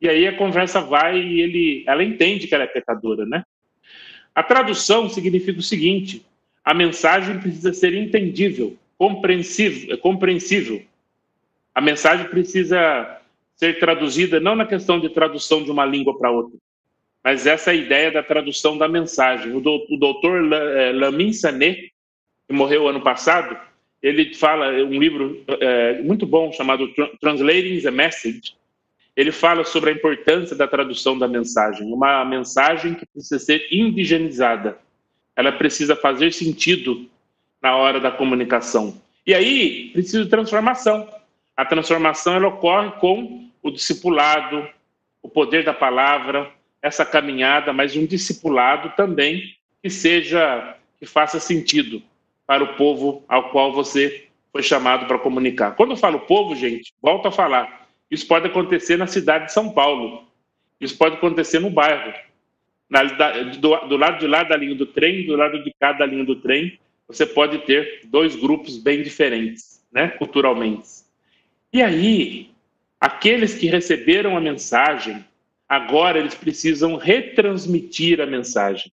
E 0.00 0.08
aí 0.08 0.26
a 0.26 0.36
conversa 0.36 0.80
vai 0.80 1.18
e 1.18 1.40
ele, 1.40 1.84
ela 1.86 2.04
entende 2.04 2.46
que 2.46 2.54
ela 2.54 2.64
é 2.64 2.68
pecadora, 2.68 3.24
né? 3.24 3.42
A 4.36 4.42
tradução 4.42 5.08
significa 5.08 5.58
o 5.58 5.62
seguinte: 5.62 6.22
a 6.62 6.74
mensagem 6.74 7.40
precisa 7.40 7.72
ser 7.72 7.94
entendível, 7.94 8.76
compreensível, 8.98 9.96
compreensível. 9.96 10.82
A 11.74 11.80
mensagem 11.80 12.28
precisa 12.28 13.18
ser 13.56 13.78
traduzida 13.78 14.38
não 14.38 14.54
na 14.54 14.66
questão 14.66 15.00
de 15.00 15.08
tradução 15.08 15.64
de 15.64 15.70
uma 15.70 15.86
língua 15.86 16.18
para 16.18 16.30
outra, 16.30 16.58
mas 17.24 17.46
essa 17.46 17.70
é 17.70 17.72
a 17.72 17.76
ideia 17.76 18.12
da 18.12 18.22
tradução 18.22 18.76
da 18.76 18.86
mensagem. 18.86 19.56
O, 19.56 19.60
doutor 19.60 20.52
eh, 20.52 20.92
Lamin 20.92 21.32
Sané, 21.32 21.88
que 22.46 22.52
morreu 22.52 22.86
ano 22.86 23.00
passado, 23.00 23.56
ele 24.02 24.34
fala 24.34 24.68
um 24.84 25.00
livro 25.00 25.42
é, 25.48 26.02
muito 26.02 26.26
bom 26.26 26.52
chamado 26.52 26.92
Translating 27.20 27.80
the 27.80 27.90
Message. 27.90 28.54
Ele 29.16 29.32
fala 29.32 29.64
sobre 29.64 29.90
a 29.90 29.92
importância 29.94 30.54
da 30.54 30.68
tradução 30.68 31.18
da 31.18 31.26
mensagem, 31.26 31.90
uma 31.90 32.24
mensagem 32.24 32.94
que 32.94 33.06
precisa 33.06 33.38
ser 33.38 33.66
indigenizada. 33.72 34.78
Ela 35.34 35.52
precisa 35.52 35.96
fazer 35.96 36.32
sentido 36.32 37.08
na 37.62 37.74
hora 37.76 37.98
da 37.98 38.10
comunicação. 38.10 39.00
E 39.26 39.32
aí 39.32 39.90
precisa 39.92 40.22
de 40.22 40.30
transformação. 40.30 41.08
A 41.56 41.64
transformação 41.64 42.34
ela 42.34 42.48
ocorre 42.48 42.90
com 43.00 43.48
o 43.62 43.70
discipulado, 43.70 44.68
o 45.22 45.28
poder 45.28 45.64
da 45.64 45.72
palavra, 45.72 46.50
essa 46.82 47.04
caminhada, 47.04 47.72
mas 47.72 47.96
um 47.96 48.04
discipulado 48.04 48.92
também 48.96 49.56
que 49.82 49.88
seja 49.88 50.76
que 50.98 51.06
faça 51.06 51.40
sentido 51.40 52.02
para 52.46 52.62
o 52.62 52.74
povo 52.74 53.24
ao 53.26 53.50
qual 53.50 53.72
você 53.72 54.26
foi 54.52 54.62
chamado 54.62 55.06
para 55.06 55.18
comunicar. 55.18 55.72
Quando 55.72 55.92
eu 55.92 55.96
falo 55.96 56.20
povo, 56.20 56.54
gente, 56.54 56.92
volto 57.02 57.28
a 57.28 57.32
falar. 57.32 57.85
Isso 58.10 58.26
pode 58.26 58.46
acontecer 58.46 58.96
na 58.96 59.06
cidade 59.06 59.46
de 59.46 59.52
São 59.52 59.70
Paulo. 59.70 60.24
Isso 60.80 60.96
pode 60.96 61.16
acontecer 61.16 61.58
no 61.58 61.70
bairro. 61.70 62.12
Na, 62.88 63.02
do, 63.02 63.76
do 63.88 63.96
lado 63.96 64.20
de 64.20 64.26
lá 64.26 64.44
da 64.44 64.56
linha 64.56 64.74
do 64.74 64.86
trem, 64.86 65.26
do 65.26 65.34
lado 65.34 65.62
de 65.62 65.74
cá 65.80 65.92
da 65.92 66.06
linha 66.06 66.24
do 66.24 66.36
trem, 66.36 66.78
você 67.08 67.26
pode 67.26 67.58
ter 67.58 68.02
dois 68.06 68.36
grupos 68.36 68.78
bem 68.78 69.02
diferentes, 69.02 69.84
né, 69.92 70.08
culturalmente. 70.08 70.88
E 71.72 71.82
aí, 71.82 72.50
aqueles 73.00 73.54
que 73.54 73.66
receberam 73.66 74.36
a 74.36 74.40
mensagem, 74.40 75.24
agora 75.68 76.18
eles 76.18 76.34
precisam 76.34 76.96
retransmitir 76.96 78.20
a 78.20 78.26
mensagem. 78.26 78.92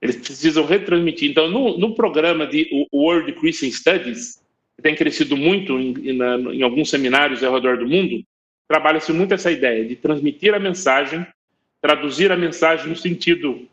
Eles 0.00 0.16
precisam 0.16 0.66
retransmitir. 0.66 1.30
Então, 1.30 1.48
no, 1.48 1.78
no 1.78 1.94
programa 1.94 2.46
de 2.46 2.88
World 2.92 3.32
Christian 3.34 3.70
Studies, 3.70 4.42
que 4.76 4.82
tem 4.82 4.94
crescido 4.94 5.36
muito 5.36 5.78
em, 5.78 5.94
em, 6.10 6.18
em 6.56 6.62
alguns 6.62 6.90
seminários 6.90 7.42
ao 7.42 7.54
redor 7.54 7.78
do 7.78 7.88
mundo, 7.88 8.24
trabalha-se 8.68 9.12
muito 9.12 9.34
essa 9.34 9.50
ideia 9.50 9.84
de 9.84 9.96
transmitir 9.96 10.54
a 10.54 10.58
mensagem, 10.58 11.26
traduzir 11.80 12.32
a 12.32 12.36
mensagem 12.36 12.88
no 12.88 12.96
sentido 12.96 13.68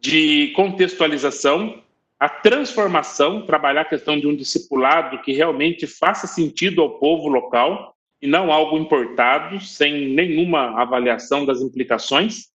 de 0.00 0.48
contextualização, 0.54 1.82
a 2.18 2.28
transformação, 2.28 3.42
trabalhar 3.42 3.82
a 3.82 3.86
questão 3.86 4.18
de 4.18 4.26
um 4.26 4.34
discipulado 4.34 5.20
que 5.22 5.32
realmente 5.32 5.86
faça 5.86 6.26
sentido 6.26 6.82
ao 6.82 6.98
povo 6.98 7.28
local 7.28 7.94
e 8.20 8.26
não 8.26 8.50
algo 8.50 8.78
importado, 8.78 9.60
sem 9.60 10.08
nenhuma 10.08 10.80
avaliação 10.80 11.44
das 11.44 11.60
implicações, 11.60 12.48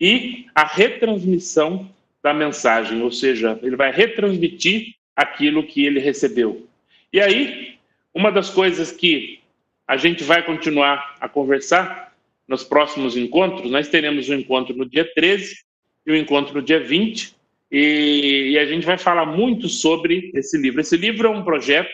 e 0.00 0.46
a 0.54 0.64
retransmissão 0.64 1.90
da 2.22 2.32
mensagem, 2.32 3.02
ou 3.02 3.10
seja, 3.10 3.58
ele 3.62 3.76
vai 3.76 3.90
retransmitir 3.90 4.94
aquilo 5.14 5.66
que 5.66 5.84
ele 5.84 5.98
recebeu. 5.98 6.66
E 7.12 7.20
aí, 7.20 7.74
uma 8.14 8.30
das 8.30 8.50
coisas 8.50 8.90
que 8.90 9.40
a 9.86 9.96
gente 9.96 10.24
vai 10.24 10.42
continuar 10.42 11.16
a 11.20 11.28
conversar 11.28 12.14
nos 12.48 12.64
próximos 12.64 13.16
encontros, 13.16 13.70
nós 13.70 13.88
teremos 13.88 14.28
um 14.28 14.34
encontro 14.34 14.76
no 14.76 14.88
dia 14.88 15.04
13 15.14 15.54
e 16.06 16.12
um 16.12 16.16
encontro 16.16 16.54
no 16.54 16.62
dia 16.62 16.80
20, 16.80 17.34
e, 17.70 18.50
e 18.52 18.58
a 18.58 18.66
gente 18.66 18.84
vai 18.84 18.98
falar 18.98 19.26
muito 19.26 19.68
sobre 19.68 20.30
esse 20.34 20.58
livro. 20.58 20.80
Esse 20.80 20.96
livro 20.96 21.26
é 21.26 21.30
um 21.30 21.44
projeto 21.44 21.92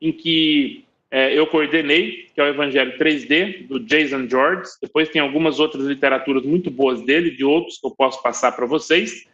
em 0.00 0.12
que 0.12 0.84
é, 1.10 1.36
eu 1.38 1.46
coordenei, 1.46 2.28
que 2.34 2.40
é 2.40 2.44
o 2.44 2.48
Evangelho 2.48 2.98
3D, 2.98 3.66
do 3.66 3.78
Jason 3.80 4.28
George. 4.28 4.70
Depois 4.80 5.08
tem 5.08 5.20
algumas 5.20 5.60
outras 5.60 5.84
literaturas 5.84 6.42
muito 6.42 6.70
boas 6.70 7.02
dele, 7.02 7.30
de 7.30 7.44
outros 7.44 7.78
que 7.78 7.86
eu 7.86 7.90
posso 7.90 8.22
passar 8.22 8.52
para 8.52 8.66
vocês 8.66 9.26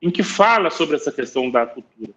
em 0.00 0.10
que 0.10 0.22
fala 0.22 0.70
sobre 0.70 0.96
essa 0.96 1.12
questão 1.12 1.50
da 1.50 1.66
cultura. 1.66 2.12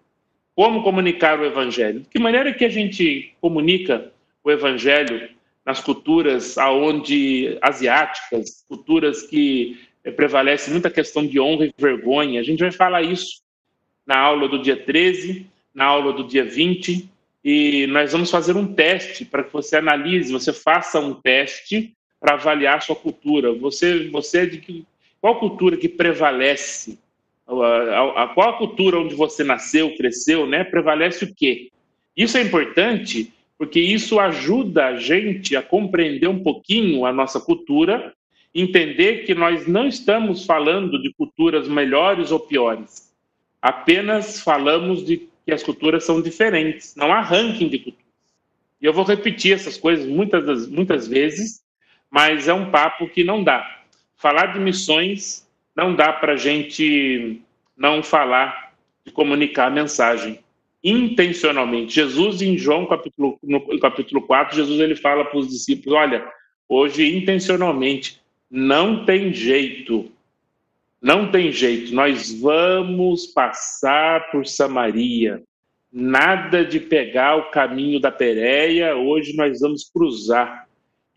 Como 0.60 0.84
comunicar 0.84 1.40
o 1.40 1.46
evangelho? 1.46 2.02
De 2.02 2.10
que 2.10 2.20
maneira 2.20 2.54
que 2.54 2.66
a 2.66 2.70
gente 2.70 3.34
comunica 3.40 4.12
o 4.44 4.52
evangelho 4.52 5.30
nas 5.66 5.80
culturas 5.80 6.58
aonde 6.58 7.58
asiáticas, 7.62 8.66
culturas 8.68 9.22
que 9.22 9.80
eh, 10.04 10.12
prevalece 10.12 10.70
muita 10.70 10.90
questão 10.90 11.26
de 11.26 11.40
honra 11.40 11.68
e 11.68 11.74
vergonha. 11.78 12.42
A 12.42 12.44
gente 12.44 12.60
vai 12.60 12.74
falar 12.74 13.04
isso 13.04 13.42
na 14.06 14.20
aula 14.20 14.50
do 14.50 14.62
dia 14.62 14.76
13, 14.76 15.48
na 15.74 15.86
aula 15.86 16.12
do 16.12 16.28
dia 16.28 16.44
20, 16.44 17.10
e 17.42 17.88
nós 17.88 18.12
vamos 18.12 18.30
fazer 18.30 18.58
um 18.58 18.74
teste 18.74 19.24
para 19.24 19.46
que 19.46 19.54
você 19.54 19.78
analise, 19.78 20.30
você 20.30 20.52
faça 20.52 21.00
um 21.00 21.14
teste 21.14 21.96
para 22.20 22.34
avaliar 22.34 22.82
sua 22.82 22.98
cultura. 22.98 23.54
Você, 23.54 24.10
você 24.10 24.40
é 24.40 24.46
de 24.46 24.58
que, 24.58 24.86
qual 25.22 25.40
cultura 25.40 25.78
que 25.78 25.88
prevalece 25.88 27.00
a, 27.50 28.24
a, 28.24 28.28
qual 28.28 28.50
a 28.50 28.58
cultura 28.58 29.00
onde 29.00 29.16
você 29.16 29.44
nasceu, 29.44 29.96
cresceu, 29.96 30.46
né, 30.46 30.64
prevalece 30.64 31.26
o 31.26 31.34
quê? 31.34 31.72
Isso 32.16 32.38
é 32.38 32.42
importante 32.42 33.34
porque 33.58 33.80
isso 33.80 34.20
ajuda 34.20 34.86
a 34.86 34.96
gente 34.98 35.56
a 35.56 35.62
compreender 35.62 36.28
um 36.28 36.42
pouquinho 36.42 37.06
a 37.06 37.12
nossa 37.12 37.42
cultura, 37.42 38.14
entender 38.56 39.26
que 39.26 39.36
nós 39.36 39.68
não 39.68 39.86
estamos 39.86 40.46
falando 40.46 41.02
de 41.02 41.14
culturas 41.14 41.68
melhores 41.68 42.32
ou 42.32 42.40
piores, 42.40 43.14
apenas 43.62 44.40
falamos 44.40 45.06
de 45.06 45.28
que 45.46 45.52
as 45.52 45.62
culturas 45.62 46.06
são 46.06 46.22
diferentes, 46.22 46.96
não 46.96 47.12
há 47.12 47.20
ranking 47.20 47.68
de 47.68 47.80
culturas. 47.80 48.08
E 48.82 48.86
eu 48.86 48.94
vou 48.94 49.04
repetir 49.04 49.54
essas 49.54 49.76
coisas 49.76 50.06
muitas, 50.06 50.68
muitas 50.70 51.06
vezes, 51.06 51.62
mas 52.10 52.48
é 52.48 52.54
um 52.54 52.72
papo 52.72 53.10
que 53.10 53.26
não 53.26 53.44
dá. 53.44 53.82
Falar 54.16 54.54
de 54.54 54.60
missões 54.60 55.46
não 55.76 55.96
dá 55.96 56.12
para 56.12 56.34
a 56.34 56.38
gente 56.38 57.42
não 57.78 58.04
falar 58.04 58.74
de 59.06 59.12
comunicar 59.12 59.68
a 59.68 59.72
mensagem 59.72 60.40
intencionalmente. 60.84 61.94
Jesus, 61.94 62.42
em 62.42 62.58
João 62.58 62.86
capítulo, 62.86 63.38
no 63.44 63.80
capítulo 63.80 64.22
4, 64.22 64.56
Jesus 64.56 64.80
ele 64.80 64.96
fala 64.96 65.26
para 65.26 65.38
os 65.38 65.50
discípulos: 65.50 65.98
olha, 65.98 66.26
hoje 66.68 67.16
intencionalmente, 67.16 68.22
não 68.50 69.06
tem 69.06 69.34
jeito, 69.34 70.12
não 71.02 71.32
tem 71.32 71.52
jeito, 71.52 71.94
nós 71.94 72.32
vamos 72.40 73.28
passar 73.28 74.32
por 74.32 74.46
Samaria. 74.46 75.42
Nada 75.92 76.64
de 76.64 76.80
pegar 76.80 77.36
o 77.36 77.50
caminho 77.50 78.00
da 78.00 78.12
Pérea, 78.12 78.96
hoje 78.96 79.36
nós 79.36 79.60
vamos 79.60 79.90
cruzar. 79.90 80.68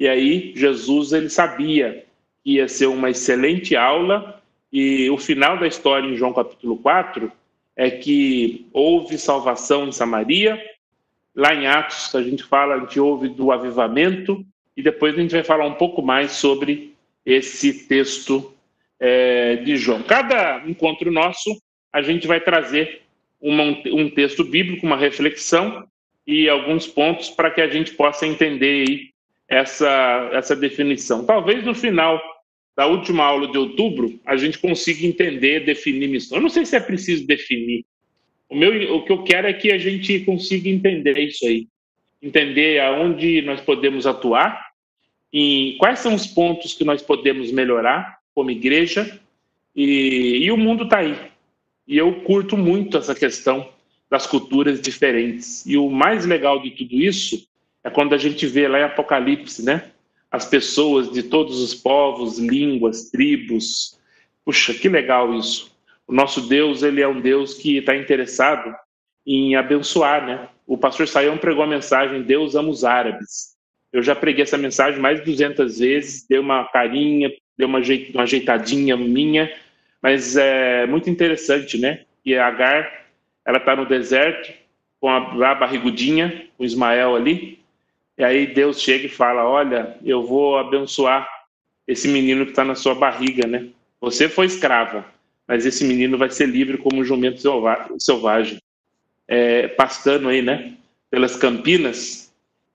E 0.00 0.08
aí 0.08 0.52
Jesus 0.56 1.12
ele 1.12 1.28
sabia 1.28 2.06
que 2.42 2.54
ia 2.54 2.66
ser 2.66 2.86
uma 2.86 3.10
excelente 3.10 3.76
aula 3.76 4.41
e 4.72 5.10
o 5.10 5.18
final 5.18 5.58
da 5.58 5.66
história 5.66 6.08
em 6.08 6.16
João 6.16 6.32
capítulo 6.32 6.78
4 6.78 7.30
é 7.76 7.90
que 7.90 8.66
houve 8.72 9.18
salvação 9.18 9.86
em 9.86 9.92
Samaria. 9.92 10.58
Lá 11.34 11.54
em 11.54 11.66
Atos, 11.66 12.14
a 12.14 12.22
gente 12.22 12.42
fala, 12.42 12.74
a 12.74 12.78
gente 12.80 12.98
ouve 12.98 13.28
do 13.28 13.52
avivamento, 13.52 14.44
e 14.76 14.82
depois 14.82 15.14
a 15.14 15.20
gente 15.20 15.32
vai 15.32 15.44
falar 15.44 15.66
um 15.66 15.74
pouco 15.74 16.02
mais 16.02 16.32
sobre 16.32 16.94
esse 17.24 17.86
texto 17.86 18.54
é, 18.98 19.56
de 19.56 19.76
João. 19.76 20.02
Cada 20.02 20.62
encontro 20.66 21.10
nosso, 21.10 21.50
a 21.92 22.00
gente 22.00 22.26
vai 22.26 22.40
trazer 22.40 23.02
uma, 23.40 23.64
um 23.64 24.08
texto 24.08 24.44
bíblico, 24.44 24.86
uma 24.86 24.96
reflexão 24.96 25.86
e 26.26 26.48
alguns 26.48 26.86
pontos 26.86 27.28
para 27.28 27.50
que 27.50 27.60
a 27.60 27.68
gente 27.68 27.92
possa 27.92 28.26
entender 28.26 29.10
essa, 29.48 30.30
essa 30.32 30.56
definição. 30.56 31.24
Talvez 31.24 31.64
no 31.64 31.74
final 31.74 32.20
da 32.76 32.86
última 32.86 33.24
aula 33.24 33.48
de 33.48 33.58
outubro, 33.58 34.18
a 34.24 34.36
gente 34.36 34.58
consiga 34.58 35.06
entender, 35.06 35.64
definir 35.64 36.08
missão. 36.08 36.38
Eu 36.38 36.42
não 36.42 36.48
sei 36.48 36.64
se 36.64 36.74
é 36.74 36.80
preciso 36.80 37.26
definir. 37.26 37.84
O, 38.48 38.56
meu, 38.56 38.96
o 38.96 39.04
que 39.04 39.12
eu 39.12 39.22
quero 39.22 39.46
é 39.46 39.52
que 39.52 39.70
a 39.70 39.78
gente 39.78 40.20
consiga 40.20 40.68
entender 40.68 41.18
isso 41.18 41.46
aí. 41.46 41.66
Entender 42.22 42.80
aonde 42.80 43.42
nós 43.42 43.60
podemos 43.60 44.06
atuar 44.06 44.72
e 45.32 45.76
quais 45.78 45.98
são 45.98 46.14
os 46.14 46.26
pontos 46.26 46.74
que 46.74 46.84
nós 46.84 47.02
podemos 47.02 47.50
melhorar 47.50 48.18
como 48.34 48.50
igreja. 48.50 49.20
E, 49.74 50.38
e 50.42 50.50
o 50.50 50.56
mundo 50.56 50.84
está 50.84 50.98
aí. 50.98 51.16
E 51.86 51.96
eu 51.96 52.20
curto 52.22 52.56
muito 52.56 52.96
essa 52.96 53.14
questão 53.14 53.68
das 54.10 54.26
culturas 54.26 54.80
diferentes. 54.80 55.66
E 55.66 55.76
o 55.76 55.90
mais 55.90 56.26
legal 56.26 56.60
de 56.60 56.70
tudo 56.70 56.94
isso 56.94 57.46
é 57.82 57.90
quando 57.90 58.14
a 58.14 58.18
gente 58.18 58.46
vê 58.46 58.68
lá 58.68 58.80
em 58.80 58.84
Apocalipse, 58.84 59.64
né? 59.64 59.90
As 60.32 60.46
pessoas 60.46 61.12
de 61.12 61.22
todos 61.22 61.60
os 61.60 61.74
povos, 61.74 62.38
línguas, 62.38 63.10
tribos. 63.10 64.00
Puxa, 64.42 64.72
que 64.72 64.88
legal 64.88 65.34
isso. 65.34 65.70
O 66.08 66.12
nosso 66.12 66.48
Deus, 66.48 66.82
ele 66.82 67.02
é 67.02 67.06
um 67.06 67.20
Deus 67.20 67.52
que 67.52 67.76
está 67.76 67.94
interessado 67.94 68.74
em 69.26 69.54
abençoar, 69.54 70.24
né? 70.24 70.48
O 70.66 70.78
pastor 70.78 71.06
Saião 71.06 71.36
pregou 71.36 71.62
a 71.62 71.66
mensagem 71.66 72.22
Deus 72.22 72.54
ama 72.54 72.70
os 72.70 72.82
árabes. 72.82 73.52
Eu 73.92 74.02
já 74.02 74.14
preguei 74.14 74.42
essa 74.42 74.56
mensagem 74.56 74.98
mais 74.98 75.18
de 75.18 75.26
200 75.26 75.78
vezes, 75.78 76.26
dei 76.26 76.38
uma 76.38 76.64
carinha, 76.64 77.30
dei 77.58 77.66
uma, 77.66 77.78
ajeitadinha 78.22 78.96
minha, 78.96 79.52
mas 80.00 80.34
é 80.34 80.86
muito 80.86 81.10
interessante, 81.10 81.76
né? 81.78 82.04
E 82.24 82.34
a 82.34 82.46
Agar, 82.46 82.90
ela 83.44 83.58
está 83.58 83.76
no 83.76 83.84
deserto, 83.84 84.50
com 84.98 85.10
a, 85.10 85.50
a 85.50 85.54
barrigudinha, 85.54 86.46
com 86.56 86.64
Ismael 86.64 87.14
ali, 87.14 87.61
e 88.16 88.24
aí 88.24 88.46
Deus 88.46 88.80
chega 88.80 89.06
e 89.06 89.10
fala: 89.10 89.44
Olha, 89.44 89.96
eu 90.04 90.22
vou 90.24 90.58
abençoar 90.58 91.28
esse 91.86 92.08
menino 92.08 92.44
que 92.44 92.52
está 92.52 92.64
na 92.64 92.74
sua 92.74 92.94
barriga, 92.94 93.46
né? 93.46 93.68
Você 94.00 94.28
foi 94.28 94.46
escrava, 94.46 95.04
mas 95.46 95.64
esse 95.64 95.84
menino 95.84 96.18
vai 96.18 96.30
ser 96.30 96.46
livre 96.46 96.78
como 96.78 97.00
um 97.00 97.04
jumento 97.04 97.40
selvagem, 97.98 98.60
é, 99.26 99.68
pastando 99.68 100.28
aí, 100.28 100.42
né? 100.42 100.74
Pelas 101.10 101.36
campinas. 101.36 102.32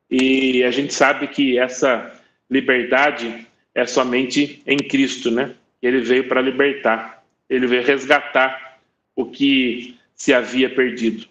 E 0.09 0.63
a 0.63 0.71
gente 0.71 0.93
sabe 0.93 1.27
que 1.27 1.59
essa 1.59 2.13
liberdade 2.49 3.45
é 3.75 3.85
somente 3.85 4.61
em 4.65 4.77
Cristo, 4.77 5.29
né? 5.29 5.53
Ele 5.81 6.01
veio 6.01 6.27
para 6.27 6.41
libertar, 6.41 7.23
ele 7.49 7.67
veio 7.67 7.83
resgatar 7.83 8.79
o 9.15 9.25
que 9.25 9.97
se 10.15 10.33
havia 10.33 10.69
perdido. 10.69 11.27